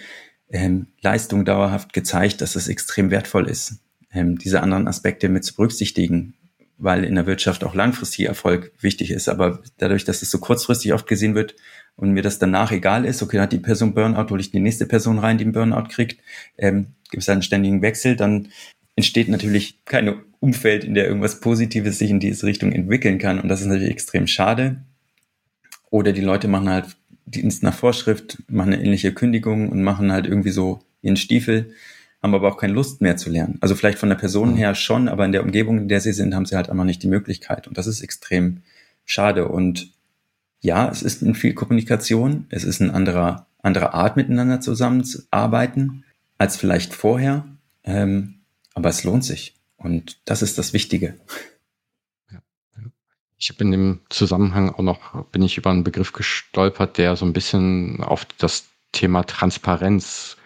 ähm, 0.52 0.88
Leistung 1.00 1.44
dauerhaft 1.44 1.92
gezeigt, 1.92 2.40
dass 2.40 2.54
es 2.56 2.68
extrem 2.68 3.10
wertvoll 3.10 3.48
ist, 3.48 3.80
ähm, 4.12 4.38
diese 4.38 4.62
anderen 4.62 4.86
Aspekte 4.86 5.28
mit 5.28 5.44
zu 5.44 5.54
berücksichtigen, 5.54 6.34
weil 6.78 7.04
in 7.04 7.14
der 7.14 7.26
Wirtschaft 7.26 7.64
auch 7.64 7.74
langfristig 7.74 8.26
Erfolg 8.26 8.72
wichtig 8.80 9.10
ist. 9.10 9.28
Aber 9.28 9.62
dadurch, 9.78 10.04
dass 10.04 10.22
es 10.22 10.30
so 10.30 10.38
kurzfristig 10.38 10.92
oft 10.92 11.06
gesehen 11.06 11.34
wird 11.34 11.56
und 11.96 12.12
mir 12.12 12.22
das 12.22 12.38
danach 12.38 12.70
egal 12.70 13.04
ist, 13.04 13.22
okay, 13.22 13.40
hat 13.40 13.52
die 13.52 13.58
Person 13.58 13.94
Burnout, 13.94 14.30
hole 14.30 14.40
ich 14.40 14.50
die 14.50 14.60
nächste 14.60 14.86
Person 14.86 15.18
rein, 15.18 15.38
die 15.38 15.44
einen 15.44 15.52
Burnout 15.52 15.88
kriegt, 15.88 16.20
ähm, 16.58 16.88
gibt 17.10 17.22
es 17.22 17.28
einen 17.28 17.42
ständigen 17.42 17.82
Wechsel, 17.82 18.16
dann 18.16 18.48
entsteht 18.94 19.28
natürlich 19.28 19.84
kein 19.84 20.22
Umfeld, 20.40 20.84
in 20.84 20.94
der 20.94 21.06
irgendwas 21.06 21.40
Positives 21.40 21.98
sich 21.98 22.10
in 22.10 22.20
diese 22.20 22.46
Richtung 22.46 22.72
entwickeln 22.72 23.18
kann. 23.18 23.40
Und 23.40 23.48
das 23.48 23.60
ist 23.60 23.66
natürlich 23.66 23.90
extrem 23.90 24.26
schade. 24.26 24.82
Oder 25.90 26.12
die 26.12 26.20
Leute 26.20 26.48
machen 26.48 26.68
halt 26.68 26.96
Dienst 27.26 27.62
nach 27.62 27.74
Vorschrift, 27.74 28.42
machen 28.48 28.72
eine 28.72 28.82
ähnliche 28.82 29.12
Kündigung 29.12 29.68
und 29.68 29.82
machen 29.82 30.12
halt 30.12 30.26
irgendwie 30.26 30.50
so 30.50 30.80
ihren 31.02 31.16
Stiefel, 31.16 31.72
haben 32.22 32.34
aber 32.34 32.48
auch 32.48 32.56
keine 32.56 32.72
Lust 32.72 33.00
mehr 33.00 33.16
zu 33.16 33.30
lernen. 33.30 33.58
Also 33.60 33.74
vielleicht 33.74 33.98
von 33.98 34.08
der 34.08 34.16
Person 34.16 34.52
mhm. 34.52 34.56
her 34.56 34.74
schon, 34.74 35.08
aber 35.08 35.24
in 35.24 35.32
der 35.32 35.42
Umgebung, 35.42 35.78
in 35.78 35.88
der 35.88 36.00
sie 36.00 36.12
sind, 36.12 36.34
haben 36.34 36.46
sie 36.46 36.56
halt 36.56 36.70
einfach 36.70 36.84
nicht 36.84 37.02
die 37.02 37.08
Möglichkeit. 37.08 37.66
Und 37.66 37.78
das 37.78 37.86
ist 37.86 38.00
extrem 38.00 38.62
schade. 39.04 39.48
Und 39.48 39.92
ja, 40.60 40.88
es 40.88 41.02
ist 41.02 41.24
viel 41.36 41.54
Kommunikation, 41.54 42.46
es 42.50 42.64
ist 42.64 42.80
eine 42.80 42.94
andere, 42.94 43.46
andere 43.62 43.94
Art, 43.94 44.16
miteinander 44.16 44.60
zusammenzuarbeiten 44.60 46.04
als 46.38 46.56
vielleicht 46.56 46.94
vorher, 46.94 47.44
ähm, 47.84 48.40
aber 48.74 48.88
es 48.88 49.04
lohnt 49.04 49.24
sich 49.24 49.54
und 49.76 50.20
das 50.24 50.42
ist 50.42 50.58
das 50.58 50.72
Wichtige. 50.72 51.14
Ich 53.42 53.50
habe 53.50 53.64
in 53.64 53.72
dem 53.72 54.00
Zusammenhang 54.08 54.70
auch 54.70 54.82
noch, 54.82 55.24
bin 55.32 55.42
ich 55.42 55.58
über 55.58 55.70
einen 55.70 55.82
Begriff 55.82 56.12
gestolpert, 56.12 56.96
der 56.96 57.16
so 57.16 57.26
ein 57.26 57.32
bisschen 57.32 58.00
auf 58.00 58.24
das 58.38 58.70
Thema 58.92 59.24
Transparenz 59.24 60.36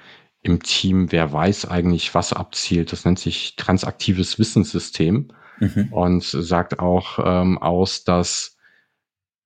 im 0.40 0.62
Team, 0.62 1.12
wer 1.12 1.30
weiß 1.30 1.66
eigentlich, 1.66 2.14
was 2.14 2.32
abzielt. 2.32 2.92
Das 2.92 3.04
nennt 3.04 3.18
sich 3.18 3.54
transaktives 3.56 4.38
Wissenssystem 4.38 5.28
mhm. 5.60 5.92
und 5.92 6.22
sagt 6.22 6.78
auch 6.78 7.18
ähm, 7.22 7.58
aus, 7.58 8.04
dass 8.04 8.56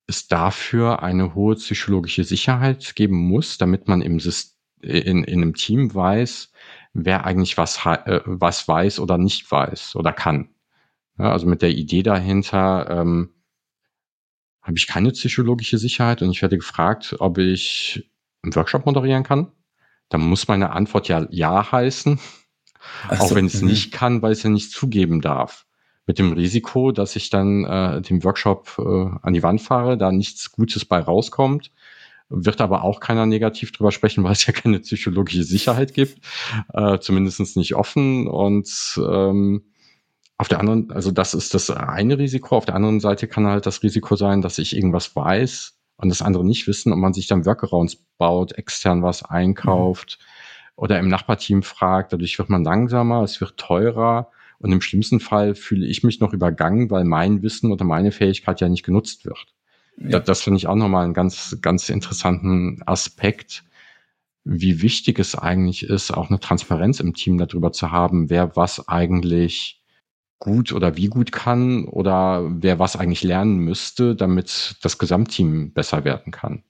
es 0.06 0.28
dafür 0.28 1.02
eine 1.02 1.34
hohe 1.34 1.56
psychologische 1.56 2.22
Sicherheit 2.22 2.94
geben 2.94 3.16
muss, 3.16 3.58
damit 3.58 3.88
man 3.88 4.00
im 4.00 4.20
System, 4.20 4.60
in, 4.80 5.24
in 5.24 5.42
einem 5.42 5.54
Team 5.54 5.92
weiß, 5.92 6.52
wer 6.92 7.24
eigentlich 7.26 7.58
was, 7.58 7.84
äh, 7.84 8.20
was 8.26 8.68
weiß 8.68 9.00
oder 9.00 9.18
nicht 9.18 9.50
weiß 9.50 9.96
oder 9.96 10.12
kann. 10.12 10.50
Ja, 11.18 11.32
also 11.32 11.48
mit 11.48 11.62
der 11.62 11.70
Idee 11.70 12.04
dahinter 12.04 12.88
ähm, 12.88 13.34
habe 14.62 14.77
ich 14.77 14.87
keine 14.87 15.11
psychologische 15.11 15.79
Sicherheit 15.79 16.23
und 16.23 16.31
ich 16.31 16.42
werde 16.42 16.59
gefragt, 16.59 17.16
ob 17.18 17.38
ich 17.38 18.11
einen 18.42 18.55
Workshop 18.55 18.87
moderieren 18.87 19.23
kann 19.23 19.53
dann 20.11 20.20
muss 20.20 20.49
meine 20.49 20.73
Antwort 20.73 21.09
ja 21.09 21.27
Ja 21.31 21.73
heißen, 21.73 22.18
so, 23.09 23.16
auch 23.16 23.35
wenn 23.35 23.46
es 23.46 23.62
mhm. 23.62 23.68
nicht 23.68 23.92
kann, 23.92 24.20
weil 24.20 24.33
es 24.33 24.42
ja 24.42 24.51
nicht 24.51 24.70
zugeben 24.70 25.23
darf. 25.23 25.66
Mit 26.07 26.18
dem 26.18 26.33
Risiko, 26.33 26.92
dass 26.92 27.14
ich 27.14 27.31
dann 27.31 27.64
äh, 27.64 28.03
den 28.03 28.23
Workshop 28.25 28.77
äh, 28.79 29.11
an 29.23 29.33
die 29.33 29.42
Wand 29.42 29.62
fahre, 29.62 29.96
da 29.96 30.11
nichts 30.11 30.51
Gutes 30.51 30.85
bei 30.85 30.99
rauskommt, 30.99 31.70
wird 32.29 32.61
aber 32.61 32.83
auch 32.83 33.01
keiner 33.01 33.27
negativ 33.27 33.70
drüber 33.70 33.92
sprechen, 33.92 34.25
weil 34.25 34.33
es 34.33 34.44
ja 34.44 34.53
keine 34.53 34.81
psychologische 34.81 35.44
Sicherheit 35.44 35.94
gibt, 35.94 36.18
äh, 36.75 36.99
zumindest 36.99 37.57
nicht 37.57 37.77
offen. 37.77 38.27
Und 38.27 39.01
ähm, 39.09 39.62
auf 40.40 40.48
der 40.48 40.59
anderen, 40.59 40.90
also 40.90 41.11
das 41.11 41.35
ist 41.35 41.55
das 41.55 41.70
eine 41.70 42.18
Risiko. 42.18 42.57
Auf 42.57 42.64
der 42.64 42.74
anderen 42.74 43.00
Seite 43.00 43.29
kann 43.29 43.46
halt 43.46 43.66
das 43.66 43.83
Risiko 43.83 44.16
sein, 44.16 44.40
dass 44.40 44.59
ich 44.59 44.74
irgendwas 44.74 45.14
weiß, 45.14 45.81
und 46.00 46.09
das 46.09 46.22
andere 46.22 46.44
nicht 46.44 46.66
wissen 46.66 46.92
und 46.92 47.00
man 47.00 47.12
sich 47.12 47.26
dann 47.26 47.44
Workarounds 47.44 47.96
baut, 48.16 48.53
extern 48.53 49.03
was 49.03 49.22
einkauft 49.22 50.18
mhm. 50.18 50.72
oder 50.76 50.98
im 50.98 51.09
Nachbarteam 51.09 51.62
fragt. 51.62 52.14
Dadurch 52.14 52.38
wird 52.38 52.48
man 52.48 52.64
langsamer, 52.64 53.22
es 53.22 53.40
wird 53.40 53.59
teurer 53.59 54.31
und 54.59 54.72
im 54.72 54.81
schlimmsten 54.81 55.20
Fall 55.20 55.55
fühle 55.55 55.87
ich 55.87 56.03
mich 56.03 56.20
noch 56.20 56.33
übergangen, 56.33 56.90
weil 56.90 57.05
mein 57.05 57.42
Wissen 57.42 57.70
oder 57.70 57.85
meine 57.85 58.12
Fähigkeit 58.12 58.62
ja 58.62 58.68
nicht 58.70 58.83
genutzt 58.83 59.26
wird. 59.26 59.46
Ja. 59.98 60.18
Das, 60.18 60.24
das 60.24 60.40
finde 60.42 60.57
ich 60.57 60.66
auch 60.66 60.74
nochmal 60.74 61.05
einen 61.05 61.12
ganz, 61.12 61.59
ganz 61.61 61.90
interessanten 61.90 62.81
Aspekt, 62.87 63.64
wie 64.44 64.81
wichtig 64.81 65.18
es 65.18 65.35
eigentlich 65.35 65.83
ist, 65.83 66.11
auch 66.12 66.31
eine 66.31 66.40
Transparenz 66.40 67.00
im 67.00 67.12
Team 67.12 67.37
darüber 67.37 67.72
zu 67.72 67.92
haben, 67.92 68.31
wer 68.31 68.57
was 68.57 68.88
eigentlich 68.88 69.79
gut 70.40 70.72
oder 70.72 70.96
wie 70.96 71.07
gut 71.07 71.31
kann 71.31 71.85
oder 71.85 72.50
wer 72.50 72.81
was 72.81 72.96
eigentlich 72.96 73.22
lernen 73.22 73.59
müsste, 73.59 74.16
damit 74.16 74.76
das 74.83 74.98
Gesamtteam 74.98 75.72
besser 75.72 76.05
werden 76.05 76.33
kann. 76.33 76.64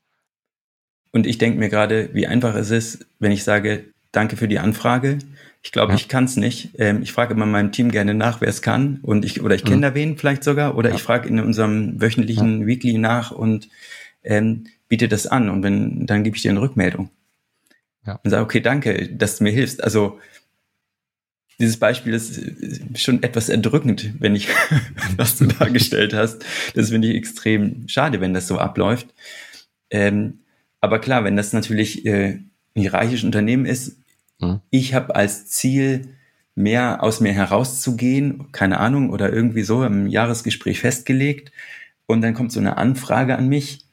Und 1.12 1.26
ich 1.26 1.38
denke 1.38 1.58
mir 1.58 1.70
gerade, 1.70 2.10
wie 2.12 2.26
einfach 2.26 2.54
es 2.54 2.70
ist, 2.70 3.06
wenn 3.18 3.32
ich 3.32 3.44
sage, 3.44 3.86
danke 4.12 4.36
für 4.36 4.48
die 4.48 4.58
Anfrage. 4.58 5.18
Ich 5.62 5.72
glaube, 5.72 5.92
ja. 5.92 5.96
ich 5.96 6.08
kann 6.08 6.24
es 6.24 6.36
nicht. 6.36 6.70
Ähm, 6.78 7.02
ich 7.02 7.12
frage 7.12 7.34
immer 7.34 7.46
meinem 7.46 7.72
Team 7.72 7.90
gerne 7.90 8.14
nach, 8.14 8.40
wer 8.40 8.48
es 8.48 8.62
kann. 8.62 8.98
Und 9.02 9.24
ich, 9.24 9.42
oder 9.42 9.54
ich 9.54 9.64
kenne 9.64 9.78
mhm. 9.78 9.82
da 9.82 9.94
wen 9.94 10.18
vielleicht 10.18 10.44
sogar. 10.44 10.76
Oder 10.76 10.90
ja. 10.90 10.96
ich 10.96 11.02
frage 11.02 11.28
in 11.28 11.38
unserem 11.38 12.00
wöchentlichen 12.00 12.62
ja. 12.62 12.66
Weekly 12.66 12.98
nach 12.98 13.30
und 13.30 13.68
ähm, 14.24 14.64
biete 14.88 15.08
das 15.08 15.26
an. 15.26 15.48
Und 15.48 15.62
wenn, 15.62 16.06
dann 16.06 16.24
gebe 16.24 16.36
ich 16.36 16.42
dir 16.42 16.50
eine 16.50 16.60
Rückmeldung. 16.60 17.10
Ja. 18.06 18.18
Und 18.22 18.30
sage, 18.30 18.42
okay, 18.42 18.60
danke, 18.60 19.08
dass 19.14 19.38
du 19.38 19.44
mir 19.44 19.52
hilfst. 19.52 19.84
Also 19.84 20.18
dieses 21.60 21.76
Beispiel 21.76 22.14
ist 22.14 22.40
schon 22.96 23.22
etwas 23.22 23.48
erdrückend, 23.48 24.14
wenn 24.18 24.34
ich, 24.34 24.48
was 25.16 25.36
du 25.36 25.46
dargestellt 25.46 26.14
hast. 26.14 26.44
Das 26.74 26.90
finde 26.90 27.08
ich 27.08 27.16
extrem 27.16 27.86
schade, 27.86 28.20
wenn 28.20 28.34
das 28.34 28.48
so 28.48 28.58
abläuft. 28.58 29.08
Ähm, 29.90 30.40
aber 30.80 30.98
klar, 30.98 31.24
wenn 31.24 31.36
das 31.36 31.52
natürlich 31.52 32.06
äh, 32.06 32.38
ein 32.74 32.82
hierarchisches 32.82 33.24
Unternehmen 33.24 33.66
ist, 33.66 33.98
mhm. 34.40 34.60
ich 34.70 34.94
habe 34.94 35.14
als 35.14 35.46
Ziel, 35.46 36.08
mehr 36.56 37.02
aus 37.02 37.20
mir 37.20 37.32
herauszugehen, 37.32 38.50
keine 38.52 38.80
Ahnung, 38.80 39.10
oder 39.10 39.32
irgendwie 39.32 39.62
so 39.62 39.84
im 39.84 40.06
Jahresgespräch 40.08 40.80
festgelegt. 40.80 41.52
Und 42.06 42.22
dann 42.22 42.34
kommt 42.34 42.52
so 42.52 42.60
eine 42.60 42.76
Anfrage 42.76 43.36
an 43.36 43.48
mich 43.48 43.84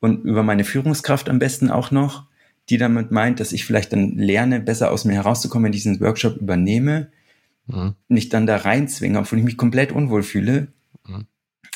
und 0.00 0.24
über 0.24 0.42
meine 0.42 0.64
Führungskraft 0.64 1.28
am 1.28 1.38
besten 1.38 1.70
auch 1.70 1.90
noch, 1.90 2.24
die 2.68 2.78
damit 2.78 3.10
meint, 3.10 3.38
dass 3.38 3.52
ich 3.52 3.64
vielleicht 3.64 3.92
dann 3.92 4.16
lerne, 4.16 4.60
besser 4.60 4.90
aus 4.90 5.04
mir 5.04 5.12
herauszukommen, 5.12 5.66
wenn 5.66 5.72
ich 5.72 5.82
diesen 5.82 6.00
Workshop 6.00 6.36
übernehme 6.36 7.08
mhm. 7.66 7.94
nicht 8.08 8.32
dann 8.32 8.46
da 8.46 8.56
reinzwingen, 8.56 9.18
obwohl 9.18 9.38
ich 9.38 9.44
mich 9.44 9.56
komplett 9.56 9.92
unwohl 9.92 10.22
fühle. 10.22 10.68
Mhm. 11.06 11.26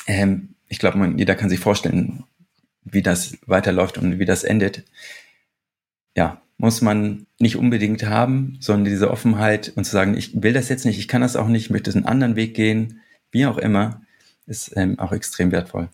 Ähm, 0.07 0.49
ich 0.67 0.79
glaube, 0.79 1.13
jeder 1.17 1.35
kann 1.35 1.49
sich 1.49 1.59
vorstellen, 1.59 2.23
wie 2.83 3.01
das 3.01 3.37
weiterläuft 3.45 3.97
und 3.97 4.19
wie 4.19 4.25
das 4.25 4.43
endet. 4.43 4.83
Ja, 6.15 6.41
muss 6.57 6.81
man 6.81 7.25
nicht 7.39 7.55
unbedingt 7.55 8.03
haben, 8.03 8.57
sondern 8.59 8.85
diese 8.85 9.09
Offenheit 9.09 9.73
und 9.75 9.83
zu 9.83 9.91
sagen, 9.91 10.15
ich 10.15 10.41
will 10.41 10.53
das 10.53 10.69
jetzt 10.69 10.85
nicht, 10.85 10.99
ich 10.99 11.07
kann 11.07 11.21
das 11.21 11.35
auch 11.35 11.47
nicht, 11.47 11.65
ich 11.65 11.69
möchte 11.71 11.91
einen 11.91 12.05
anderen 12.05 12.35
Weg 12.35 12.53
gehen, 12.53 13.01
wie 13.31 13.45
auch 13.45 13.57
immer, 13.57 14.01
ist 14.45 14.73
ähm, 14.75 14.99
auch 14.99 15.11
extrem 15.11 15.51
wertvoll. 15.51 15.89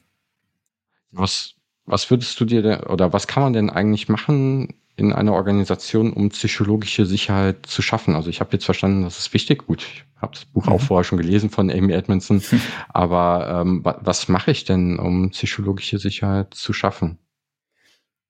Was, 1.11 1.55
was 1.85 2.09
würdest 2.11 2.39
du 2.39 2.45
dir 2.45 2.87
oder 2.89 3.13
was 3.13 3.27
kann 3.27 3.43
man 3.43 3.53
denn 3.53 3.69
eigentlich 3.69 4.09
machen, 4.09 4.75
in 4.97 5.13
einer 5.13 5.33
Organisation, 5.33 6.11
um 6.11 6.29
psychologische 6.29 7.05
Sicherheit 7.05 7.67
zu 7.67 7.83
schaffen. 7.83 8.15
Also 8.15 8.29
ich 8.29 8.39
habe 8.39 8.49
jetzt 8.53 8.65
verstanden, 8.65 9.03
das 9.03 9.19
ist 9.19 9.33
wichtig. 9.33 9.67
Gut, 9.67 9.83
ich 9.83 10.03
habe 10.19 10.33
das 10.33 10.45
Buch 10.45 10.65
mhm. 10.65 10.73
auch 10.73 10.81
vorher 10.81 11.03
schon 11.03 11.19
gelesen 11.19 11.51
von 11.51 11.69
Amy 11.69 11.93
Edmondson. 11.93 12.41
Aber 12.89 13.61
ähm, 13.61 13.81
was 13.83 14.27
mache 14.27 14.51
ich 14.51 14.65
denn, 14.65 14.97
um 14.97 15.29
psychologische 15.29 15.99
Sicherheit 15.99 16.55
zu 16.55 16.73
schaffen? 16.73 17.19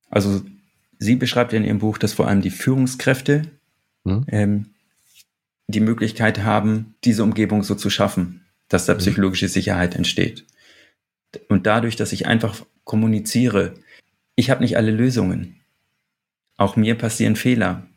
Also 0.09 0.41
sie 0.99 1.15
beschreibt 1.15 1.53
ja 1.53 1.57
in 1.57 1.65
ihrem 1.65 1.79
Buch, 1.79 1.97
dass 1.97 2.13
vor 2.13 2.27
allem 2.27 2.41
die 2.41 2.49
Führungskräfte 2.49 3.43
mhm. 4.03 4.25
ähm, 4.27 4.65
die 5.67 5.79
Möglichkeit 5.81 6.43
haben, 6.43 6.95
diese 7.05 7.23
Umgebung 7.23 7.63
so 7.63 7.75
zu 7.75 7.89
schaffen, 7.89 8.45
dass 8.67 8.85
da 8.85 8.93
mhm. 8.93 8.99
psychologische 8.99 9.47
Sicherheit 9.47 9.95
entsteht. 9.95 10.45
Und 11.47 11.65
dadurch, 11.65 11.95
dass 11.95 12.11
ich 12.11 12.25
einfach 12.25 12.65
kommuniziere, 12.83 13.75
ich 14.35 14.49
habe 14.49 14.63
nicht 14.63 14.75
alle 14.75 14.91
Lösungen. 14.91 15.56
Auch 16.57 16.75
mir 16.75 16.95
passieren 16.95 17.35
Fehler. 17.35 17.87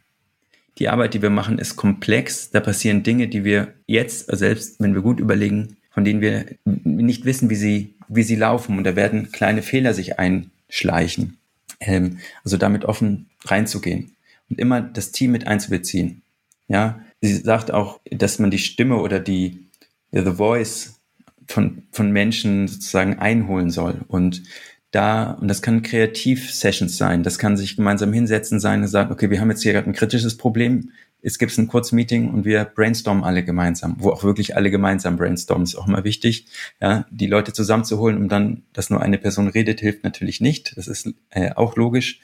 Die 0.79 0.89
Arbeit, 0.89 1.15
die 1.15 1.23
wir 1.23 1.31
machen, 1.31 1.59
ist 1.59 1.77
komplex. 1.77 2.51
Da 2.51 2.61
passieren 2.61 3.03
Dinge, 3.03 3.29
die 3.29 3.45
wir 3.45 3.75
jetzt, 3.87 4.27
selbst 4.35 4.81
wenn 4.81 4.95
wir 4.95 5.03
gut 5.03 5.19
überlegen, 5.19 5.77
von 5.91 6.05
denen 6.05 6.21
wir 6.21 6.47
nicht 6.65 7.25
wissen, 7.25 7.51
wie 7.51 7.57
sie, 7.57 7.95
wie 8.09 8.23
sie 8.23 8.37
laufen. 8.37 8.79
Und 8.79 8.85
da 8.85 8.97
werden 8.97 9.33
kleine 9.33 9.63
Fehler 9.63 9.95
sich 9.95 10.19
einschleichen. 10.19 11.39
Ähm, 11.81 12.19
also 12.45 12.57
damit 12.57 12.85
offen 12.85 13.31
reinzugehen 13.45 14.13
und 14.51 14.59
immer 14.59 14.83
das 14.83 15.13
Team 15.13 15.33
mit 15.33 15.47
einzubeziehen. 15.47 16.23
Ja, 16.69 17.01
sie 17.21 17.35
sagt 17.35 17.71
auch, 17.71 18.01
dass 18.11 18.39
man 18.39 18.51
die 18.51 18.59
Stimme 18.59 18.97
oder 18.97 19.19
die, 19.19 19.67
the 20.13 20.33
voice 20.33 21.01
von, 21.47 21.83
von 21.91 22.13
Menschen 22.13 22.69
sozusagen 22.69 23.19
einholen 23.19 23.71
soll. 23.71 24.03
Und 24.09 24.43
da, 24.91 25.33
und 25.33 25.49
das 25.49 25.63
kann 25.63 25.83
Kreativ-Sessions 25.83 26.97
sein, 26.97 27.23
das 27.23 27.39
kann 27.39 27.57
sich 27.57 27.77
gemeinsam 27.77 28.13
hinsetzen 28.13 28.59
sein 28.59 28.83
und 28.83 28.89
sagen, 28.89 29.13
okay, 29.13 29.31
wir 29.31 29.41
haben 29.41 29.51
jetzt 29.51 29.63
hier 29.63 29.73
gerade 29.73 29.89
ein 29.89 29.95
kritisches 29.95 30.37
Problem, 30.37 30.91
es 31.23 31.39
gibt 31.39 31.57
ein 31.59 31.69
Kurzmeeting 31.69 32.31
und 32.31 32.45
wir 32.45 32.65
brainstormen 32.65 33.25
alle 33.25 33.45
gemeinsam, 33.45 33.97
wo 33.99 34.11
auch 34.11 34.25
wirklich 34.25 34.57
alle 34.57 34.71
gemeinsam 34.71 35.17
brainstormen, 35.17 35.65
ist 35.65 35.77
auch 35.77 35.87
immer 35.87 36.05
wichtig. 36.05 36.47
Ja, 36.81 37.07
die 37.11 37.27
Leute 37.27 37.53
zusammenzuholen, 37.53 38.17
um 38.17 38.29
dann, 38.29 38.63
dass 38.73 38.91
nur 38.91 39.03
eine 39.03 39.19
Person 39.19 39.49
redet, 39.49 39.81
hilft 39.81 40.03
natürlich 40.05 40.41
nicht. 40.41 40.77
Das 40.77 40.89
ist 40.89 41.13
äh, 41.31 41.53
auch 41.53 41.77
logisch. 41.77 42.21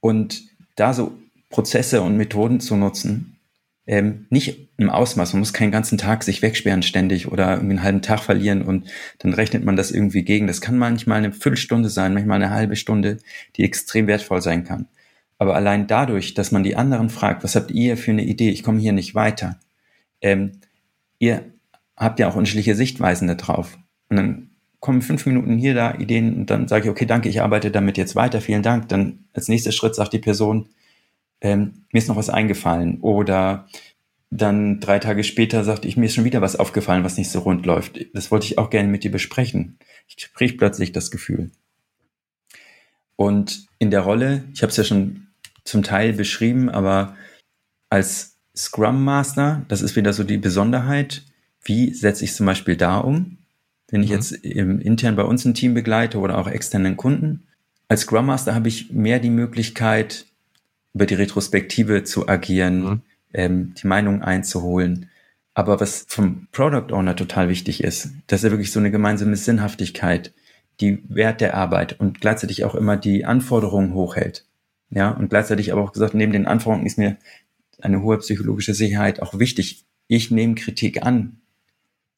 Und 0.00 0.42
da 0.76 0.92
so 0.92 1.16
Prozesse 1.48 2.02
und 2.02 2.16
Methoden 2.16 2.60
zu 2.60 2.76
nutzen, 2.76 3.33
ähm, 3.86 4.26
nicht 4.30 4.68
im 4.76 4.90
Ausmaß. 4.90 5.32
Man 5.32 5.40
muss 5.40 5.52
keinen 5.52 5.72
ganzen 5.72 5.98
Tag 5.98 6.22
sich 6.22 6.42
wegsperren 6.42 6.82
ständig 6.82 7.30
oder 7.30 7.52
irgendwie 7.52 7.72
einen 7.72 7.82
halben 7.82 8.02
Tag 8.02 8.20
verlieren 8.20 8.62
und 8.62 8.88
dann 9.18 9.34
rechnet 9.34 9.64
man 9.64 9.76
das 9.76 9.90
irgendwie 9.90 10.22
gegen. 10.22 10.46
Das 10.46 10.60
kann 10.60 10.78
manchmal 10.78 11.18
eine 11.18 11.32
Viertelstunde 11.32 11.88
sein, 11.90 12.14
manchmal 12.14 12.42
eine 12.42 12.50
halbe 12.50 12.76
Stunde, 12.76 13.18
die 13.56 13.64
extrem 13.64 14.06
wertvoll 14.06 14.40
sein 14.40 14.64
kann. 14.64 14.86
Aber 15.38 15.54
allein 15.54 15.86
dadurch, 15.86 16.34
dass 16.34 16.52
man 16.52 16.62
die 16.62 16.76
anderen 16.76 17.10
fragt, 17.10 17.44
was 17.44 17.56
habt 17.56 17.70
ihr 17.70 17.96
für 17.96 18.12
eine 18.12 18.24
Idee? 18.24 18.50
Ich 18.50 18.62
komme 18.62 18.80
hier 18.80 18.92
nicht 18.92 19.14
weiter. 19.14 19.58
Ähm, 20.22 20.52
ihr 21.18 21.44
habt 21.96 22.18
ja 22.18 22.28
auch 22.28 22.36
unterschiedliche 22.36 22.74
Sichtweisen 22.74 23.28
da 23.28 23.34
drauf. 23.34 23.76
Und 24.08 24.16
dann 24.16 24.50
kommen 24.80 25.02
fünf 25.02 25.26
Minuten 25.26 25.58
hier 25.58 25.74
da 25.74 25.94
Ideen 25.94 26.34
und 26.34 26.50
dann 26.50 26.68
sage 26.68 26.84
ich, 26.84 26.90
okay, 26.90 27.06
danke, 27.06 27.28
ich 27.28 27.40
arbeite 27.40 27.70
damit 27.70 27.96
jetzt 27.96 28.16
weiter, 28.16 28.40
vielen 28.40 28.62
Dank. 28.62 28.88
Dann 28.88 29.20
als 29.32 29.48
nächster 29.48 29.72
Schritt 29.72 29.94
sagt 29.94 30.12
die 30.12 30.18
Person, 30.18 30.68
ähm, 31.44 31.84
mir 31.92 31.98
ist 31.98 32.08
noch 32.08 32.16
was 32.16 32.30
eingefallen. 32.30 33.00
Oder 33.02 33.68
dann 34.30 34.80
drei 34.80 34.98
Tage 34.98 35.22
später 35.22 35.62
sagte 35.62 35.86
ich, 35.86 35.96
mir 35.96 36.06
ist 36.06 36.14
schon 36.14 36.24
wieder 36.24 36.40
was 36.40 36.56
aufgefallen, 36.56 37.04
was 37.04 37.18
nicht 37.18 37.30
so 37.30 37.40
rund 37.40 37.66
läuft. 37.66 38.00
Das 38.14 38.30
wollte 38.30 38.46
ich 38.46 38.58
auch 38.58 38.70
gerne 38.70 38.88
mit 38.88 39.04
dir 39.04 39.12
besprechen. 39.12 39.78
Ich 40.08 40.32
kriege 40.32 40.56
plötzlich 40.56 40.90
das 40.90 41.10
Gefühl. 41.10 41.50
Und 43.16 43.66
in 43.78 43.90
der 43.90 44.00
Rolle, 44.00 44.44
ich 44.54 44.62
habe 44.62 44.70
es 44.70 44.76
ja 44.76 44.84
schon 44.84 45.28
zum 45.64 45.82
Teil 45.82 46.14
beschrieben, 46.14 46.68
aber 46.68 47.14
als 47.90 48.38
Scrum 48.56 49.04
Master, 49.04 49.64
das 49.68 49.82
ist 49.82 49.96
wieder 49.96 50.12
so 50.12 50.24
die 50.24 50.38
Besonderheit, 50.38 51.22
wie 51.62 51.92
setze 51.92 52.24
ich 52.24 52.30
es 52.30 52.36
zum 52.36 52.46
Beispiel 52.46 52.76
da 52.76 52.98
um, 52.98 53.38
wenn 53.90 54.02
ich 54.02 54.08
mhm. 54.08 54.14
jetzt 54.14 54.32
im, 54.32 54.80
intern 54.80 55.14
bei 55.14 55.24
uns 55.24 55.44
ein 55.44 55.54
Team 55.54 55.74
begleite 55.74 56.18
oder 56.18 56.38
auch 56.38 56.48
externen 56.48 56.96
Kunden. 56.96 57.46
Als 57.88 58.02
Scrum 58.02 58.26
Master 58.26 58.54
habe 58.54 58.68
ich 58.68 58.90
mehr 58.90 59.20
die 59.20 59.30
Möglichkeit, 59.30 60.26
über 60.94 61.06
die 61.06 61.14
Retrospektive 61.14 62.04
zu 62.04 62.28
agieren, 62.28 62.82
mhm. 62.82 63.02
ähm, 63.32 63.74
die 63.74 63.86
Meinung 63.86 64.22
einzuholen. 64.22 65.10
Aber 65.54 65.80
was 65.80 66.04
vom 66.08 66.48
Product 66.52 66.92
Owner 66.92 67.14
total 67.14 67.48
wichtig 67.48 67.82
ist, 67.82 68.10
dass 68.26 68.42
er 68.42 68.50
wirklich 68.50 68.72
so 68.72 68.80
eine 68.80 68.90
gemeinsame 68.90 69.36
Sinnhaftigkeit, 69.36 70.32
die 70.80 71.02
Wert 71.08 71.40
der 71.40 71.54
Arbeit 71.54 72.00
und 72.00 72.20
gleichzeitig 72.20 72.64
auch 72.64 72.74
immer 72.74 72.96
die 72.96 73.24
Anforderungen 73.24 73.94
hochhält. 73.94 74.44
Ja, 74.90 75.10
und 75.10 75.30
gleichzeitig 75.30 75.72
aber 75.72 75.82
auch 75.82 75.92
gesagt, 75.92 76.14
neben 76.14 76.32
den 76.32 76.46
Anforderungen 76.46 76.86
ist 76.86 76.98
mir 76.98 77.16
eine 77.80 78.02
hohe 78.02 78.18
psychologische 78.18 78.74
Sicherheit 78.74 79.20
auch 79.20 79.38
wichtig. 79.38 79.84
Ich 80.08 80.30
nehme 80.30 80.54
Kritik 80.54 81.04
an. 81.04 81.40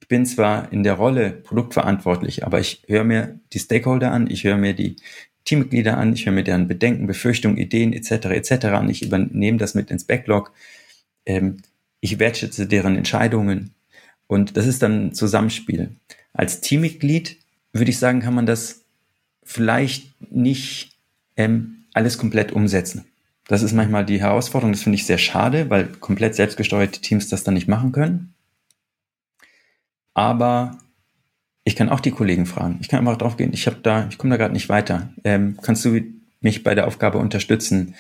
Ich 0.01 0.09
bin 0.09 0.27
zwar 0.27 0.73
in 0.73 0.83
der 0.83 0.95
Rolle 0.95 1.31
produktverantwortlich, 1.31 2.45
aber 2.45 2.61
ich 2.61 2.85
höre 2.87 3.05
mir 3.05 3.41
die 3.53 3.59
Stakeholder 3.59 4.13
an, 4.13 4.29
ich 4.31 4.45
höre 4.45 4.57
mir 4.57 4.75
die 4.75 4.97
Teammitglieder 5.47 5.97
an, 5.97 6.13
ich 6.13 6.27
höre 6.27 6.33
mir 6.33 6.45
deren 6.45 6.69
Bedenken, 6.69 7.07
Befürchtungen, 7.07 7.57
Ideen 7.57 7.95
etc. 7.95 8.27
etc. 8.27 8.67
an, 8.67 8.91
ich 8.91 9.03
übernehme 9.03 9.57
das 9.57 9.75
mit 9.75 9.91
ins 9.91 10.05
Backlog, 10.05 10.53
ähm, 11.25 11.63
ich 12.01 12.19
wertschätze 12.19 12.67
deren 12.67 12.97
Entscheidungen 12.97 13.75
und 14.27 14.57
das 14.57 14.67
ist 14.67 14.83
dann 14.83 15.07
ein 15.07 15.15
Zusammenspiel. 15.15 15.97
Als 16.35 16.61
Teammitglied 16.61 17.39
würde 17.73 17.91
ich 17.91 17.99
sagen, 17.99 18.21
kann 18.21 18.35
man 18.35 18.47
das 18.47 18.83
vielleicht 19.43 20.21
nicht 20.31 20.99
ähm, 21.37 21.85
alles 21.95 22.19
komplett 22.19 22.53
umsetzen. 22.53 23.05
Das 23.49 23.63
ist 23.63 23.73
manchmal 23.73 24.05
die 24.05 24.21
Herausforderung, 24.21 24.73
das 24.73 24.83
finde 24.83 24.97
ich 24.97 25.07
sehr 25.07 25.19
schade, 25.19 25.71
weil 25.71 25.87
komplett 25.87 26.35
selbstgesteuerte 26.35 27.01
Teams 27.01 27.29
das 27.29 27.45
dann 27.45 27.55
nicht 27.55 27.69
machen 27.69 27.93
können. 27.93 28.35
Aber 30.15 30.79
ich 31.67 31.75
kann 31.75 31.89
auch 31.89 31.99
die 31.99 32.13
Kollegen 32.13 32.47
fragen. 32.47 32.79
Ich 32.81 32.89
kann 32.89 33.01
einfach 33.01 33.19
drauf 33.19 33.37
gehen. 33.37 33.51
Ich 33.53 33.67
habe 33.67 33.79
da, 33.83 34.07
ich 34.09 34.19
komme 34.19 34.31
da 34.31 34.37
gerade 34.37 34.55
nicht 34.55 34.69
weiter. 34.69 35.11
Ähm, 35.25 35.59
kannst 35.61 35.85
du 35.85 36.01
mich 36.41 36.63
bei 36.63 36.77
der 36.77 36.87
Aufgabe 36.87 37.19
unterstützen? 37.19 37.97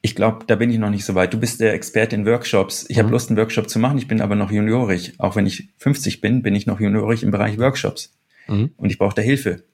Ich 0.00 0.14
glaube, 0.14 0.44
da 0.46 0.54
bin 0.54 0.70
ich 0.70 0.78
noch 0.78 0.90
nicht 0.90 1.04
so 1.04 1.16
weit. 1.16 1.34
Du 1.34 1.40
bist 1.40 1.60
der 1.60 1.74
Experte 1.74 2.14
in 2.14 2.24
Workshops. 2.24 2.86
Ich 2.88 2.96
mhm. 2.96 3.02
habe 3.02 3.10
Lust, 3.10 3.30
einen 3.30 3.36
Workshop 3.36 3.68
zu 3.68 3.80
machen. 3.80 3.98
Ich 3.98 4.06
bin 4.06 4.20
aber 4.20 4.36
noch 4.36 4.52
juniorig. 4.52 5.14
Auch 5.18 5.34
wenn 5.34 5.44
ich 5.44 5.70
50 5.78 6.20
bin, 6.20 6.42
bin 6.42 6.54
ich 6.54 6.66
noch 6.66 6.78
juniorig 6.78 7.24
im 7.24 7.32
Bereich 7.32 7.58
Workshops. 7.58 8.12
Mhm. 8.46 8.70
Und 8.76 8.90
ich 8.90 8.98
brauche 8.98 9.16
da 9.16 9.22
Hilfe. 9.22 9.64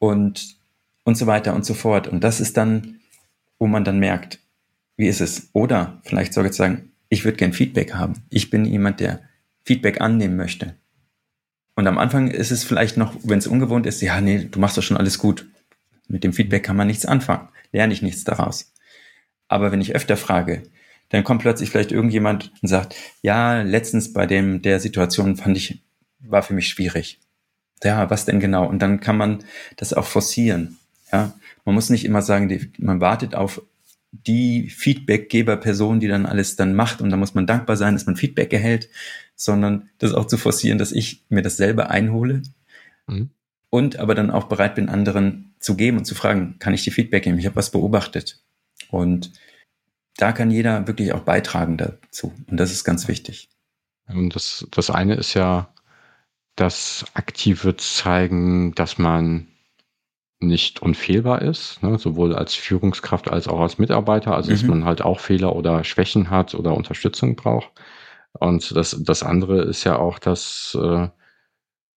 Und, 0.00 0.56
und 1.04 1.16
so 1.16 1.28
weiter 1.28 1.54
und 1.54 1.64
so 1.64 1.72
fort. 1.72 2.08
Und 2.08 2.24
das 2.24 2.40
ist 2.40 2.56
dann, 2.56 2.98
wo 3.60 3.68
man 3.68 3.84
dann 3.84 4.00
merkt, 4.00 4.40
wie 4.96 5.06
ist 5.06 5.20
es? 5.20 5.50
Oder 5.52 6.00
vielleicht 6.02 6.34
sogar 6.34 6.50
zu 6.50 6.58
sagen, 6.58 6.90
ich 7.10 7.24
würde 7.24 7.36
gern 7.36 7.52
Feedback 7.52 7.94
haben. 7.94 8.24
Ich 8.28 8.50
bin 8.50 8.64
jemand, 8.64 8.98
der 8.98 9.20
Feedback 9.64 10.00
annehmen 10.00 10.34
möchte. 10.36 10.74
Und 11.74 11.86
am 11.86 11.98
Anfang 11.98 12.28
ist 12.28 12.50
es 12.50 12.64
vielleicht 12.64 12.96
noch, 12.96 13.14
wenn 13.22 13.38
es 13.38 13.46
ungewohnt 13.46 13.86
ist, 13.86 14.00
ja, 14.02 14.20
nee, 14.20 14.48
du 14.50 14.58
machst 14.58 14.76
doch 14.76 14.82
schon 14.82 14.96
alles 14.96 15.18
gut. 15.18 15.46
Mit 16.08 16.24
dem 16.24 16.32
Feedback 16.32 16.64
kann 16.64 16.76
man 16.76 16.86
nichts 16.86 17.06
anfangen, 17.06 17.48
lerne 17.72 17.92
ich 17.92 18.02
nichts 18.02 18.24
daraus. 18.24 18.72
Aber 19.48 19.72
wenn 19.72 19.80
ich 19.80 19.94
öfter 19.94 20.16
frage, 20.16 20.62
dann 21.08 21.24
kommt 21.24 21.42
plötzlich 21.42 21.70
vielleicht 21.70 21.92
irgendjemand 21.92 22.52
und 22.62 22.68
sagt, 22.68 22.96
ja, 23.22 23.62
letztens 23.62 24.12
bei 24.12 24.26
dem 24.26 24.62
der 24.62 24.80
Situation 24.80 25.36
fand 25.36 25.56
ich, 25.56 25.82
war 26.20 26.42
für 26.42 26.54
mich 26.54 26.68
schwierig. 26.68 27.20
Ja, 27.82 28.08
was 28.10 28.24
denn 28.24 28.40
genau? 28.40 28.66
Und 28.66 28.80
dann 28.80 29.00
kann 29.00 29.16
man 29.16 29.44
das 29.76 29.92
auch 29.92 30.06
forcieren. 30.06 30.78
Ja, 31.12 31.34
man 31.64 31.74
muss 31.74 31.90
nicht 31.90 32.04
immer 32.04 32.22
sagen, 32.22 32.72
man 32.78 33.00
wartet 33.00 33.34
auf 33.34 33.62
die 34.12 34.68
Feedbackgeber-Person, 34.68 35.98
die 35.98 36.08
dann 36.08 36.26
alles 36.26 36.56
dann 36.56 36.74
macht 36.74 37.00
und 37.00 37.10
da 37.10 37.16
muss 37.16 37.34
man 37.34 37.46
dankbar 37.46 37.76
sein, 37.76 37.94
dass 37.94 38.06
man 38.06 38.16
Feedback 38.16 38.52
erhält, 38.52 38.88
sondern 39.34 39.88
das 39.98 40.12
auch 40.12 40.26
zu 40.26 40.36
forcieren, 40.36 40.78
dass 40.78 40.92
ich 40.92 41.24
mir 41.30 41.42
das 41.42 41.56
selber 41.56 41.90
einhole 41.90 42.42
mhm. 43.06 43.30
und 43.70 43.96
aber 43.96 44.14
dann 44.14 44.30
auch 44.30 44.44
bereit 44.44 44.74
bin, 44.74 44.88
anderen 44.88 45.54
zu 45.58 45.76
geben 45.76 45.98
und 45.98 46.04
zu 46.04 46.14
fragen, 46.14 46.56
kann 46.58 46.74
ich 46.74 46.84
dir 46.84 46.92
Feedback 46.92 47.24
geben? 47.24 47.38
Ich 47.38 47.46
habe 47.46 47.56
was 47.56 47.70
beobachtet. 47.70 48.42
Und 48.90 49.32
da 50.16 50.32
kann 50.32 50.50
jeder 50.50 50.86
wirklich 50.86 51.12
auch 51.12 51.22
beitragen 51.22 51.78
dazu. 51.78 52.34
Und 52.46 52.58
das 52.58 52.72
ist 52.72 52.84
ganz 52.84 53.08
wichtig. 53.08 53.48
Und 54.08 54.34
das, 54.34 54.66
das 54.70 54.90
eine 54.90 55.14
ist 55.14 55.34
ja 55.34 55.72
das 56.56 57.06
aktive 57.14 57.76
Zeigen, 57.76 58.74
dass 58.74 58.98
man 58.98 59.48
nicht 60.42 60.82
unfehlbar 60.82 61.42
ist, 61.42 61.82
ne, 61.82 61.98
sowohl 61.98 62.34
als 62.34 62.54
Führungskraft 62.54 63.30
als 63.30 63.48
auch 63.48 63.60
als 63.60 63.78
Mitarbeiter, 63.78 64.34
also 64.34 64.50
mhm. 64.50 64.54
dass 64.54 64.62
man 64.64 64.84
halt 64.84 65.02
auch 65.02 65.20
Fehler 65.20 65.56
oder 65.56 65.84
Schwächen 65.84 66.30
hat 66.30 66.54
oder 66.54 66.74
Unterstützung 66.74 67.36
braucht. 67.36 67.70
Und 68.32 68.74
das, 68.76 68.96
das 69.02 69.22
andere 69.22 69.62
ist 69.62 69.84
ja 69.84 69.98
auch, 69.98 70.18
dass 70.18 70.76
äh, 70.80 71.08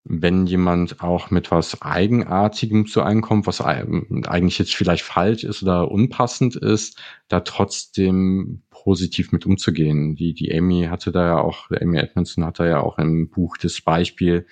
wenn 0.08 0.46
jemand 0.46 1.02
auch 1.02 1.32
mit 1.32 1.50
was 1.50 1.82
Eigenartigem 1.82 2.86
zu 2.86 3.02
einem 3.02 3.22
kommt, 3.22 3.48
was 3.48 3.60
eigentlich 3.60 4.60
jetzt 4.60 4.76
vielleicht 4.76 5.04
falsch 5.04 5.44
ist 5.44 5.64
oder 5.64 5.90
unpassend 5.90 6.56
ist, 6.56 7.02
da 7.28 7.40
trotzdem 7.40 8.62
positiv 8.70 9.32
mit 9.32 9.48
umzugehen. 9.48 10.16
Die, 10.16 10.36
die 10.36 10.56
Amy 10.56 10.88
hatte 10.92 11.12
da 11.12 11.26
ja 11.26 11.38
auch, 11.40 11.72
Amy 11.82 11.98
Edmondson 11.98 12.46
hat 12.46 12.60
da 12.60 12.68
ja 12.68 12.82
auch 12.82 13.00
im 13.00 13.30
Buch 13.30 13.58
das 13.58 13.82
Beispiel 13.82 14.46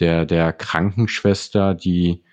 der, 0.00 0.24
der 0.24 0.54
Krankenschwester, 0.54 1.74
die 1.74 2.23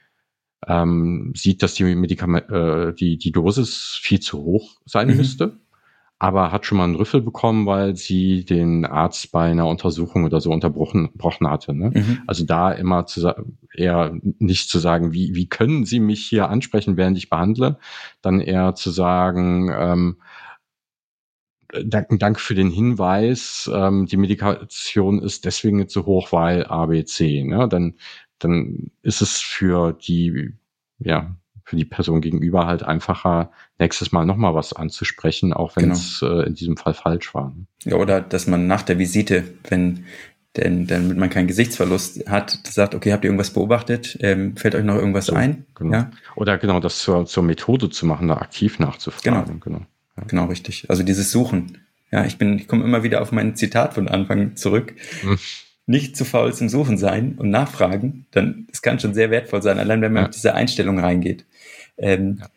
ähm, 0.68 1.34
sieht, 1.36 1.64
dass 1.64 1.74
die 1.74 1.84
Medikament, 1.96 2.50
äh, 2.50 2.94
die, 2.94 3.18
die 3.18 3.32
Dosis 3.32 4.00
viel 4.02 4.20
zu 4.20 4.44
hoch 4.44 4.78
sein 4.86 5.08
mhm. 5.10 5.18
müsste 5.18 5.58
aber 6.22 6.52
hat 6.52 6.68
schon 6.68 6.78
mal 6.78 6.84
einen 6.84 6.98
Rüffel 6.98 7.20
bekommen, 7.20 7.66
weil 7.66 7.96
sie 7.96 8.46
den 8.46 8.86
Arzt 8.86 9.32
bei 9.32 9.50
einer 9.50 9.66
Untersuchung 9.66 10.24
oder 10.24 10.40
so 10.40 10.52
unterbrochen, 10.52 11.08
unterbrochen 11.08 11.50
hatte. 11.50 11.74
Ne? 11.74 11.90
Mhm. 11.96 12.20
Also 12.28 12.46
da 12.46 12.72
immer 12.72 13.08
zu 13.08 13.34
eher 13.74 14.16
nicht 14.38 14.70
zu 14.70 14.78
sagen, 14.78 15.14
wie, 15.14 15.34
wie 15.34 15.50
können 15.50 15.84
Sie 15.84 16.00
mich 16.00 16.24
hier 16.24 16.48
ansprechen, 16.48 16.96
während 16.96 17.18
ich 17.18 17.32
behandle, 17.32 17.80
dann 18.22 18.40
eher 18.40 18.76
zu 18.76 18.92
sagen, 18.92 19.72
ähm, 19.76 20.18
Dank, 21.86 22.20
Dank 22.20 22.40
für 22.40 22.54
den 22.54 22.70
Hinweis, 22.70 23.68
ähm, 23.74 24.06
die 24.06 24.18
Medikation 24.18 25.24
ist 25.24 25.46
deswegen 25.46 25.78
nicht 25.78 25.90
so 25.90 26.06
hoch, 26.06 26.32
weil 26.32 26.66
ABC. 26.66 27.46
Ne? 27.46 27.68
Dann, 27.68 27.96
dann 28.44 28.92
ist 29.02 29.22
es 29.22 29.40
für 29.40 29.94
die 29.94 30.54
ja, 31.00 31.36
für 31.64 31.76
die 31.76 31.86
Person 31.86 32.22
gegenüber 32.22 32.68
halt 32.68 32.84
einfacher, 32.84 33.52
nächstes 33.80 34.12
Mal 34.12 34.26
nochmal 34.26 34.54
was 34.56 34.74
anzusprechen, 34.74 35.54
auch 35.54 35.76
wenn 35.76 35.92
es 35.92 36.20
genau. 36.20 36.42
äh, 36.42 36.48
in 36.48 36.56
diesem 36.56 36.76
Fall 36.76 36.94
falsch 36.94 37.34
war. 37.34 37.54
Ne? 37.56 37.66
Ja, 37.86 37.96
oder 37.96 38.20
dass 38.20 38.46
man 38.48 38.68
nach 38.68 38.82
der 38.82 39.00
Visite, 39.00 39.46
wenn 39.70 40.06
denn 40.58 40.86
damit 40.86 41.18
man 41.18 41.30
keinen 41.30 41.48
Gesichtsverlust 41.48 42.30
hat, 42.30 42.60
sagt, 42.68 42.94
okay, 42.94 43.14
habt 43.14 43.24
ihr 43.24 43.30
irgendwas 43.30 43.52
beobachtet? 43.52 44.18
Ähm, 44.20 44.58
fällt 44.58 44.76
euch 44.76 44.84
noch 44.84 44.96
irgendwas 44.96 45.28
so, 45.28 45.34
ein? 45.34 45.66
Genau. 45.76 45.94
Ja? 45.94 46.12
Oder 46.36 46.58
genau, 46.58 46.82
das 46.82 47.00
zur, 47.00 47.26
zur 47.26 47.44
Methode 47.44 47.90
zu 47.90 48.06
machen, 48.06 48.28
da 48.28 48.36
aktiv 48.36 48.78
nachzufragen. 48.78 49.46
Genau, 49.46 49.60
genau, 49.64 49.86
ja. 50.18 50.24
genau 50.26 50.46
richtig. 50.48 50.90
Also 50.90 51.04
dieses 51.04 51.32
Suchen. 51.32 51.78
Ja, 52.12 52.26
ich 52.26 52.38
bin, 52.38 52.60
ich 52.60 52.68
komme 52.68 52.84
immer 52.84 53.04
wieder 53.04 53.22
auf 53.22 53.32
mein 53.32 53.56
Zitat 53.56 53.94
von 53.94 54.10
Anfang 54.10 54.58
zurück. 54.58 54.94
Hm 55.22 55.40
nicht 55.92 56.18
zu 56.18 56.26
faul 56.26 56.54
zum 56.54 56.70
Suchen 56.70 56.98
sein 56.98 57.36
und 57.38 57.50
nachfragen, 57.50 58.26
dann 58.32 58.68
es 58.72 58.82
kann 58.82 59.00
schon 59.00 59.14
sehr 59.14 59.30
wertvoll 59.30 59.62
sein, 59.62 59.78
allein 59.78 60.02
wenn 60.02 60.14
man 60.14 60.24
ja. 60.24 60.28
mit 60.28 60.36
dieser 60.36 60.56
Einstellung 60.56 61.00
reingeht. 61.00 61.46
Ähm, 61.98 62.38
ja. 62.40 62.48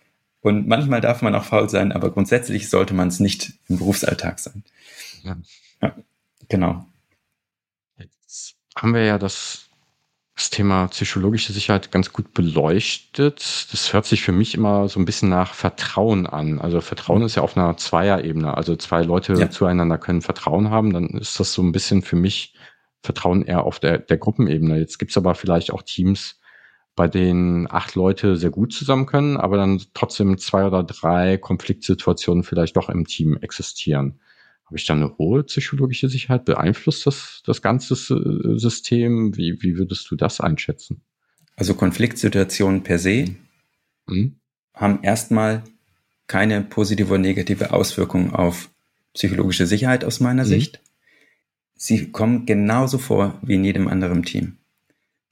Und 0.41 0.66
manchmal 0.66 1.01
darf 1.01 1.22
man 1.22 1.35
auch 1.35 1.45
faul 1.45 1.68
sein, 1.68 1.93
aber 1.93 2.11
grundsätzlich 2.11 2.70
sollte 2.70 2.95
man 2.95 3.09
es 3.09 3.20
nicht 3.20 3.55
im 3.68 3.78
Berufsalltag 3.78 4.39
sein. 4.39 4.62
Ja. 5.22 5.37
ja. 5.82 5.97
genau. 6.49 6.87
Jetzt 7.99 8.55
haben 8.76 8.95
wir 8.95 9.05
ja 9.05 9.18
das, 9.18 9.70
das 10.37 10.51
Thema 10.51 10.89
psychologische 10.89 11.53
Sicherheit 11.53 11.91
ganz 11.91 12.12
gut 12.12 12.35
beleuchtet. 12.35 13.68
Das 13.72 13.93
hört 13.93 14.07
sich 14.07 14.22
für 14.22 14.32
mich 14.32 14.55
immer 14.55 14.89
so 14.89 15.01
ein 15.01 15.07
bisschen 15.07 15.28
nach 15.28 15.55
Vertrauen 15.55 16.26
an. 16.26 16.61
Also 16.61 16.80
Vertrauen 16.80 17.22
ist 17.22 17.37
ja 17.37 17.43
auf 17.43 17.57
einer 17.57 17.76
Zweierebene. 17.76 18.57
Also 18.57 18.76
zwei 18.76 19.03
Leute 19.03 19.35
ja. 19.35 19.51
zueinander 19.51 19.99
können 19.99 20.22
Vertrauen 20.22 20.70
haben. 20.70 20.93
Dann 20.93 21.09
ist 21.09 21.41
das 21.41 21.53
so 21.53 21.62
ein 21.62 21.72
bisschen 21.72 22.03
für 22.03 22.16
mich 22.16 22.53
Vertrauen 23.05 23.42
eher 23.42 23.64
auf 23.64 23.78
der, 23.78 23.98
der 23.98 24.16
Gruppenebene. 24.16 24.78
Jetzt 24.78 24.98
gibt's 24.98 25.16
aber 25.16 25.34
vielleicht 25.34 25.72
auch 25.72 25.82
Teams, 25.82 26.40
bei 26.96 27.07
denen 27.07 27.70
acht 27.70 27.94
Leute 27.96 28.36
sehr 28.36 28.50
gut 28.50 28.72
zusammen 28.72 29.05
können, 29.05 29.36
aber 29.36 29.59
dann 29.59 29.82
trotzdem 29.92 30.38
zwei 30.38 30.64
oder 30.64 30.82
drei 30.82 31.36
Konfliktsituationen 31.36 32.44
vielleicht 32.44 32.76
doch 32.76 32.88
im 32.88 33.07
Team 33.07 33.36
existieren. 33.36 34.20
Habe 34.64 34.76
ich 34.76 34.86
da 34.86 34.94
eine 34.94 35.18
hohe 35.18 35.42
psychologische 35.42 36.09
Sicherheit? 36.09 36.46
Beeinflusst 36.46 37.07
das 37.07 37.42
das 37.44 37.61
ganze 37.61 37.94
System? 38.59 39.36
Wie, 39.36 39.61
wie 39.62 39.76
würdest 39.76 40.11
du 40.11 40.16
das 40.16 40.40
einschätzen? 40.40 41.02
Also 41.57 41.74
Konfliktsituationen 41.74 42.82
per 42.82 42.98
se 42.98 43.26
mhm. 44.07 44.36
haben 44.72 45.00
erstmal 45.02 45.62
keine 46.26 46.62
positive 46.62 47.12
oder 47.12 47.18
negative 47.18 47.72
Auswirkung 47.74 48.32
auf 48.32 48.70
psychologische 49.12 49.66
Sicherheit 49.66 50.05
aus 50.05 50.20
meiner 50.20 50.44
mhm. 50.44 50.48
Sicht. 50.48 50.80
Sie 51.77 52.11
kommen 52.11 52.47
genauso 52.47 52.99
vor 52.99 53.39
wie 53.43 53.55
in 53.55 53.64
jedem 53.64 53.89
anderen 53.89 54.22
Team. 54.22 54.57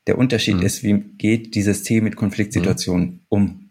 Der 0.06 0.18
Unterschied 0.18 0.56
mhm. 0.56 0.62
ist, 0.62 0.82
wie 0.82 0.98
geht 0.98 1.54
dieses 1.54 1.82
Team 1.82 2.04
mit 2.04 2.16
Konfliktsituationen 2.16 3.06
mhm. 3.06 3.20
um? 3.28 3.70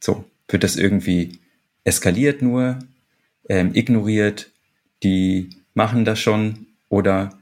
So, 0.00 0.24
wird 0.48 0.64
das 0.64 0.76
irgendwie 0.76 1.38
eskaliert 1.84 2.42
nur, 2.42 2.78
ähm, 3.48 3.70
ignoriert, 3.74 4.50
die 5.02 5.50
machen 5.74 6.04
das 6.04 6.20
schon 6.20 6.66
oder 6.88 7.38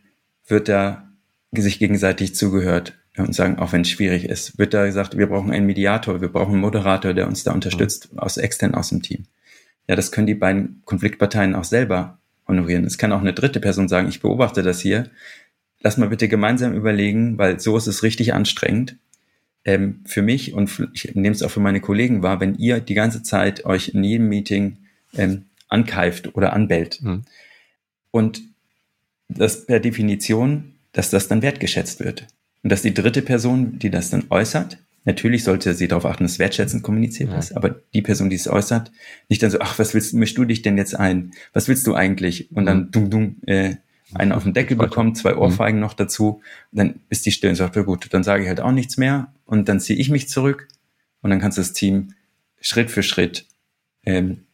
wird 0.47 0.69
da 0.69 1.09
sich 1.53 1.79
gegenseitig 1.79 2.35
zugehört 2.35 2.99
und 3.17 3.35
sagen, 3.35 3.59
auch 3.59 3.73
wenn 3.73 3.83
es 3.83 3.91
schwierig 3.91 4.25
ist, 4.25 4.59
wird 4.59 4.75
da 4.75 4.87
gesagt, 4.87 5.19
wir 5.19 5.27
brauchen 5.27 5.51
einen 5.51 5.67
Mediator, 5.67 6.21
wir 6.21 6.29
brauchen 6.29 6.53
einen 6.53 6.61
Moderator, 6.61 7.15
der 7.15 7.29
uns 7.29 7.45
da 7.45 7.53
unterstützt, 7.53 8.13
mhm. 8.13 8.19
aus 8.19 8.37
extern 8.37 8.75
aus 8.75 8.89
dem 8.89 9.03
Team. 9.03 9.27
Ja, 9.89 9.97
das 9.97 10.13
können 10.13 10.27
die 10.27 10.35
beiden 10.35 10.83
Konfliktparteien 10.85 11.55
auch 11.55 11.65
selber 11.65 12.19
honorieren. 12.49 12.85
Es 12.85 12.99
kann 12.99 13.13
auch 13.13 13.21
eine 13.21 13.33
dritte 13.33 13.61
Person 13.61 13.89
sagen, 13.89 14.09
ich 14.09 14.21
beobachte 14.21 14.63
das 14.63 14.81
hier. 14.81 15.11
Lass 15.81 15.97
mal 15.97 16.09
bitte 16.09 16.29
gemeinsam 16.29 16.75
überlegen, 16.75 17.39
weil 17.39 17.61
so 17.61 17.77
ist 17.77 17.87
es 17.87 18.03
richtig 18.03 18.35
anstrengend. 18.35 18.97
Ähm, 19.65 20.01
für 20.05 20.23
mich 20.23 20.55
und 20.55 20.89
ich 20.93 21.15
nehme 21.15 21.35
es 21.35 21.43
auch 21.43 21.51
für 21.51 21.61
meine 21.61 21.81
Kollegen 21.81 22.23
wahr, 22.23 22.41
wenn 22.41 22.57
ihr 22.57 22.81
die 22.81 22.95
ganze 22.95 23.23
Zeit 23.23 23.65
euch 23.65 23.91
in 23.91 24.03
jedem 24.03 24.29
Meeting 24.29 24.79
ähm, 25.15 25.45
ankeift 25.69 26.35
oder 26.35 26.53
anbellt. 26.53 27.01
Mhm. 27.03 27.23
Und 28.11 28.43
das 29.29 29.67
per 29.67 29.81
Definition, 29.81 30.75
dass 30.93 31.11
das 31.11 31.29
dann 31.29 31.43
wertgeschätzt 31.43 32.01
wird. 32.01 32.27
Und 32.63 32.71
dass 32.71 32.83
die 32.83 32.95
dritte 32.95 33.23
Person, 33.23 33.79
die 33.79 33.91
das 33.91 34.11
dann 34.11 34.25
äußert, 34.31 34.79
natürlich 35.05 35.45
sollte 35.45 35.75
sie 35.75 35.89
darauf 35.89 36.07
achten, 36.07 36.25
dass 36.25 36.39
wertschätzend 36.39 36.83
kommuniziert 36.83 37.31
ja. 37.31 37.39
ist, 37.39 37.57
aber 37.57 37.71
die 37.95 38.03
Person, 38.03 38.31
die 38.31 38.37
es 38.37 38.49
äußert, 38.49 38.93
nicht 39.29 39.43
dann 39.43 39.51
so, 39.51 39.59
ach, 39.61 39.79
was 39.79 39.95
willst, 39.95 40.15
mischst 40.15 40.39
du 40.39 40.45
dich 40.45 40.63
denn 40.63 40.79
jetzt 40.79 40.95
ein? 40.99 41.33
Was 41.53 41.69
willst 41.69 41.87
du 41.87 41.95
eigentlich? 41.95 42.51
Und 42.53 42.67
dann 42.67 42.91
dumm, 42.91 43.11
dumm, 43.11 43.37
äh, 43.47 43.77
einen 44.15 44.33
auf 44.33 44.43
den 44.43 44.53
Deckel 44.53 44.77
bekommt, 44.77 45.17
zwei 45.17 45.33
mhm. 45.33 45.39
Ohrfeigen 45.39 45.79
mhm. 45.79 45.83
noch 45.83 45.95
dazu, 45.95 46.43
dann 46.71 47.01
ist 47.09 47.27
die 47.27 47.33
still 47.33 47.51
und 47.51 47.57
sagt, 47.57 47.77
ja 47.77 47.83
gut, 47.83 48.09
dann 48.13 48.23
sage 48.23 48.43
ich 48.43 48.49
halt 48.49 48.61
auch 48.61 48.73
nichts 48.73 48.97
mehr 48.97 49.33
und 49.47 49.69
dann 49.69 49.81
ziehe 49.81 49.99
ich 49.99 50.11
mich 50.11 50.29
zurück 50.29 50.69
und 51.23 51.31
dann 51.31 51.41
kannst 51.41 51.59
du 51.59 51.63
das 51.63 51.73
Team 51.73 52.15
Schritt 52.61 52.91
für 52.91 53.03
Schritt 53.03 53.47
ähm, 54.05 54.45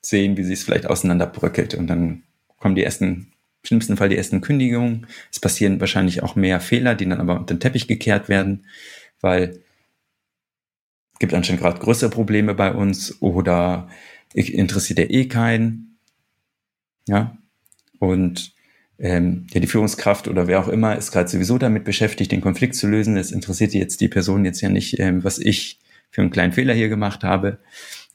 sehen, 0.00 0.36
wie 0.36 0.44
sie 0.44 0.52
es 0.52 0.62
vielleicht 0.62 0.86
auseinanderbröckelt 0.86 1.74
und 1.74 1.86
dann 1.86 2.22
kommen 2.58 2.74
die 2.74 2.84
ersten 2.84 3.32
schlimmsten 3.66 3.96
Fall 3.96 4.08
die 4.08 4.16
ersten 4.16 4.40
Kündigungen. 4.40 5.06
Es 5.32 5.40
passieren 5.40 5.80
wahrscheinlich 5.80 6.22
auch 6.22 6.36
mehr 6.36 6.60
Fehler, 6.60 6.94
die 6.94 7.08
dann 7.08 7.20
aber 7.20 7.40
unter 7.40 7.54
den 7.54 7.60
Teppich 7.60 7.88
gekehrt 7.88 8.28
werden, 8.28 8.66
weil 9.20 9.60
gibt 11.18 11.34
anscheinend 11.34 11.62
gerade 11.62 11.80
größere 11.80 12.10
Probleme 12.10 12.54
bei 12.54 12.72
uns 12.72 13.20
oder 13.22 13.88
interessiert 14.34 14.98
der 14.98 15.10
eh 15.10 15.26
keinen. 15.26 15.98
Ja. 17.08 17.38
Und 17.98 18.52
ähm, 18.98 19.46
ja, 19.50 19.60
die 19.60 19.66
Führungskraft 19.66 20.28
oder 20.28 20.46
wer 20.46 20.60
auch 20.60 20.68
immer 20.68 20.96
ist 20.96 21.12
gerade 21.12 21.28
sowieso 21.28 21.58
damit 21.58 21.84
beschäftigt, 21.84 22.32
den 22.32 22.40
Konflikt 22.40 22.74
zu 22.74 22.86
lösen. 22.86 23.16
Es 23.16 23.30
interessiert 23.30 23.74
jetzt 23.74 24.00
die 24.00 24.08
Person 24.08 24.44
jetzt 24.44 24.60
ja 24.60 24.68
nicht, 24.68 24.98
ähm, 24.98 25.24
was 25.24 25.38
ich 25.38 25.78
für 26.10 26.22
einen 26.22 26.30
kleinen 26.30 26.52
Fehler 26.52 26.74
hier 26.74 26.88
gemacht 26.88 27.24
habe. 27.24 27.58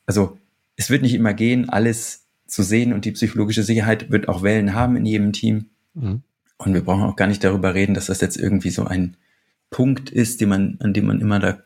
Also 0.06 0.38
es 0.76 0.89
wird 0.89 1.04
nicht 1.04 1.14
immer 1.14 1.34
gehen, 1.34 1.70
alles 1.70 2.26
zu 2.47 2.64
sehen 2.64 2.93
und 2.93 3.06
die 3.06 3.12
psychologische 3.12 3.64
Sicherheit 3.64 4.12
wird 4.12 4.28
auch 4.28 4.43
Wellen 4.43 4.74
haben 4.74 4.95
in 4.95 5.06
jedem 5.06 5.34
Team. 5.34 5.70
Mhm. 5.93 6.22
Und 6.58 6.74
wir 6.74 6.82
brauchen 6.82 7.04
auch 7.04 7.16
gar 7.16 7.28
nicht 7.28 7.43
darüber 7.43 7.74
reden, 7.74 7.93
dass 7.93 8.08
das 8.08 8.22
jetzt 8.22 8.38
irgendwie 8.38 8.70
so 8.70 8.86
ein 8.86 9.18
Punkt 9.70 10.10
ist, 10.10 10.41
den 10.41 10.49
man, 10.49 10.78
an 10.80 10.93
dem 10.93 11.06
man 11.06 11.22
immer 11.22 11.39
da 11.39 11.64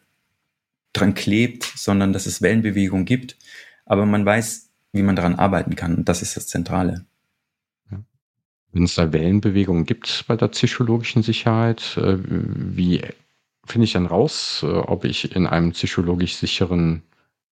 dran 0.97 1.13
klebt, 1.13 1.63
sondern 1.75 2.13
dass 2.13 2.25
es 2.25 2.41
Wellenbewegung 2.41 3.05
gibt. 3.05 3.37
Aber 3.85 4.05
man 4.05 4.25
weiß, 4.25 4.69
wie 4.93 5.03
man 5.03 5.15
daran 5.15 5.35
arbeiten 5.35 5.75
kann. 5.75 5.95
Und 5.95 6.09
das 6.09 6.21
ist 6.21 6.37
das 6.37 6.47
Zentrale. 6.47 7.05
Wenn 8.71 8.83
es 8.83 8.95
da 8.95 9.13
Wellenbewegungen 9.13 9.85
gibt 9.85 10.25
bei 10.27 10.35
der 10.35 10.49
psychologischen 10.49 11.23
Sicherheit, 11.23 11.95
äh, 11.95 12.17
wie 12.19 13.01
finde 13.65 13.85
ich 13.85 13.93
dann 13.93 14.05
raus, 14.05 14.63
äh, 14.63 14.67
ob 14.67 15.05
ich 15.05 15.33
in 15.33 15.47
einem 15.47 15.71
psychologisch 15.71 16.35
sicheren 16.35 17.01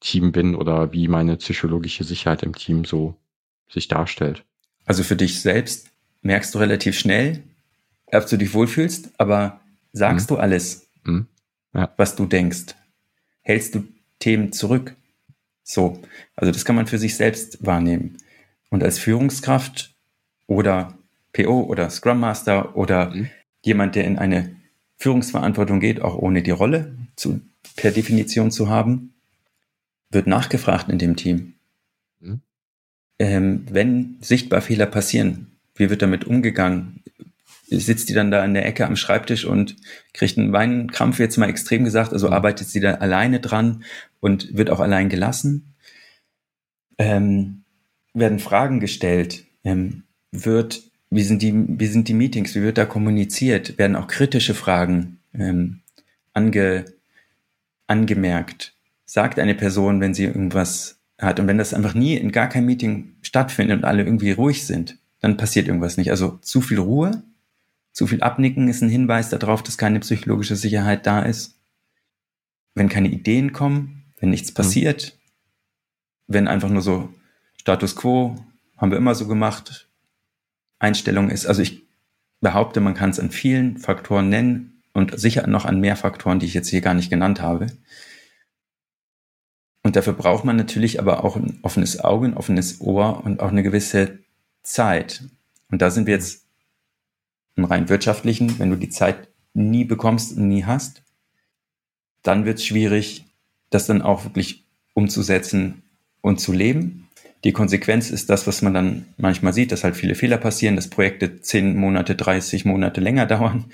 Team 0.01 0.33
bin 0.33 0.53
oder 0.53 0.91
wie 0.91 1.07
meine 1.07 1.37
psychologische 1.37 2.03
Sicherheit 2.03 2.43
im 2.43 2.53
Team 2.53 2.83
so 2.83 3.15
sich 3.69 3.87
darstellt. 3.87 4.43
Also 4.85 5.03
für 5.03 5.15
dich 5.15 5.41
selbst 5.41 5.91
merkst 6.23 6.53
du 6.53 6.59
relativ 6.59 6.99
schnell, 6.99 7.41
ob 8.11 8.27
du 8.27 8.37
dich 8.37 8.53
wohlfühlst, 8.53 9.11
aber 9.17 9.61
sagst 9.93 10.29
mhm. 10.29 10.35
du 10.35 10.41
alles, 10.41 10.87
mhm. 11.05 11.27
Ja. 11.73 11.93
was 11.95 12.17
du 12.17 12.25
denkst? 12.25 12.75
Hältst 13.43 13.75
du 13.75 13.87
Themen 14.19 14.51
zurück? 14.51 14.95
So, 15.63 16.01
also 16.35 16.51
das 16.51 16.65
kann 16.65 16.75
man 16.75 16.87
für 16.87 16.97
sich 16.97 17.15
selbst 17.15 17.65
wahrnehmen. 17.65 18.17
Und 18.69 18.83
als 18.83 18.99
Führungskraft 18.99 19.93
oder 20.47 20.97
PO 21.31 21.61
oder 21.61 21.89
Scrum 21.89 22.19
Master 22.19 22.75
oder 22.75 23.11
mhm. 23.11 23.29
jemand, 23.63 23.95
der 23.95 24.05
in 24.05 24.17
eine 24.17 24.55
Führungsverantwortung 24.97 25.79
geht, 25.79 26.01
auch 26.01 26.17
ohne 26.17 26.41
die 26.41 26.51
Rolle 26.51 26.97
zu, 27.15 27.41
per 27.75 27.91
Definition 27.91 28.51
zu 28.51 28.69
haben, 28.69 29.13
wird 30.09 30.27
nachgefragt 30.27 30.89
in 30.89 30.97
dem 30.97 31.15
Team 31.15 31.53
ähm, 33.23 33.65
wenn 33.69 34.17
sichtbar 34.21 34.61
Fehler 34.61 34.85
passieren, 34.85 35.51
wie 35.75 35.89
wird 35.89 36.01
damit 36.01 36.25
umgegangen? 36.25 37.03
Sitzt 37.65 38.09
die 38.09 38.13
dann 38.13 38.31
da 38.31 38.43
in 38.43 38.53
der 38.53 38.65
Ecke 38.65 38.85
am 38.85 38.95
Schreibtisch 38.95 39.45
und 39.45 39.75
kriegt 40.13 40.37
einen 40.37 40.51
Weinkrampf, 40.51 41.19
jetzt 41.19 41.37
mal 41.37 41.49
extrem 41.49 41.83
gesagt, 41.83 42.13
also 42.13 42.29
arbeitet 42.29 42.67
sie 42.67 42.79
da 42.79 42.95
alleine 42.95 43.39
dran 43.39 43.83
und 44.19 44.55
wird 44.55 44.69
auch 44.69 44.79
allein 44.79 45.09
gelassen? 45.09 45.73
Ähm, 46.97 47.63
werden 48.13 48.39
Fragen 48.39 48.79
gestellt? 48.79 49.45
Ähm, 49.63 50.03
wird, 50.31 50.83
wie 51.09 51.23
sind 51.23 51.41
die, 51.41 51.53
wie 51.53 51.87
sind 51.87 52.07
die 52.07 52.13
Meetings? 52.13 52.53
Wie 52.55 52.61
wird 52.61 52.77
da 52.77 52.85
kommuniziert? 52.85 53.77
Werden 53.77 53.95
auch 53.95 54.07
kritische 54.07 54.53
Fragen 54.53 55.19
ähm, 55.33 55.81
ange, 56.33 56.85
angemerkt? 57.87 58.73
Sagt 59.05 59.39
eine 59.39 59.55
Person, 59.55 60.01
wenn 60.01 60.13
sie 60.13 60.25
irgendwas 60.25 60.99
hat. 61.19 61.39
Und 61.39 61.47
wenn 61.47 61.57
das 61.57 61.73
einfach 61.73 61.93
nie 61.93 62.15
in 62.15 62.31
gar 62.31 62.49
kein 62.49 62.65
Meeting 62.65 63.15
stattfindet 63.21 63.79
und 63.79 63.85
alle 63.85 64.03
irgendwie 64.03 64.31
ruhig 64.31 64.65
sind, 64.65 64.97
dann 65.19 65.37
passiert 65.37 65.67
irgendwas 65.67 65.97
nicht. 65.97 66.11
Also 66.11 66.39
zu 66.41 66.61
viel 66.61 66.79
Ruhe, 66.79 67.23
zu 67.93 68.07
viel 68.07 68.21
Abnicken 68.21 68.67
ist 68.67 68.81
ein 68.81 68.89
Hinweis 68.89 69.29
darauf, 69.29 69.61
dass 69.61 69.77
keine 69.77 69.99
psychologische 69.99 70.55
Sicherheit 70.55 71.05
da 71.05 71.21
ist. 71.21 71.59
Wenn 72.73 72.89
keine 72.89 73.09
Ideen 73.09 73.53
kommen, 73.53 74.11
wenn 74.19 74.31
nichts 74.31 74.49
mhm. 74.49 74.55
passiert, 74.55 75.13
mhm. 76.27 76.33
wenn 76.33 76.47
einfach 76.47 76.69
nur 76.69 76.81
so 76.81 77.13
Status 77.55 77.95
quo, 77.95 78.35
haben 78.77 78.91
wir 78.91 78.97
immer 78.97 79.15
so 79.15 79.27
gemacht, 79.27 79.87
Einstellung 80.79 81.29
ist, 81.29 81.45
also 81.45 81.61
ich 81.61 81.83
behaupte, 82.41 82.81
man 82.81 82.95
kann 82.95 83.11
es 83.11 83.19
an 83.19 83.31
vielen 83.31 83.77
Faktoren 83.77 84.27
nennen 84.27 84.81
und 84.93 85.17
sicher 85.17 85.47
noch 85.47 85.65
an 85.65 85.79
mehr 85.79 85.95
Faktoren, 85.95 86.39
die 86.39 86.47
ich 86.47 86.53
jetzt 86.53 86.69
hier 86.69 86.81
gar 86.81 86.95
nicht 86.95 87.09
genannt 87.09 87.41
habe. 87.41 87.67
Und 89.83 89.95
dafür 89.95 90.13
braucht 90.13 90.45
man 90.45 90.55
natürlich 90.55 90.99
aber 90.99 91.23
auch 91.23 91.35
ein 91.35 91.59
offenes 91.61 91.99
Auge, 91.99 92.27
ein 92.27 92.33
offenes 92.33 92.81
Ohr 92.81 93.23
und 93.23 93.39
auch 93.39 93.49
eine 93.49 93.63
gewisse 93.63 94.19
Zeit. 94.63 95.23
Und 95.69 95.81
da 95.81 95.89
sind 95.89 96.07
wir 96.07 96.15
jetzt 96.15 96.42
im 97.55 97.65
rein 97.65 97.89
wirtschaftlichen, 97.89 98.59
wenn 98.59 98.69
du 98.69 98.75
die 98.75 98.89
Zeit 98.89 99.29
nie 99.53 99.85
bekommst 99.85 100.37
und 100.37 100.47
nie 100.47 100.65
hast, 100.65 101.03
dann 102.23 102.45
wird 102.45 102.59
es 102.59 102.65
schwierig, 102.65 103.25
das 103.69 103.85
dann 103.85 104.01
auch 104.01 104.23
wirklich 104.23 104.65
umzusetzen 104.93 105.83
und 106.21 106.39
zu 106.39 106.53
leben. 106.53 107.09
Die 107.43 107.51
Konsequenz 107.51 108.09
ist 108.09 108.29
das, 108.29 108.47
was 108.47 108.61
man 108.61 108.73
dann 108.73 109.05
manchmal 109.17 109.53
sieht, 109.53 109.71
dass 109.71 109.83
halt 109.83 109.97
viele 109.97 110.15
Fehler 110.15 110.37
passieren, 110.37 110.75
dass 110.75 110.89
Projekte 110.89 111.41
zehn 111.41 111.75
Monate, 111.75 112.15
30 112.15 112.65
Monate 112.65 113.01
länger 113.01 113.25
dauern, 113.27 113.65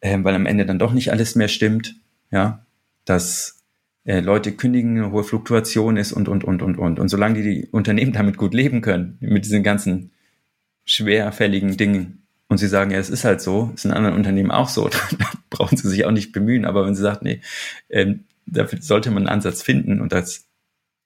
äh, 0.00 0.18
weil 0.22 0.34
am 0.34 0.46
Ende 0.46 0.66
dann 0.66 0.78
doch 0.78 0.92
nicht 0.92 1.12
alles 1.12 1.34
mehr 1.34 1.48
stimmt. 1.48 1.96
Ja, 2.32 2.64
dass 3.04 3.60
äh, 4.04 4.20
Leute 4.20 4.52
kündigen, 4.52 4.96
eine 4.96 5.10
hohe 5.10 5.24
Fluktuation 5.24 5.96
ist 5.96 6.12
und, 6.12 6.28
und, 6.28 6.44
und, 6.44 6.62
und, 6.62 6.78
und. 6.78 6.98
Und 6.98 7.08
solange 7.08 7.42
die, 7.42 7.42
die 7.42 7.68
Unternehmen 7.68 8.12
damit 8.14 8.36
gut 8.36 8.54
leben 8.54 8.80
können, 8.80 9.18
mit 9.20 9.44
diesen 9.44 9.62
ganzen 9.62 10.12
schwerfälligen 10.84 11.76
Dingen, 11.76 12.19
und 12.50 12.58
sie 12.58 12.66
sagen, 12.66 12.90
ja, 12.90 12.98
es 12.98 13.10
ist 13.10 13.24
halt 13.24 13.40
so, 13.40 13.70
ist 13.74 13.84
in 13.84 13.92
anderen 13.92 14.16
Unternehmen 14.16 14.50
auch 14.50 14.68
so, 14.68 14.88
dann 15.18 15.28
brauchen 15.50 15.76
sie 15.76 15.88
sich 15.88 16.04
auch 16.04 16.10
nicht 16.10 16.32
bemühen. 16.32 16.64
Aber 16.64 16.84
wenn 16.84 16.96
sie 16.96 17.02
sagt, 17.02 17.22
nee, 17.22 17.40
ähm, 17.88 18.24
dafür 18.44 18.82
sollte 18.82 19.12
man 19.12 19.18
einen 19.18 19.28
Ansatz 19.28 19.62
finden 19.62 20.00
und 20.00 20.12
das 20.12 20.48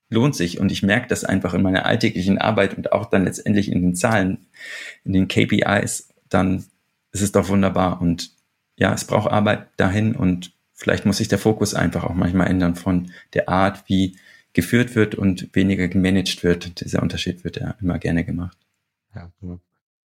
lohnt 0.09 0.35
sich. 0.35 0.59
Und 0.59 0.73
ich 0.73 0.83
merke 0.83 1.07
das 1.07 1.23
einfach 1.23 1.53
in 1.53 1.61
meiner 1.61 1.85
alltäglichen 1.85 2.39
Arbeit 2.39 2.79
und 2.79 2.93
auch 2.93 3.05
dann 3.05 3.25
letztendlich 3.25 3.71
in 3.71 3.83
den 3.83 3.95
Zahlen, 3.95 4.47
in 5.05 5.13
den 5.13 5.29
KPIs, 5.29 6.09
dann 6.31 6.65
ist 7.13 7.21
es 7.21 7.33
doch 7.33 7.49
wunderbar. 7.51 8.01
Und 8.01 8.31
ja, 8.77 8.95
es 8.95 9.05
braucht 9.05 9.31
Arbeit 9.31 9.69
dahin 9.77 10.17
und 10.17 10.55
vielleicht 10.73 11.05
muss 11.05 11.19
sich 11.19 11.29
der 11.29 11.39
Fokus 11.39 11.75
einfach 11.75 12.05
auch 12.05 12.15
manchmal 12.15 12.49
ändern 12.49 12.75
von 12.75 13.11
der 13.35 13.51
Art, 13.51 13.85
wie 13.87 14.17
geführt 14.55 14.95
wird 14.95 15.15
und 15.15 15.55
weniger 15.55 15.89
gemanagt 15.89 16.43
wird. 16.43 16.81
Dieser 16.81 17.03
Unterschied 17.03 17.45
wird 17.45 17.59
ja 17.59 17.77
immer 17.83 17.99
gerne 17.99 18.25
gemacht. 18.25 18.57
Ja, 19.15 19.31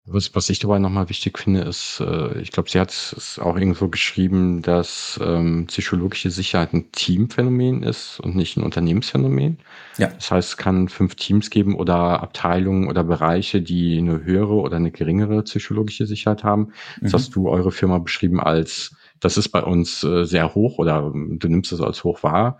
was, 0.04 0.34
was 0.34 0.50
ich 0.50 0.58
dabei 0.58 0.80
nochmal 0.80 1.08
wichtig 1.08 1.38
finde, 1.38 1.60
ist, 1.60 2.00
äh, 2.00 2.40
ich 2.40 2.50
glaube, 2.50 2.68
sie 2.68 2.80
hat 2.80 2.90
es 2.90 3.38
auch 3.38 3.56
irgendwo 3.56 3.88
geschrieben, 3.88 4.60
dass 4.60 5.20
ähm, 5.22 5.66
psychologische 5.68 6.30
Sicherheit 6.30 6.72
ein 6.72 6.90
Teamphänomen 6.90 7.84
ist 7.84 8.18
und 8.18 8.34
nicht 8.34 8.56
ein 8.56 8.64
Unternehmensphänomen. 8.64 9.58
Ja. 9.98 10.08
Das 10.08 10.30
heißt, 10.30 10.48
es 10.50 10.56
kann 10.56 10.88
fünf 10.88 11.14
Teams 11.14 11.50
geben 11.50 11.76
oder 11.76 12.20
Abteilungen 12.20 12.88
oder 12.88 13.04
Bereiche, 13.04 13.62
die 13.62 13.98
eine 13.98 14.24
höhere 14.24 14.54
oder 14.54 14.76
eine 14.76 14.90
geringere 14.90 15.42
psychologische 15.44 16.06
Sicherheit 16.06 16.42
haben. 16.42 16.72
Das 17.00 17.12
mhm. 17.12 17.16
hast 17.16 17.34
du 17.36 17.48
eure 17.48 17.70
Firma 17.70 17.98
beschrieben 17.98 18.40
als 18.40 18.96
das 19.20 19.36
ist 19.36 19.50
bei 19.50 19.62
uns 19.62 20.02
äh, 20.02 20.24
sehr 20.24 20.54
hoch 20.54 20.78
oder 20.78 21.12
du 21.14 21.48
nimmst 21.48 21.72
es 21.72 21.80
als 21.80 22.02
hoch 22.02 22.24
wahr. 22.24 22.58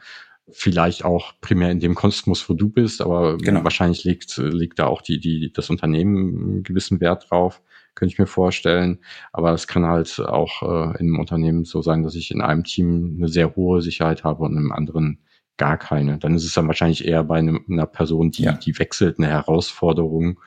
Vielleicht 0.52 1.04
auch 1.04 1.32
primär 1.40 1.70
in 1.70 1.80
dem 1.80 1.94
Kosmos, 1.94 2.48
wo 2.48 2.54
du 2.54 2.68
bist, 2.68 3.00
aber 3.00 3.38
genau. 3.38 3.64
wahrscheinlich 3.64 4.04
liegt, 4.04 4.36
liegt 4.36 4.78
da 4.78 4.86
auch 4.86 5.02
die, 5.02 5.18
die, 5.18 5.52
das 5.52 5.70
Unternehmen 5.70 6.16
einen 6.16 6.62
gewissen 6.62 7.00
Wert 7.00 7.30
drauf, 7.30 7.62
könnte 7.94 8.12
ich 8.12 8.18
mir 8.18 8.26
vorstellen. 8.26 9.00
Aber 9.32 9.52
es 9.52 9.66
kann 9.66 9.86
halt 9.86 10.20
auch 10.20 10.62
äh, 10.62 10.98
in 10.98 11.08
einem 11.08 11.20
Unternehmen 11.20 11.64
so 11.64 11.82
sein, 11.82 12.02
dass 12.02 12.14
ich 12.14 12.30
in 12.30 12.40
einem 12.40 12.64
Team 12.64 13.16
eine 13.18 13.28
sehr 13.28 13.56
hohe 13.56 13.82
Sicherheit 13.82 14.24
habe 14.24 14.44
und 14.44 14.56
im 14.56 14.72
anderen 14.72 15.18
gar 15.56 15.78
keine. 15.78 16.18
Dann 16.18 16.34
ist 16.34 16.44
es 16.44 16.54
dann 16.54 16.66
wahrscheinlich 16.66 17.06
eher 17.06 17.24
bei 17.24 17.38
einem, 17.38 17.64
einer 17.70 17.86
Person, 17.86 18.30
die, 18.30 18.44
ja. 18.44 18.52
die 18.52 18.78
wechselt, 18.78 19.18
eine 19.18 19.28
Herausforderung, 19.28 20.40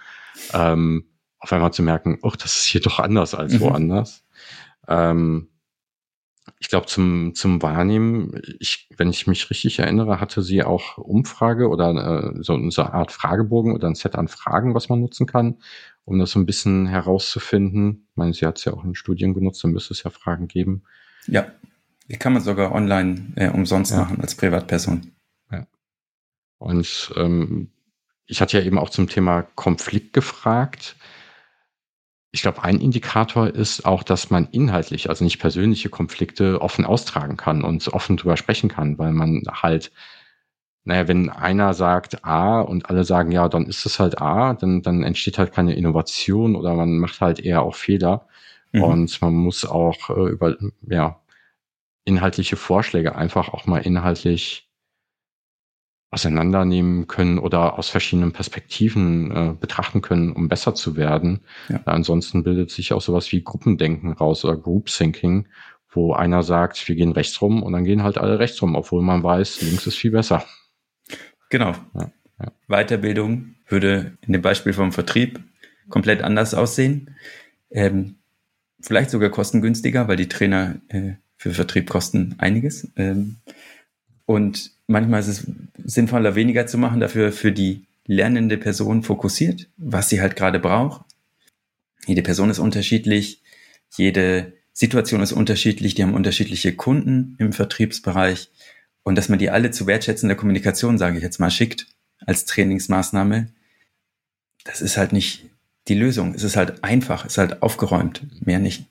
ähm, 0.53 1.05
auf 1.39 1.53
einmal 1.53 1.73
zu 1.73 1.83
merken, 1.83 2.17
oh, 2.21 2.31
das 2.31 2.57
ist 2.57 2.65
hier 2.65 2.81
doch 2.81 2.99
anders 2.99 3.35
als 3.35 3.53
mhm. 3.53 3.59
woanders. 3.61 4.25
Ähm, 4.87 5.49
ich 6.59 6.69
glaube, 6.69 6.85
zum, 6.85 7.33
zum 7.35 7.61
Wahrnehmen, 7.61 8.39
ich, 8.59 8.89
wenn 8.97 9.09
ich 9.09 9.27
mich 9.27 9.49
richtig 9.49 9.79
erinnere, 9.79 10.19
hatte 10.19 10.41
sie 10.41 10.63
auch 10.63 10.97
Umfrage 10.97 11.69
oder 11.69 12.33
äh, 12.37 12.43
so, 12.43 12.69
so 12.69 12.81
eine 12.83 12.93
Art 12.93 13.11
Fragebogen 13.11 13.73
oder 13.73 13.87
ein 13.87 13.95
Set 13.95 14.15
an 14.15 14.27
Fragen, 14.27 14.73
was 14.73 14.89
man 14.89 15.01
nutzen 15.01 15.25
kann, 15.25 15.57
um 16.05 16.19
das 16.19 16.31
so 16.31 16.39
ein 16.39 16.45
bisschen 16.45 16.87
herauszufinden. 16.87 18.07
Ich 18.11 18.17
meine, 18.17 18.33
sie 18.33 18.45
hat 18.45 18.59
es 18.59 18.65
ja 18.65 18.73
auch 18.73 18.83
in 18.83 18.95
Studien 18.95 19.33
genutzt, 19.33 19.63
dann 19.63 19.71
müsste 19.71 19.93
es 19.93 20.03
ja 20.03 20.11
Fragen 20.11 20.47
geben. 20.47 20.83
Ja, 21.27 21.47
die 22.09 22.17
kann 22.17 22.33
man 22.33 22.41
sogar 22.41 22.71
online 22.71 23.33
äh, 23.35 23.49
umsonst 23.49 23.91
ja. 23.91 23.97
machen 23.97 24.21
als 24.21 24.35
Privatperson. 24.35 25.11
Ja. 25.51 25.65
Und 26.59 27.13
ähm, 27.15 27.71
ich 28.27 28.41
hatte 28.41 28.59
ja 28.59 28.63
eben 28.63 28.77
auch 28.77 28.89
zum 28.89 29.07
Thema 29.07 29.43
Konflikt 29.55 30.13
gefragt 30.13 30.95
ich 32.35 32.41
glaube, 32.41 32.63
ein 32.63 32.81
Indikator 32.81 33.47
ist 33.47 33.85
auch, 33.85 34.03
dass 34.03 34.29
man 34.29 34.49
inhaltlich, 34.51 35.07
also 35.09 35.23
nicht 35.23 35.39
persönliche 35.39 35.87
Konflikte 35.87 36.61
offen 36.61 36.83
austragen 36.83 37.37
kann 37.37 37.63
und 37.63 37.87
offen 37.87 38.17
drüber 38.17 38.35
sprechen 38.35 38.67
kann, 38.67 38.97
weil 38.97 39.13
man 39.13 39.43
halt, 39.49 39.93
naja, 40.83 41.07
wenn 41.07 41.29
einer 41.29 41.73
sagt 41.73 42.25
A 42.25 42.59
und 42.59 42.89
alle 42.89 43.05
sagen 43.05 43.31
ja, 43.31 43.47
dann 43.47 43.67
ist 43.67 43.85
es 43.85 43.99
halt 43.99 44.21
A, 44.21 44.53
dann, 44.53 44.81
dann 44.81 45.03
entsteht 45.03 45.37
halt 45.37 45.53
keine 45.53 45.75
Innovation 45.75 46.57
oder 46.57 46.73
man 46.73 46.97
macht 46.97 47.21
halt 47.21 47.39
eher 47.39 47.61
auch 47.61 47.75
Fehler. 47.75 48.27
Mhm. 48.73 48.83
Und 48.83 49.21
man 49.21 49.33
muss 49.33 49.63
auch 49.63 50.09
äh, 50.09 50.29
über, 50.29 50.57
ja, 50.89 51.21
inhaltliche 52.03 52.57
Vorschläge 52.57 53.15
einfach 53.15 53.47
auch 53.53 53.65
mal 53.65 53.79
inhaltlich 53.79 54.64
auseinandernehmen 56.15 57.07
können 57.07 57.37
oder 57.37 57.77
aus 57.77 57.89
verschiedenen 57.89 58.31
Perspektiven 58.31 59.31
äh, 59.31 59.53
betrachten 59.59 60.01
können, 60.01 60.31
um 60.31 60.47
besser 60.47 60.73
zu 60.73 60.95
werden. 60.95 61.41
Ja. 61.67 61.81
Ansonsten 61.83 62.43
bildet 62.43 62.71
sich 62.71 62.93
auch 62.93 63.01
sowas 63.01 63.33
wie 63.33 63.43
Gruppendenken 63.43 64.13
raus 64.13 64.45
oder 64.45 64.55
Group 64.55 64.85
Thinking, 64.85 65.47
wo 65.89 66.13
einer 66.13 66.41
sagt, 66.41 66.87
wir 66.87 66.95
gehen 66.95 67.11
rechts 67.11 67.41
rum 67.41 67.61
und 67.61 67.73
dann 67.73 67.83
gehen 67.83 68.01
halt 68.01 68.17
alle 68.17 68.39
rechts 68.39 68.61
rum, 68.61 68.75
obwohl 68.75 69.01
man 69.01 69.23
weiß, 69.23 69.61
links 69.61 69.87
ist 69.87 69.97
viel 69.97 70.11
besser. 70.11 70.45
Genau. 71.49 71.73
Ja, 71.93 72.11
ja. 72.39 72.51
Weiterbildung 72.69 73.55
würde 73.67 74.17
in 74.21 74.31
dem 74.31 74.41
Beispiel 74.41 74.71
vom 74.71 74.93
Vertrieb 74.93 75.41
komplett 75.89 76.21
anders 76.21 76.53
aussehen. 76.53 77.11
Ähm, 77.69 78.15
vielleicht 78.79 79.09
sogar 79.09 79.29
kostengünstiger, 79.29 80.07
weil 80.07 80.15
die 80.15 80.29
Trainer 80.29 80.77
äh, 80.87 81.13
für 81.35 81.51
Vertrieb 81.51 81.89
kosten 81.89 82.35
einiges. 82.37 82.89
Ähm, 82.95 83.35
und 84.25 84.71
manchmal 84.87 85.19
ist 85.19 85.27
es 85.27 85.47
sinnvoller, 85.85 86.35
weniger 86.35 86.67
zu 86.67 86.77
machen, 86.77 86.99
dafür 86.99 87.31
für 87.31 87.51
die 87.51 87.85
lernende 88.05 88.57
Person 88.57 89.03
fokussiert, 89.03 89.69
was 89.77 90.09
sie 90.09 90.21
halt 90.21 90.35
gerade 90.35 90.59
braucht. 90.59 91.05
Jede 92.05 92.21
Person 92.21 92.49
ist 92.49 92.59
unterschiedlich, 92.59 93.41
jede 93.95 94.53
Situation 94.73 95.21
ist 95.21 95.31
unterschiedlich, 95.31 95.95
die 95.95 96.03
haben 96.03 96.13
unterschiedliche 96.13 96.75
Kunden 96.75 97.35
im 97.39 97.53
Vertriebsbereich 97.53 98.49
und 99.03 99.15
dass 99.15 99.29
man 99.29 99.39
die 99.39 99.49
alle 99.49 99.71
zu 99.71 99.87
wertschätzender 99.87 100.35
Kommunikation, 100.35 100.97
sage 100.97 101.17
ich 101.17 101.23
jetzt 101.23 101.39
mal, 101.39 101.51
schickt 101.51 101.87
als 102.25 102.45
Trainingsmaßnahme, 102.45 103.47
das 104.63 104.81
ist 104.81 104.97
halt 104.97 105.13
nicht 105.13 105.45
die 105.87 105.93
Lösung. 105.93 106.33
Es 106.33 106.43
ist 106.43 106.57
halt 106.57 106.83
einfach, 106.83 107.25
es 107.25 107.33
ist 107.33 107.37
halt 107.37 107.61
aufgeräumt, 107.61 108.45
mehr 108.45 108.59
nicht. 108.59 108.85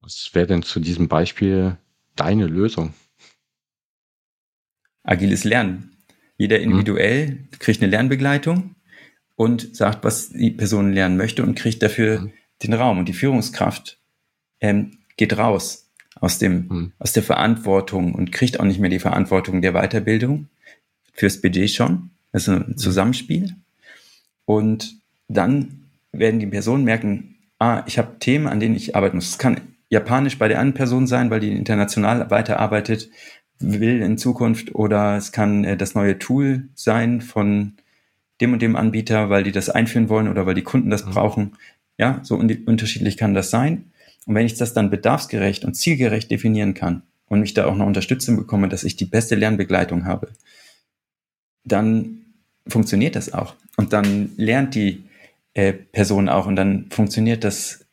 Was 0.00 0.30
wäre 0.32 0.46
denn 0.46 0.62
zu 0.62 0.80
diesem 0.80 1.08
Beispiel 1.08 1.76
deine 2.16 2.46
Lösung? 2.46 2.94
Agiles 5.04 5.44
Lernen. 5.44 5.96
Jeder 6.36 6.58
mhm. 6.58 6.64
individuell 6.64 7.38
kriegt 7.58 7.82
eine 7.82 7.90
Lernbegleitung 7.90 8.74
und 9.36 9.76
sagt, 9.76 10.04
was 10.04 10.30
die 10.30 10.50
Person 10.50 10.92
lernen 10.92 11.16
möchte 11.16 11.42
und 11.42 11.54
kriegt 11.54 11.82
dafür 11.82 12.20
mhm. 12.20 12.32
den 12.62 12.74
Raum. 12.74 12.98
Und 12.98 13.08
die 13.08 13.12
Führungskraft 13.12 13.98
ähm, 14.60 14.98
geht 15.16 15.36
raus 15.36 15.88
aus 16.20 16.38
dem, 16.38 16.66
mhm. 16.68 16.92
aus 16.98 17.12
der 17.12 17.22
Verantwortung 17.22 18.14
und 18.14 18.32
kriegt 18.32 18.58
auch 18.58 18.64
nicht 18.64 18.80
mehr 18.80 18.90
die 18.90 18.98
Verantwortung 18.98 19.62
der 19.62 19.72
Weiterbildung 19.72 20.48
fürs 21.12 21.40
Budget 21.40 21.70
schon. 21.70 22.10
Das 22.32 22.42
ist 22.42 22.48
ein 22.48 22.64
mhm. 22.68 22.76
Zusammenspiel. 22.76 23.54
Und 24.44 24.96
dann 25.28 25.84
werden 26.12 26.40
die 26.40 26.46
Personen 26.46 26.84
merken, 26.84 27.36
ah, 27.58 27.82
ich 27.86 27.98
habe 27.98 28.18
Themen, 28.18 28.46
an 28.46 28.60
denen 28.60 28.76
ich 28.76 28.94
arbeiten 28.94 29.16
muss. 29.16 29.30
Es 29.30 29.38
kann 29.38 29.60
Japanisch 29.88 30.38
bei 30.38 30.48
der 30.48 30.58
anderen 30.58 30.76
Person 30.76 31.06
sein, 31.06 31.30
weil 31.30 31.40
die 31.40 31.52
international 31.52 32.30
weiterarbeitet 32.30 33.10
will 33.60 34.02
in 34.02 34.18
Zukunft 34.18 34.74
oder 34.74 35.16
es 35.16 35.32
kann 35.32 35.64
äh, 35.64 35.76
das 35.76 35.94
neue 35.94 36.18
Tool 36.18 36.68
sein 36.74 37.20
von 37.20 37.74
dem 38.40 38.52
und 38.52 38.62
dem 38.62 38.76
Anbieter, 38.76 39.30
weil 39.30 39.44
die 39.44 39.52
das 39.52 39.70
einführen 39.70 40.08
wollen 40.08 40.28
oder 40.28 40.46
weil 40.46 40.54
die 40.54 40.62
Kunden 40.62 40.90
das 40.90 41.06
mhm. 41.06 41.10
brauchen. 41.10 41.52
Ja, 41.98 42.20
so 42.22 42.36
unterschiedlich 42.36 43.16
kann 43.16 43.34
das 43.34 43.50
sein. 43.50 43.92
Und 44.26 44.34
wenn 44.34 44.46
ich 44.46 44.54
das 44.54 44.72
dann 44.72 44.90
bedarfsgerecht 44.90 45.64
und 45.64 45.74
zielgerecht 45.74 46.30
definieren 46.30 46.74
kann 46.74 47.02
und 47.26 47.40
mich 47.40 47.54
da 47.54 47.66
auch 47.66 47.76
noch 47.76 47.86
Unterstützung 47.86 48.36
bekomme, 48.36 48.68
dass 48.68 48.84
ich 48.84 48.96
die 48.96 49.04
beste 49.04 49.36
Lernbegleitung 49.36 50.04
habe, 50.04 50.32
dann 51.64 52.24
funktioniert 52.66 53.14
das 53.16 53.32
auch. 53.32 53.54
Und 53.76 53.92
dann 53.92 54.32
lernt 54.36 54.74
die 54.74 55.04
äh, 55.54 55.72
Person 55.72 56.28
auch 56.28 56.46
und 56.46 56.56
dann 56.56 56.86
funktioniert 56.90 57.44
das 57.44 57.86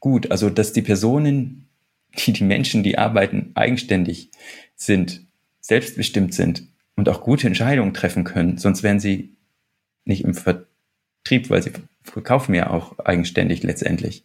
gut. 0.00 0.30
Also, 0.30 0.50
dass 0.50 0.72
die 0.72 0.82
Personen 0.82 1.67
die, 2.16 2.32
die 2.32 2.44
Menschen, 2.44 2.82
die 2.82 2.98
arbeiten, 2.98 3.52
eigenständig 3.54 4.30
sind, 4.74 5.26
selbstbestimmt 5.60 6.34
sind 6.34 6.64
und 6.96 7.08
auch 7.08 7.22
gute 7.22 7.46
Entscheidungen 7.46 7.94
treffen 7.94 8.24
können. 8.24 8.58
Sonst 8.58 8.82
wären 8.82 9.00
sie 9.00 9.36
nicht 10.04 10.24
im 10.24 10.34
Vertrieb, 10.34 11.50
weil 11.50 11.62
sie 11.62 11.72
verkaufen 12.02 12.54
ja 12.54 12.70
auch 12.70 12.98
eigenständig 12.98 13.62
letztendlich. 13.62 14.24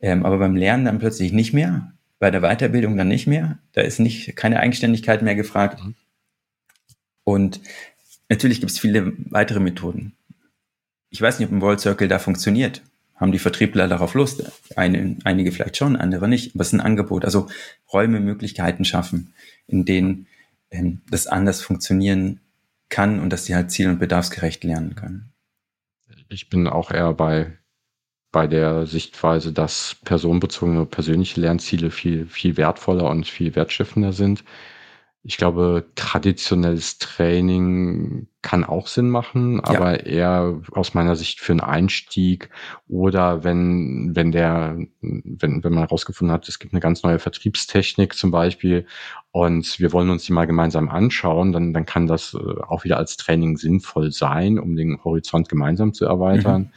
Ähm, 0.00 0.26
aber 0.26 0.38
beim 0.38 0.56
Lernen 0.56 0.84
dann 0.84 0.98
plötzlich 0.98 1.32
nicht 1.32 1.52
mehr, 1.52 1.92
bei 2.18 2.30
der 2.30 2.42
Weiterbildung 2.42 2.96
dann 2.96 3.08
nicht 3.08 3.26
mehr. 3.26 3.58
Da 3.72 3.80
ist 3.80 3.98
nicht 3.98 4.36
keine 4.36 4.60
Eigenständigkeit 4.60 5.22
mehr 5.22 5.34
gefragt. 5.34 5.82
Mhm. 5.82 5.94
Und 7.24 7.60
natürlich 8.28 8.60
gibt 8.60 8.72
es 8.72 8.78
viele 8.78 9.12
weitere 9.30 9.60
Methoden. 9.60 10.14
Ich 11.10 11.20
weiß 11.20 11.38
nicht, 11.38 11.48
ob 11.48 11.54
ein 11.54 11.60
World 11.62 11.80
Circle 11.80 12.08
da 12.08 12.18
funktioniert 12.18 12.82
haben 13.16 13.32
die 13.32 13.38
Vertriebler 13.38 13.88
darauf 13.88 14.14
Lust? 14.14 14.44
Eine, 14.76 15.16
einige 15.24 15.52
vielleicht 15.52 15.76
schon, 15.76 15.96
andere 15.96 16.28
nicht. 16.28 16.54
Aber 16.54 16.62
es 16.62 16.68
ist 16.68 16.74
ein 16.74 16.80
Angebot. 16.80 17.24
Also 17.24 17.48
Räume, 17.92 18.20
Möglichkeiten 18.20 18.84
schaffen, 18.84 19.34
in 19.66 19.84
denen 19.84 20.26
ähm, 20.70 21.00
das 21.10 21.26
anders 21.26 21.62
funktionieren 21.62 22.40
kann 22.88 23.20
und 23.20 23.30
dass 23.30 23.46
sie 23.46 23.54
halt 23.54 23.70
ziel- 23.70 23.88
und 23.88 23.98
bedarfsgerecht 23.98 24.62
lernen 24.64 24.94
können. 24.94 25.32
Ich 26.28 26.48
bin 26.48 26.66
auch 26.66 26.90
eher 26.90 27.12
bei, 27.14 27.52
bei 28.32 28.46
der 28.46 28.86
Sichtweise, 28.86 29.52
dass 29.52 29.96
personenbezogene 30.04 30.86
persönliche 30.86 31.40
Lernziele 31.40 31.90
viel, 31.90 32.26
viel 32.26 32.56
wertvoller 32.56 33.08
und 33.08 33.26
viel 33.26 33.54
wertschöpfender 33.54 34.12
sind 34.12 34.44
ich 35.28 35.38
glaube, 35.38 35.86
traditionelles 35.96 36.98
Training 36.98 38.28
kann 38.42 38.62
auch 38.62 38.86
Sinn 38.86 39.10
machen, 39.10 39.58
aber 39.58 40.06
ja. 40.06 40.18
eher 40.18 40.62
aus 40.70 40.94
meiner 40.94 41.16
Sicht 41.16 41.40
für 41.40 41.50
einen 41.50 41.60
Einstieg 41.60 42.48
oder 42.86 43.42
wenn, 43.42 44.14
wenn 44.14 44.30
der, 44.30 44.76
wenn, 45.00 45.64
wenn 45.64 45.72
man 45.72 45.82
herausgefunden 45.82 46.32
hat, 46.32 46.48
es 46.48 46.60
gibt 46.60 46.74
eine 46.74 46.80
ganz 46.80 47.02
neue 47.02 47.18
Vertriebstechnik 47.18 48.14
zum 48.14 48.30
Beispiel 48.30 48.86
und 49.32 49.80
wir 49.80 49.92
wollen 49.92 50.10
uns 50.10 50.24
die 50.26 50.32
mal 50.32 50.46
gemeinsam 50.46 50.88
anschauen, 50.88 51.52
dann, 51.52 51.72
dann 51.72 51.86
kann 51.86 52.06
das 52.06 52.34
äh, 52.34 52.60
auch 52.62 52.84
wieder 52.84 52.96
als 52.96 53.16
Training 53.16 53.56
sinnvoll 53.56 54.12
sein, 54.12 54.60
um 54.60 54.76
den 54.76 55.02
Horizont 55.02 55.48
gemeinsam 55.48 55.92
zu 55.92 56.04
erweitern. 56.04 56.62
Mhm. 56.62 56.72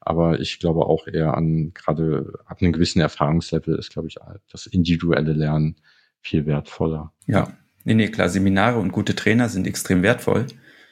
Aber 0.00 0.40
ich 0.40 0.58
glaube 0.58 0.86
auch 0.86 1.06
eher 1.06 1.36
an, 1.36 1.70
gerade 1.72 2.32
ab 2.46 2.58
einem 2.60 2.72
gewissen 2.72 3.00
Erfahrungslevel 3.00 3.76
ist, 3.76 3.92
glaube 3.92 4.08
ich, 4.08 4.16
das 4.50 4.66
individuelle 4.66 5.34
Lernen 5.34 5.76
viel 6.20 6.46
wertvoller. 6.46 7.12
Ja, 7.26 7.52
Nee, 7.84 7.94
nee, 7.94 8.08
klar, 8.08 8.28
Seminare 8.28 8.78
und 8.78 8.92
gute 8.92 9.14
Trainer 9.14 9.48
sind 9.48 9.66
extrem 9.66 10.02
wertvoll. 10.02 10.46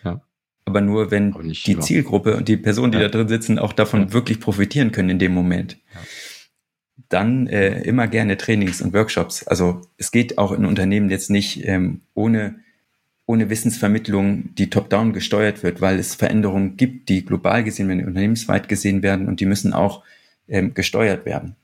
Ja. 0.05 0.23
Aber 0.65 0.81
nur, 0.81 1.11
wenn 1.11 1.35
Aber 1.35 1.43
die 1.43 1.73
immer. 1.73 1.81
Zielgruppe 1.81 2.37
und 2.37 2.49
die 2.49 2.57
Personen, 2.57 2.93
die 2.93 2.99
ja. 2.99 3.05
da 3.05 3.11
drin 3.11 3.29
sitzen, 3.29 3.59
auch 3.59 3.73
davon 3.73 4.03
ja. 4.03 4.13
wirklich 4.13 4.41
profitieren 4.41 4.93
können 4.93 5.11
in 5.11 5.19
dem 5.19 5.33
Moment. 5.33 5.79
Ja. 5.95 6.01
Dann 7.09 7.47
äh, 7.47 7.83
immer 7.83 8.07
gerne 8.07 8.37
Trainings 8.37 8.83
und 8.83 8.93
Workshops. 8.93 9.47
Also 9.47 9.83
es 9.97 10.13
geht 10.13 10.39
auch 10.39 10.53
in 10.53 10.65
Unternehmen 10.65 11.11
jetzt 11.11 11.31
nicht 11.31 11.67
ähm, 11.67 12.03
ohne, 12.15 12.57
ohne 13.27 13.51
Wissensvermittlung, 13.51 14.55
die 14.55 14.71
top-down 14.71 15.13
gesteuert 15.13 15.63
wird, 15.63 15.81
weil 15.81 15.99
es 15.99 16.15
Veränderungen 16.15 16.77
gibt, 16.77 17.09
die 17.09 17.25
global 17.25 17.65
gesehen 17.65 17.89
werden, 17.89 18.07
unternehmensweit 18.07 18.69
gesehen 18.69 19.03
werden 19.03 19.27
und 19.29 19.41
die 19.41 19.47
müssen 19.47 19.73
auch 19.73 20.05
ähm, 20.47 20.75
gesteuert 20.75 21.25
werden. 21.25 21.57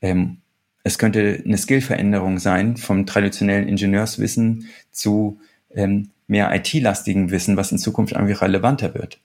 Ähm, 0.00 0.38
es 0.84 0.98
könnte 0.98 1.42
eine 1.44 1.58
Skillveränderung 1.58 2.38
sein 2.38 2.76
vom 2.76 3.06
traditionellen 3.06 3.66
Ingenieurswissen 3.66 4.68
zu 4.92 5.40
ähm, 5.70 6.10
mehr 6.26 6.54
IT-lastigen 6.54 7.30
Wissen, 7.30 7.56
was 7.56 7.72
in 7.72 7.78
Zukunft 7.78 8.12
irgendwie 8.12 8.34
relevanter 8.34 8.94
wird. 8.94 9.18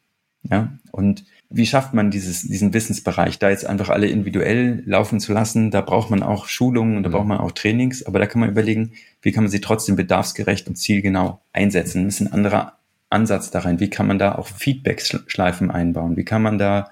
Ja, 0.49 0.72
und 0.91 1.26
wie 1.49 1.66
schafft 1.66 1.93
man 1.93 2.12
dieses, 2.12 2.43
diesen 2.43 2.74
Wissensbereich, 2.74 3.39
da 3.39 3.49
jetzt 3.49 3.66
einfach 3.66 3.89
alle 3.89 4.07
individuell 4.07 4.84
laufen 4.86 5.20
zu 5.20 5.34
lassen? 5.34 5.70
Da 5.70 5.82
braucht 5.82 6.10
man 6.10 6.24
auch 6.24 6.47
Schulungen 6.47 6.95
und 6.95 7.03
da 7.03 7.10
mhm. 7.10 7.14
braucht 7.14 7.28
man 7.28 7.39
auch 7.39 7.51
Trainings, 7.51 8.05
aber 8.05 8.20
da 8.20 8.26
kann 8.26 8.39
man 8.39 8.49
überlegen, 8.49 8.93
wie 9.22 9.34
kann 9.34 9.43
man 9.43 9.51
sie 9.51 9.60
trotzdem 9.60 9.97
bedarfsgerecht 9.97 10.68
und 10.68 10.78
zielgenau 10.78 11.41
einsetzen? 11.51 12.03
Ein 12.03 12.05
bisschen 12.05 12.32
anderer 12.32 12.78
Ansatz 13.10 13.51
da 13.51 13.60
rein. 13.60 13.82
Wie 13.82 13.89
kann 13.89 14.07
man 14.07 14.20
da 14.20 14.36
auch 14.36 14.47
Feedback-Schleifen 14.47 15.72
einbauen? 15.72 16.16
Wie 16.16 16.24
kann 16.24 16.41
man 16.41 16.57
da 16.57 16.89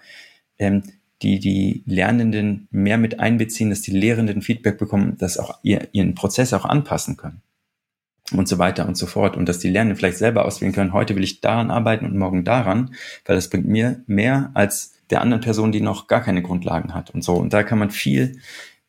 ähm, 0.59 0.83
die, 1.21 1.39
die 1.39 1.83
Lernenden 1.85 2.67
mehr 2.71 2.97
mit 2.97 3.19
einbeziehen, 3.19 3.69
dass 3.69 3.81
die 3.81 3.91
Lehrenden 3.91 4.41
Feedback 4.41 4.77
bekommen, 4.77 5.17
dass 5.17 5.37
auch 5.37 5.59
ihr, 5.63 5.87
ihren 5.91 6.15
Prozess 6.15 6.53
auch 6.53 6.65
anpassen 6.65 7.17
können? 7.17 7.41
Und 8.33 8.49
so 8.49 8.57
weiter 8.57 8.87
und 8.87 8.97
so 8.97 9.05
fort. 9.05 9.37
Und 9.37 9.47
dass 9.47 9.59
die 9.59 9.69
Lernenden 9.69 9.97
vielleicht 9.97 10.17
selber 10.17 10.45
auswählen 10.45 10.73
können, 10.73 10.93
heute 10.93 11.15
will 11.15 11.23
ich 11.23 11.39
daran 11.39 11.71
arbeiten 11.71 12.05
und 12.05 12.17
morgen 12.17 12.43
daran, 12.43 12.93
weil 13.25 13.37
das 13.37 13.49
bringt 13.49 13.67
mir 13.67 14.03
mehr 14.05 14.51
als 14.53 14.93
der 15.09 15.21
anderen 15.21 15.41
Person, 15.41 15.71
die 15.71 15.79
noch 15.79 16.07
gar 16.07 16.21
keine 16.21 16.41
Grundlagen 16.41 16.93
hat 16.93 17.09
und 17.11 17.23
so. 17.23 17.35
Und 17.35 17.53
da 17.53 17.63
kann 17.63 17.79
man 17.79 17.89
viel 17.89 18.39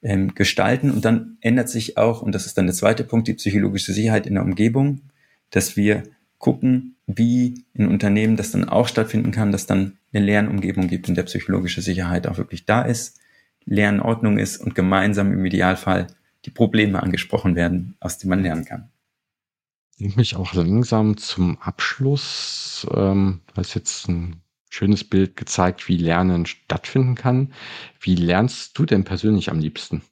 ähm, 0.03 0.35
gestalten 0.35 0.91
und 0.91 1.05
dann 1.05 1.39
ändert 1.41 1.68
sich 1.68 1.97
auch, 1.97 2.22
und 2.22 2.35
das 2.35 2.47
ist 2.47 2.59
dann 2.59 2.66
der 2.66 2.74
zweite 2.74 3.05
Punkt, 3.05 3.29
die 3.29 3.35
psychologische 3.35 3.93
Sicherheit 3.93 4.26
in 4.26 4.35
der 4.35 4.43
Umgebung, 4.43 5.03
dass 5.51 5.76
wir 5.76 6.03
gucken, 6.39 6.97
wie 7.07 7.64
in 7.74 7.89
Unternehmen 7.89 8.36
das 8.36 8.53
dann 8.53 8.68
auch 8.68 8.89
stattfinden 8.89 9.30
kann, 9.30 9.53
dass 9.53 9.66
dann 9.66 9.99
eine 10.12 10.24
Lernumgebung 10.24 10.89
gibt, 10.89 11.09
in 11.09 11.14
der 11.14 11.24
psychologische 11.24 11.82
Sicherheit 11.82 12.26
auch 12.26 12.39
wirklich 12.39 12.64
da 12.64 12.82
ist, 12.82 13.18
Lernordnung 13.64 14.39
ist 14.39 14.59
und 14.59 14.74
gemeinsam 14.74 15.32
im 15.32 15.45
Idealfall 15.45 16.07
die 16.45 16.51
Probleme 16.51 17.03
angesprochen 17.03 17.57
werden, 17.57 17.97
aus 18.01 18.18
denen 18.18 18.30
man 18.30 18.43
lernen 18.43 18.64
kann. 18.64 18.91
Ich 19.97 20.16
mich 20.16 20.36
auch 20.36 20.55
langsam 20.55 21.16
zum 21.16 21.59
Abschluss, 21.59 22.86
ähm, 22.95 23.41
hast 23.57 23.74
jetzt 23.74 24.09
ein 24.09 24.41
schönes 24.70 25.03
Bild 25.03 25.36
gezeigt, 25.36 25.89
wie 25.89 25.97
Lernen 25.97 26.47
stattfinden 26.47 27.16
kann. 27.16 27.53
Wie 28.01 28.14
lernst 28.14 28.78
du 28.78 28.86
denn 28.86 29.05
persönlich 29.05 29.51
am 29.51 29.59
liebsten? 29.59 30.03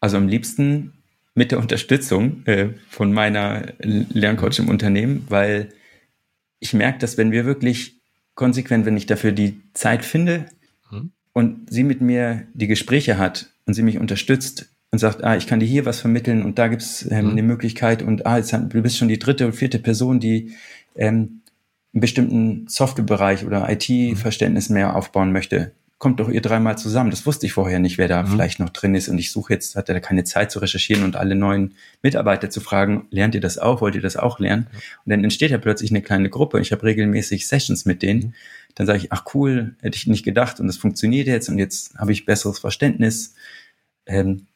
Also 0.00 0.18
am 0.18 0.28
liebsten 0.28 0.95
mit 1.36 1.52
der 1.52 1.58
Unterstützung 1.58 2.44
äh, 2.46 2.70
von 2.88 3.12
meiner 3.12 3.74
Lerncoach 3.78 4.58
im 4.58 4.68
Unternehmen, 4.68 5.26
weil 5.28 5.68
ich 6.58 6.72
merke, 6.72 6.98
dass 6.98 7.18
wenn 7.18 7.30
wir 7.30 7.44
wirklich 7.44 8.00
konsequent, 8.34 8.86
wenn 8.86 8.96
ich 8.96 9.06
dafür 9.06 9.32
die 9.32 9.60
Zeit 9.74 10.04
finde 10.04 10.46
mhm. 10.90 11.12
und 11.34 11.70
sie 11.70 11.84
mit 11.84 12.00
mir 12.00 12.46
die 12.54 12.66
Gespräche 12.66 13.18
hat 13.18 13.50
und 13.66 13.74
sie 13.74 13.82
mich 13.82 13.98
unterstützt 13.98 14.70
und 14.90 14.98
sagt, 14.98 15.22
ah, 15.24 15.36
ich 15.36 15.46
kann 15.46 15.60
dir 15.60 15.66
hier 15.66 15.84
was 15.84 16.00
vermitteln 16.00 16.42
und 16.42 16.58
da 16.58 16.68
gibt's 16.68 17.06
ähm, 17.10 17.26
mhm. 17.26 17.30
eine 17.32 17.42
Möglichkeit 17.42 18.02
und 18.02 18.24
ah, 18.24 18.38
jetzt, 18.38 18.52
du 18.52 18.82
bist 18.82 18.96
schon 18.96 19.08
die 19.08 19.18
dritte 19.18 19.44
und 19.44 19.52
vierte 19.52 19.78
Person, 19.78 20.20
die 20.20 20.56
ähm, 20.96 21.42
einen 21.92 22.00
bestimmten 22.00 22.66
Softwarebereich 22.66 23.44
oder 23.44 23.68
IT-Verständnis 23.70 24.70
mehr 24.70 24.96
aufbauen 24.96 25.32
möchte 25.32 25.72
kommt 25.98 26.20
doch 26.20 26.28
ihr 26.28 26.42
dreimal 26.42 26.76
zusammen. 26.76 27.10
Das 27.10 27.24
wusste 27.24 27.46
ich 27.46 27.52
vorher 27.52 27.78
nicht, 27.78 27.96
wer 27.96 28.08
da 28.08 28.22
mhm. 28.22 28.28
vielleicht 28.28 28.60
noch 28.60 28.68
drin 28.68 28.94
ist. 28.94 29.08
Und 29.08 29.18
ich 29.18 29.32
suche 29.32 29.54
jetzt, 29.54 29.76
hat 29.76 29.88
er 29.88 29.98
keine 30.00 30.24
Zeit 30.24 30.50
zu 30.50 30.58
recherchieren 30.58 31.04
und 31.04 31.16
alle 31.16 31.34
neuen 31.34 31.74
Mitarbeiter 32.02 32.50
zu 32.50 32.60
fragen, 32.60 33.06
lernt 33.10 33.34
ihr 33.34 33.40
das 33.40 33.56
auch? 33.56 33.80
Wollt 33.80 33.94
ihr 33.94 34.02
das 34.02 34.16
auch 34.16 34.38
lernen? 34.38 34.66
Mhm. 34.70 34.78
Und 35.04 35.10
dann 35.10 35.24
entsteht 35.24 35.50
ja 35.50 35.58
plötzlich 35.58 35.90
eine 35.90 36.02
kleine 36.02 36.28
Gruppe. 36.28 36.60
Ich 36.60 36.72
habe 36.72 36.82
regelmäßig 36.82 37.46
Sessions 37.46 37.86
mit 37.86 38.02
denen. 38.02 38.20
Mhm. 38.20 38.34
Dann 38.74 38.86
sage 38.86 38.98
ich, 38.98 39.12
ach 39.12 39.24
cool, 39.34 39.74
hätte 39.80 39.96
ich 39.96 40.06
nicht 40.06 40.22
gedacht 40.22 40.60
und 40.60 40.66
das 40.66 40.76
funktioniert 40.76 41.28
jetzt 41.28 41.48
und 41.48 41.58
jetzt 41.58 41.96
habe 41.96 42.12
ich 42.12 42.26
besseres 42.26 42.58
Verständnis. 42.58 43.34
Ähm, 44.04 44.46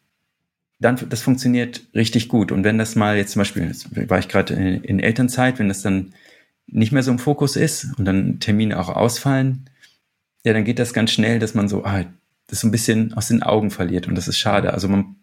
dann, 0.79 0.99
das 1.09 1.23
funktioniert 1.23 1.83
richtig 1.95 2.29
gut. 2.29 2.53
Und 2.53 2.65
wenn 2.65 2.77
das 2.77 2.97
mal 2.97 3.17
jetzt 3.17 3.33
zum 3.33 3.41
Beispiel, 3.41 3.65
jetzt 3.65 3.89
war 4.11 4.19
ich 4.19 4.29
gerade 4.29 4.55
in, 4.55 4.83
in 4.83 5.01
Elternzeit, 5.01 5.59
wenn 5.59 5.69
das 5.69 5.81
dann 5.81 6.13
nicht 6.67 6.93
mehr 6.93 7.03
so 7.03 7.11
im 7.11 7.19
Fokus 7.19 7.57
ist 7.57 7.99
und 7.99 8.05
dann 8.05 8.41
Termine 8.41 8.79
auch 8.79 8.91
ausfallen, 8.91 9.70
ja, 10.45 10.53
dann 10.53 10.65
geht 10.65 10.79
das 10.79 10.93
ganz 10.93 11.11
schnell, 11.11 11.39
dass 11.39 11.55
man 11.55 11.69
so, 11.69 11.85
ah, 11.85 12.05
das 12.47 12.61
so 12.61 12.69
ein 12.69 12.73
bisschen 12.73 13.15
aus 13.15 13.29
den 13.29 13.43
Augen 13.43 13.71
verliert 13.71 14.09
und 14.09 14.15
das 14.17 14.29
ist 14.29 14.39
schade. 14.39 14.73
Also 14.73 14.89
man, 14.89 15.17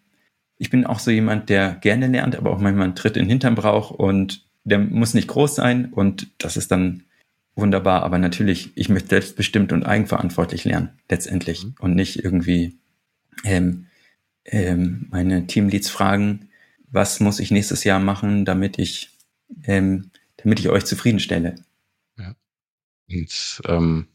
ich 0.58 0.70
bin 0.70 0.86
auch 0.86 1.00
so 1.00 1.12
jemand, 1.12 1.50
der 1.50 1.76
gerne 1.76 2.08
lernt, 2.08 2.36
aber 2.36 2.52
auch 2.52 2.60
manchmal 2.60 2.86
einen 2.86 2.96
Tritt 2.96 3.18
in 3.18 3.24
den 3.24 3.30
Hintern 3.30 3.56
braucht 3.56 3.92
und 3.98 4.46
der 4.64 4.80
muss 4.80 5.14
nicht 5.14 5.28
groß 5.28 5.56
sein 5.56 5.92
und 5.92 6.28
das 6.38 6.58
ist 6.58 6.72
dann 6.72 7.04
wunderbar. 7.56 8.04
Aber 8.04 8.18
natürlich, 8.18 8.72
ich 8.76 8.90
möchte 8.90 9.10
selbstbestimmt 9.10 9.72
und 9.72 9.84
eigenverantwortlich 9.84 10.64
lernen, 10.66 10.90
letztendlich 11.10 11.64
mhm. 11.64 11.76
und 11.80 11.96
nicht 11.96 12.24
irgendwie 12.24 12.78
ähm, 13.44 13.88
ähm, 14.46 15.08
meine 15.10 15.48
Teamleads 15.48 15.90
fragen, 15.90 16.50
was 16.90 17.20
muss 17.20 17.40
ich 17.40 17.52
nächstes 17.52 17.84
Jahr 17.84 18.00
machen, 18.00 18.46
damit 18.46 18.80
ich, 18.80 19.12
ähm, 19.64 20.12
damit 20.38 20.60
ich 20.60 20.70
euch 20.70 20.86
zufriedenstelle. 20.86 21.56
Ja. 22.18 22.36
Und 23.10 23.62
ähm, 23.68 24.08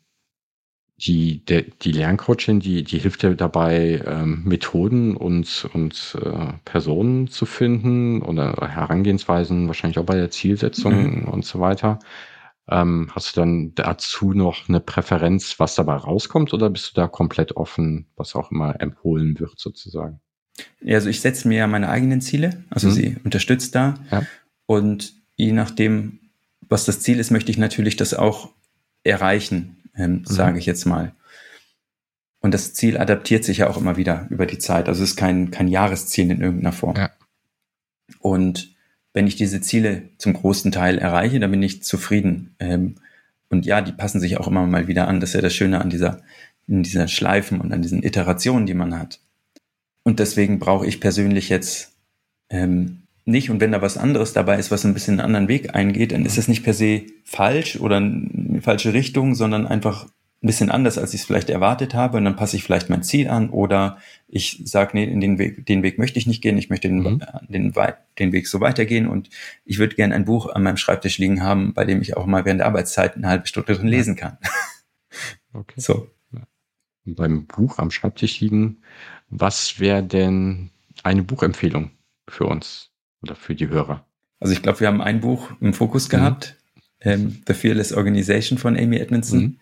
die, 1.07 1.45
der, 1.45 1.63
die 1.63 1.93
Lerncoachin, 1.93 2.61
die, 2.61 2.85
die 2.85 2.99
hilft 2.99 3.23
dir 3.23 3.35
dabei, 3.35 4.03
ähm, 4.07 4.43
Methoden 4.45 5.17
und, 5.17 5.69
und 5.73 6.17
äh, 6.23 6.53
Personen 6.65 7.27
zu 7.27 7.45
finden 7.45 8.23
oder 8.23 8.55
Herangehensweisen, 8.69 9.67
wahrscheinlich 9.67 9.99
auch 9.99 10.05
bei 10.05 10.15
der 10.15 10.31
Zielsetzung 10.31 11.23
mhm. 11.23 11.29
und 11.29 11.45
so 11.45 11.59
weiter. 11.59 11.99
Ähm, 12.69 13.11
hast 13.13 13.37
du 13.37 13.41
dann 13.41 13.75
dazu 13.75 14.33
noch 14.33 14.69
eine 14.69 14.79
Präferenz, 14.79 15.59
was 15.59 15.75
dabei 15.75 15.97
rauskommt, 15.97 16.55
oder 16.55 16.71
bist 16.71 16.91
du 16.91 17.01
da 17.01 17.09
komplett 17.09 17.57
offen, 17.57 18.07
was 18.15 18.37
auch 18.37 18.53
immer 18.53 18.81
empfohlen 18.81 19.41
wird, 19.41 19.59
sozusagen? 19.59 20.21
Ja, 20.81 20.97
also 20.97 21.09
ich 21.09 21.21
setze 21.21 21.49
mir 21.49 21.59
ja 21.59 21.67
meine 21.67 21.89
eigenen 21.89 22.21
Ziele, 22.21 22.63
also 22.71 22.89
mhm. 22.89 22.93
sie 22.93 23.17
unterstützt 23.25 23.75
da. 23.75 23.95
Ja. 24.13 24.23
Und 24.67 25.15
je 25.35 25.51
nachdem, 25.51 26.21
was 26.69 26.85
das 26.85 27.01
Ziel 27.01 27.19
ist, 27.19 27.33
möchte 27.33 27.51
ich 27.51 27.59
natürlich 27.59 27.97
das 27.97 28.15
auch 28.15 28.51
erreichen 29.03 29.82
ähm, 29.97 30.13
mhm. 30.13 30.25
sage 30.25 30.59
ich 30.59 30.67
jetzt 30.67 30.85
mal. 30.85 31.13
Und 32.41 32.53
das 32.53 32.75
Ziel 32.75 32.99
adaptiert 32.99 33.45
sich 33.45 33.59
ja 33.59 33.71
auch 33.71 33.77
immer 33.77 33.97
wieder 33.97 34.27
über 34.31 34.47
die 34.47 34.59
Zeit. 34.59 34.89
Also 34.89 35.03
es 35.05 35.11
ist 35.11 35.17
kein, 35.17 35.51
kein 35.51 35.69
Jahresziel 35.69 36.31
in 36.31 36.41
irgendeiner 36.41 36.73
Form. 36.73 36.97
Ja. 36.97 37.11
Und 38.19 38.75
wenn 39.13 39.27
ich 39.27 39.37
diese 39.37 39.61
Ziele 39.61 40.09
zum 40.19 40.33
großen 40.33 40.73
Teil 40.73 40.99
erreiche, 40.99 41.39
dann 41.39 41.51
bin 41.51 41.63
ich 41.63 41.83
zufrieden. 41.83 42.57
Ähm, 42.59 42.97
und 43.49 43.67
ja, 43.67 43.81
die 43.81 43.93
passen 43.93 44.21
sich 44.21 44.39
auch 44.39 44.49
immer 44.49 44.67
mal 44.67 44.89
wieder 44.89 45.07
an. 45.07 45.21
Das 45.21 45.31
ist 45.31 45.35
ja 45.35 45.41
das 45.41 45.55
Schöne 45.55 45.81
an 45.81 45.91
dieser, 45.91 46.23
in 46.67 46.83
dieser 46.83 47.07
Schleifen 47.07 47.61
und 47.61 47.73
an 47.73 47.83
diesen 47.83 48.03
Iterationen, 48.03 48.67
die 48.67 48.75
man 48.75 48.99
hat. 48.99 49.21
Und 50.03 50.19
deswegen 50.19 50.59
brauche 50.59 50.87
ich 50.87 51.01
persönlich 51.01 51.49
jetzt 51.49 51.93
ähm, 52.51 53.02
nicht. 53.25 53.51
Und 53.51 53.61
wenn 53.61 53.73
da 53.73 53.83
was 53.83 53.97
anderes 53.97 54.33
dabei 54.33 54.59
ist, 54.59 54.71
was 54.71 54.85
ein 54.85 54.95
bisschen 54.95 55.15
einen 55.15 55.27
anderen 55.27 55.49
Weg 55.49 55.75
eingeht, 55.75 56.13
dann 56.13 56.25
ist 56.25 56.39
es 56.39 56.49
nicht 56.49 56.65
per 56.65 56.75
se 56.75 57.03
falsch 57.25 57.77
oder 57.77 58.03
falsche 58.61 58.93
Richtung, 58.93 59.35
sondern 59.35 59.67
einfach 59.67 60.07
ein 60.43 60.49
bisschen 60.49 60.71
anders, 60.71 60.99
als 60.99 61.15
ich 61.15 61.21
es 61.21 61.27
vielleicht 61.27 61.51
erwartet 61.51 61.95
habe. 61.95 62.19
Und 62.19 62.25
dann 62.25 62.37
passe 62.37 62.57
ich 62.57 62.65
vielleicht 62.65 62.91
mein 62.91 63.05
Ziel 63.05 63.29
an 63.29 63.51
oder 63.51 63.99
ich 64.27 64.63
sage, 64.65 64.91
nee, 64.95 65.05
in 65.05 65.21
den 65.21 65.39
Weg, 65.39 65.67
den 65.67 65.83
Weg 65.83 65.99
möchte 65.99 66.19
ich 66.19 66.27
nicht 66.27 66.43
gehen, 66.43 66.59
ich 66.59 66.69
möchte 66.69 66.89
den, 66.89 66.99
mhm. 66.99 67.23
den, 67.49 67.73
den 68.19 68.33
Weg 68.33 68.49
so 68.49 68.61
weitergehen 68.61 69.07
und 69.07 69.31
ich 69.65 69.79
würde 69.79 69.95
gerne 69.95 70.15
ein 70.15 70.25
Buch 70.25 70.53
an 70.53 70.65
meinem 70.65 70.77
Schreibtisch 70.77 71.19
liegen 71.19 71.43
haben, 71.43 71.75
bei 71.75 71.85
dem 71.85 72.03
ich 72.03 72.17
auch 72.17 72.27
mal 72.27 72.45
während 72.45 72.61
der 72.61 72.67
Arbeitszeit 72.67 73.17
eine 73.17 73.29
halbe 73.29 73.47
Stunde 73.47 73.75
drin 73.75 73.89
lesen 73.89 74.17
kann. 74.17 74.39
Okay. 75.55 75.75
So. 75.77 76.09
Und 77.05 77.15
beim 77.17 77.47
Buch 77.47 77.77
am 77.77 77.91
Schreibtisch 77.91 78.41
liegen, 78.41 78.79
was 79.29 79.79
wäre 79.79 80.03
denn 80.03 80.71
eine 81.03 81.23
Buchempfehlung 81.23 81.91
für 82.27 82.47
uns 82.47 82.92
oder 83.23 83.35
für 83.35 83.55
die 83.55 83.69
Hörer? 83.69 84.05
Also 84.41 84.53
ich 84.53 84.63
glaube, 84.63 84.81
wir 84.81 84.89
haben 84.89 85.01
ein 85.01 85.21
Buch 85.21 85.51
im 85.61 85.73
Fokus 85.73 86.09
mhm. 86.09 86.11
gehabt 86.11 86.57
ähm, 87.05 87.43
The 87.47 87.55
Fearless 87.55 87.93
Organization 87.93 88.59
von 88.59 88.77
Amy 88.77 88.97
Edmondson. 88.97 89.41
Mhm. 89.41 89.59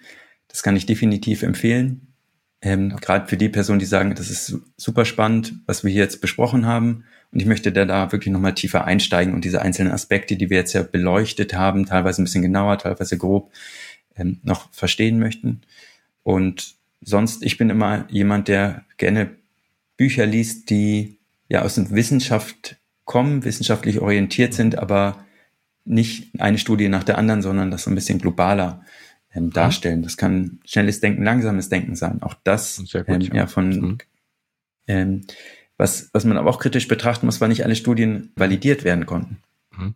Das 0.49 0.63
kann 0.63 0.77
ich 0.77 0.87
definitiv 0.87 1.43
empfehlen. 1.43 2.15
Ähm, 2.63 2.91
ja. 2.91 2.97
Gerade 2.97 3.29
für 3.29 3.37
die 3.37 3.49
Personen, 3.49 3.79
die 3.79 3.87
sagen, 3.87 4.15
das 4.15 4.31
ist 4.31 4.59
super 4.77 5.05
spannend, 5.05 5.55
was 5.67 5.83
wir 5.85 5.91
hier 5.91 6.03
jetzt 6.03 6.21
besprochen 6.21 6.67
haben. 6.67 7.05
Und 7.33 7.41
ich 7.41 7.47
möchte 7.47 7.73
da, 7.73 7.85
da 7.85 8.13
wirklich 8.13 8.33
nochmal 8.33 8.55
tiefer 8.55 8.85
einsteigen 8.85 9.35
und 9.35 9.45
diese 9.45 9.63
einzelnen 9.63 9.93
Aspekte, 9.93 10.37
die 10.37 10.51
wir 10.51 10.59
jetzt 10.59 10.73
ja 10.73 10.83
beleuchtet 10.83 11.55
haben, 11.55 11.87
teilweise 11.87 12.21
ein 12.21 12.25
bisschen 12.25 12.43
genauer, 12.43 12.79
teilweise 12.79 13.17
grob, 13.17 13.53
ähm, 14.17 14.41
noch 14.43 14.71
verstehen 14.73 15.19
möchten. 15.19 15.63
Und 16.23 16.75
sonst, 17.01 17.43
ich 17.43 17.57
bin 17.57 17.71
immer 17.71 18.07
jemand, 18.11 18.49
der 18.49 18.85
gerne 18.99 19.31
Bücher 19.97 20.27
liest, 20.27 20.71
die 20.71 21.19
ja 21.49 21.63
aus 21.63 21.77
der 21.77 21.91
Wissenschaft 21.91 22.77
kommen, 23.11 23.45
wissenschaftlich 23.45 23.99
orientiert 23.99 24.55
sind, 24.55 24.79
aber 24.79 25.27
nicht 25.85 26.41
eine 26.41 26.59
Studie 26.59 26.89
nach 26.89 27.03
der 27.03 27.19
anderen, 27.19 27.43
sondern 27.43 27.73
das 27.73 27.83
so 27.83 27.91
ein 27.91 27.97
bisschen 27.97 28.21
globaler 28.21 28.85
ähm, 29.35 29.47
mhm. 29.47 29.51
darstellen. 29.51 30.03
Das 30.05 30.17
kann 30.17 30.61
schnelles 30.65 31.01
Denken, 31.01 31.25
langsames 31.25 31.69
Denken 31.69 31.97
sein. 31.97 32.23
Auch 32.23 32.35
das 32.45 32.77
gut, 32.77 32.95
ähm, 33.09 33.21
ja. 33.23 33.35
ja. 33.35 33.47
von 33.49 33.69
mhm. 33.69 33.99
ähm, 34.87 35.23
was, 35.77 36.11
was 36.13 36.25
man 36.25 36.37
aber 36.37 36.49
auch 36.49 36.61
kritisch 36.61 36.87
betrachten 36.87 37.27
muss, 37.27 37.41
weil 37.41 37.49
nicht 37.49 37.65
alle 37.65 37.75
Studien 37.75 38.31
validiert 38.37 38.85
werden 38.85 39.07
konnten. 39.07 39.39
Mhm. 39.77 39.95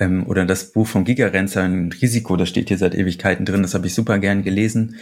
Ähm, 0.00 0.26
oder 0.26 0.44
das 0.44 0.72
Buch 0.72 0.88
von 0.88 1.04
Gigerenzer, 1.04 1.62
ein 1.62 1.92
Risiko, 1.92 2.34
das 2.36 2.48
steht 2.48 2.66
hier 2.66 2.78
seit 2.78 2.96
Ewigkeiten 2.96 3.46
drin, 3.46 3.62
das 3.62 3.74
habe 3.74 3.86
ich 3.86 3.94
super 3.94 4.18
gern 4.18 4.42
gelesen, 4.42 4.96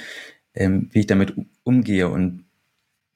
ähm, 0.52 0.90
wie 0.92 1.00
ich 1.00 1.06
damit 1.06 1.32
umgehe. 1.62 2.10
Und 2.10 2.44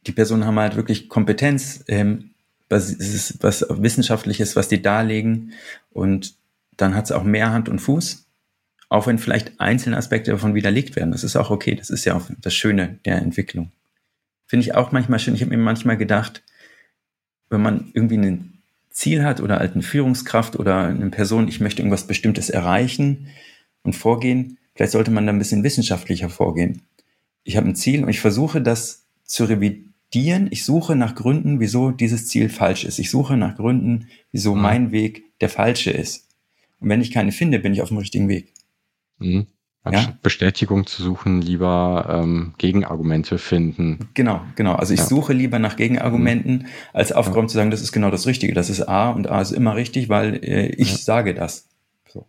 die 0.06 0.12
Personen 0.12 0.46
haben 0.46 0.58
halt 0.58 0.76
wirklich 0.76 1.10
Kompetenz, 1.10 1.84
ähm, 1.88 2.31
was, 2.72 2.96
was 3.40 3.64
Wissenschaftliches, 3.68 4.56
was 4.56 4.68
die 4.68 4.82
darlegen. 4.82 5.52
Und 5.90 6.34
dann 6.76 6.94
hat 6.94 7.04
es 7.04 7.12
auch 7.12 7.22
mehr 7.22 7.52
Hand 7.52 7.68
und 7.68 7.78
Fuß. 7.78 8.26
Auch 8.88 9.06
wenn 9.06 9.18
vielleicht 9.18 9.60
einzelne 9.60 9.96
Aspekte 9.96 10.32
davon 10.32 10.54
widerlegt 10.54 10.96
werden. 10.96 11.12
Das 11.12 11.24
ist 11.24 11.36
auch 11.36 11.50
okay. 11.50 11.74
Das 11.74 11.90
ist 11.90 12.04
ja 12.04 12.14
auch 12.14 12.28
das 12.40 12.54
Schöne 12.54 12.98
der 13.04 13.16
Entwicklung. 13.16 13.70
Finde 14.46 14.66
ich 14.66 14.74
auch 14.74 14.92
manchmal 14.92 15.18
schön. 15.18 15.34
Ich 15.34 15.40
habe 15.40 15.50
mir 15.50 15.62
manchmal 15.62 15.96
gedacht, 15.96 16.42
wenn 17.48 17.62
man 17.62 17.90
irgendwie 17.94 18.18
ein 18.18 18.58
Ziel 18.90 19.24
hat 19.24 19.40
oder 19.40 19.58
halt 19.58 19.74
eine 19.74 19.82
Führungskraft 19.82 20.56
oder 20.56 20.86
eine 20.86 21.10
Person, 21.10 21.48
ich 21.48 21.60
möchte 21.60 21.80
irgendwas 21.80 22.06
Bestimmtes 22.06 22.50
erreichen 22.50 23.28
und 23.82 23.94
vorgehen, 23.94 24.58
vielleicht 24.74 24.92
sollte 24.92 25.10
man 25.10 25.26
da 25.26 25.32
ein 25.32 25.38
bisschen 25.38 25.64
wissenschaftlicher 25.64 26.28
vorgehen. 26.28 26.82
Ich 27.44 27.56
habe 27.56 27.68
ein 27.68 27.74
Ziel 27.74 28.02
und 28.02 28.10
ich 28.10 28.20
versuche 28.20 28.60
das 28.60 29.06
zu 29.24 29.44
revidieren. 29.44 29.91
Ich 30.14 30.64
suche 30.64 30.94
nach 30.94 31.14
Gründen, 31.14 31.60
wieso 31.60 31.90
dieses 31.90 32.28
Ziel 32.28 32.48
falsch 32.48 32.84
ist. 32.84 32.98
Ich 32.98 33.10
suche 33.10 33.36
nach 33.36 33.56
Gründen, 33.56 34.08
wieso 34.30 34.54
mhm. 34.54 34.62
mein 34.62 34.92
Weg 34.92 35.24
der 35.40 35.48
falsche 35.48 35.90
ist. 35.90 36.28
Und 36.80 36.88
wenn 36.88 37.00
ich 37.00 37.10
keine 37.10 37.32
finde, 37.32 37.58
bin 37.58 37.72
ich 37.72 37.82
auf 37.82 37.88
dem 37.88 37.98
richtigen 37.98 38.28
Weg. 38.28 38.52
Mhm. 39.18 39.46
Anstatt 39.84 40.14
ja? 40.14 40.18
Bestätigung 40.22 40.86
zu 40.86 41.02
suchen, 41.02 41.42
lieber 41.42 42.06
ähm, 42.08 42.54
Gegenargumente 42.58 43.38
finden. 43.38 44.08
Genau, 44.14 44.40
genau. 44.54 44.74
Also 44.74 44.94
ich 44.94 45.00
ja. 45.00 45.06
suche 45.06 45.32
lieber 45.32 45.58
nach 45.58 45.76
Gegenargumenten, 45.76 46.58
mhm. 46.58 46.66
als 46.92 47.10
aufgeräumt 47.10 47.50
ja. 47.50 47.52
zu 47.52 47.56
sagen, 47.56 47.70
das 47.72 47.82
ist 47.82 47.90
genau 47.90 48.10
das 48.10 48.26
Richtige. 48.26 48.54
Das 48.54 48.70
ist 48.70 48.82
A 48.82 49.10
und 49.10 49.28
A 49.28 49.40
ist 49.40 49.50
immer 49.50 49.74
richtig, 49.74 50.08
weil 50.08 50.36
äh, 50.44 50.68
ich 50.68 51.02
sage 51.04 51.34
das. 51.34 51.68
So. 52.08 52.28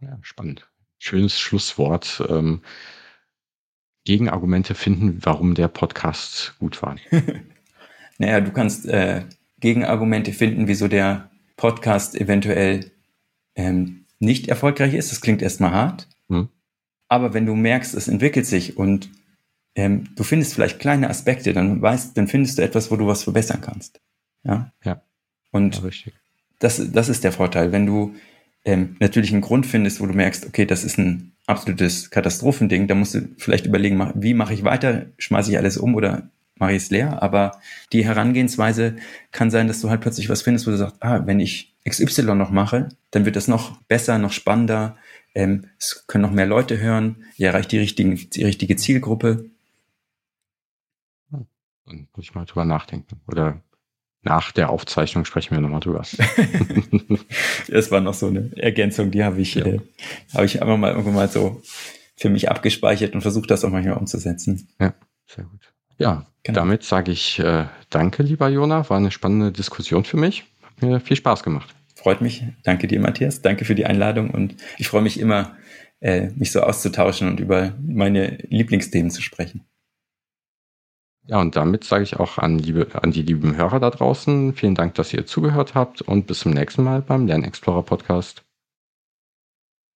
Ja, 0.00 0.18
spannend. 0.22 0.68
Schönes 0.98 1.38
Schlusswort. 1.38 2.24
Ähm, 2.28 2.62
Gegenargumente 4.10 4.74
finden, 4.74 5.18
warum 5.22 5.54
der 5.54 5.68
Podcast 5.68 6.56
gut 6.58 6.82
war. 6.82 6.96
naja, 8.18 8.40
du 8.40 8.50
kannst 8.50 8.86
äh, 8.86 9.22
Gegenargumente 9.60 10.32
finden, 10.32 10.66
wieso 10.66 10.88
der 10.88 11.30
Podcast 11.56 12.20
eventuell 12.20 12.90
ähm, 13.54 14.06
nicht 14.18 14.48
erfolgreich 14.48 14.94
ist. 14.94 15.12
Das 15.12 15.20
klingt 15.20 15.42
erstmal 15.42 15.70
hart. 15.70 16.08
Hm. 16.28 16.48
Aber 17.06 17.34
wenn 17.34 17.46
du 17.46 17.54
merkst, 17.54 17.94
es 17.94 18.08
entwickelt 18.08 18.46
sich 18.46 18.76
und 18.76 19.10
ähm, 19.76 20.08
du 20.16 20.24
findest 20.24 20.54
vielleicht 20.54 20.80
kleine 20.80 21.08
Aspekte, 21.08 21.52
dann 21.52 21.80
weißt, 21.80 22.18
dann 22.18 22.26
findest 22.26 22.58
du 22.58 22.62
etwas, 22.62 22.90
wo 22.90 22.96
du 22.96 23.06
was 23.06 23.22
verbessern 23.22 23.60
kannst. 23.60 24.00
Ja. 24.42 24.72
Ja. 24.82 25.02
Und 25.52 25.84
ja, 25.84 26.12
das, 26.58 26.82
das 26.90 27.08
ist 27.08 27.22
der 27.22 27.30
Vorteil. 27.30 27.70
Wenn 27.70 27.86
du 27.86 28.16
ähm, 28.64 28.96
natürlich 28.98 29.32
einen 29.32 29.42
Grund 29.42 29.66
findest, 29.66 30.00
wo 30.00 30.06
du 30.06 30.14
merkst, 30.14 30.46
okay, 30.46 30.66
das 30.66 30.82
ist 30.82 30.98
ein 30.98 31.29
absolutes 31.50 32.10
Katastrophending, 32.10 32.88
dann 32.88 32.98
musst 32.98 33.14
du 33.14 33.28
vielleicht 33.36 33.66
überlegen, 33.66 34.12
wie 34.14 34.34
mache 34.34 34.54
ich 34.54 34.64
weiter? 34.64 35.06
Schmeiße 35.18 35.50
ich 35.50 35.58
alles 35.58 35.76
um 35.76 35.94
oder 35.94 36.30
mache 36.56 36.72
ich 36.72 36.78
es 36.78 36.90
leer? 36.90 37.22
Aber 37.22 37.60
die 37.92 38.04
Herangehensweise 38.04 38.96
kann 39.32 39.50
sein, 39.50 39.66
dass 39.66 39.80
du 39.80 39.90
halt 39.90 40.00
plötzlich 40.00 40.28
was 40.28 40.42
findest, 40.42 40.66
wo 40.66 40.70
du 40.70 40.76
sagst, 40.76 40.96
ah, 41.00 41.26
wenn 41.26 41.40
ich 41.40 41.74
XY 41.88 42.34
noch 42.34 42.50
mache, 42.50 42.88
dann 43.10 43.24
wird 43.24 43.36
das 43.36 43.48
noch 43.48 43.80
besser, 43.82 44.18
noch 44.18 44.32
spannender. 44.32 44.96
Ähm, 45.34 45.66
es 45.78 46.06
können 46.06 46.22
noch 46.22 46.30
mehr 46.30 46.46
Leute 46.46 46.78
hören. 46.78 47.24
Ihr 47.36 47.48
erreicht 47.48 47.72
die, 47.72 47.78
richtigen, 47.78 48.16
die 48.30 48.44
richtige 48.44 48.76
Zielgruppe. 48.76 49.46
Dann 51.30 52.08
muss 52.14 52.24
ich 52.24 52.34
mal 52.34 52.44
drüber 52.44 52.64
nachdenken. 52.64 53.20
Oder 53.26 53.62
nach 54.22 54.52
der 54.52 54.70
Aufzeichnung 54.70 55.24
sprechen 55.24 55.54
wir 55.54 55.60
nochmal 55.60 55.80
drüber. 55.80 56.02
das 57.68 57.90
war 57.90 58.00
noch 58.00 58.14
so 58.14 58.26
eine 58.26 58.50
Ergänzung, 58.56 59.10
die 59.10 59.24
habe 59.24 59.40
ich, 59.40 59.54
ja. 59.54 59.66
äh, 59.66 59.80
habe 60.34 60.44
ich 60.44 60.60
einfach 60.60 60.76
mal 60.76 60.90
irgendwann 60.90 61.14
mal 61.14 61.28
so 61.28 61.62
für 62.16 62.28
mich 62.28 62.50
abgespeichert 62.50 63.14
und 63.14 63.22
versucht, 63.22 63.50
das 63.50 63.64
auch 63.64 63.70
manchmal 63.70 63.96
umzusetzen. 63.96 64.68
Ja, 64.78 64.94
sehr 65.26 65.44
gut. 65.44 65.72
Ja, 65.96 66.26
genau. 66.42 66.60
damit 66.60 66.82
sage 66.82 67.12
ich 67.12 67.38
äh, 67.38 67.66
danke, 67.88 68.22
lieber 68.22 68.48
Jona. 68.48 68.88
War 68.88 68.98
eine 68.98 69.10
spannende 69.10 69.52
Diskussion 69.52 70.04
für 70.04 70.16
mich. 70.16 70.44
Hat 70.62 70.82
mir 70.82 71.00
viel 71.00 71.16
Spaß 71.16 71.42
gemacht. 71.42 71.74
Freut 71.94 72.20
mich. 72.20 72.44
Danke 72.62 72.88
dir, 72.88 73.00
Matthias. 73.00 73.42
Danke 73.42 73.64
für 73.64 73.74
die 73.74 73.86
Einladung 73.86 74.30
und 74.30 74.56
ich 74.78 74.88
freue 74.88 75.02
mich 75.02 75.20
immer, 75.20 75.56
äh, 76.00 76.28
mich 76.36 76.52
so 76.52 76.60
auszutauschen 76.60 77.28
und 77.28 77.40
über 77.40 77.74
meine 77.86 78.38
Lieblingsthemen 78.48 79.10
zu 79.10 79.20
sprechen. 79.22 79.66
Ja, 81.30 81.40
und 81.40 81.54
damit 81.54 81.84
sage 81.84 82.02
ich 82.02 82.18
auch 82.18 82.38
an, 82.38 82.58
liebe, 82.58 82.88
an 83.00 83.12
die 83.12 83.22
lieben 83.22 83.56
Hörer 83.56 83.78
da 83.78 83.90
draußen, 83.90 84.52
vielen 84.52 84.74
Dank, 84.74 84.94
dass 84.96 85.12
ihr 85.12 85.26
zugehört 85.26 85.76
habt 85.76 86.02
und 86.02 86.26
bis 86.26 86.40
zum 86.40 86.50
nächsten 86.52 86.82
Mal 86.82 87.02
beim 87.02 87.28
Lernexplorer 87.28 87.84
Podcast. 87.84 88.42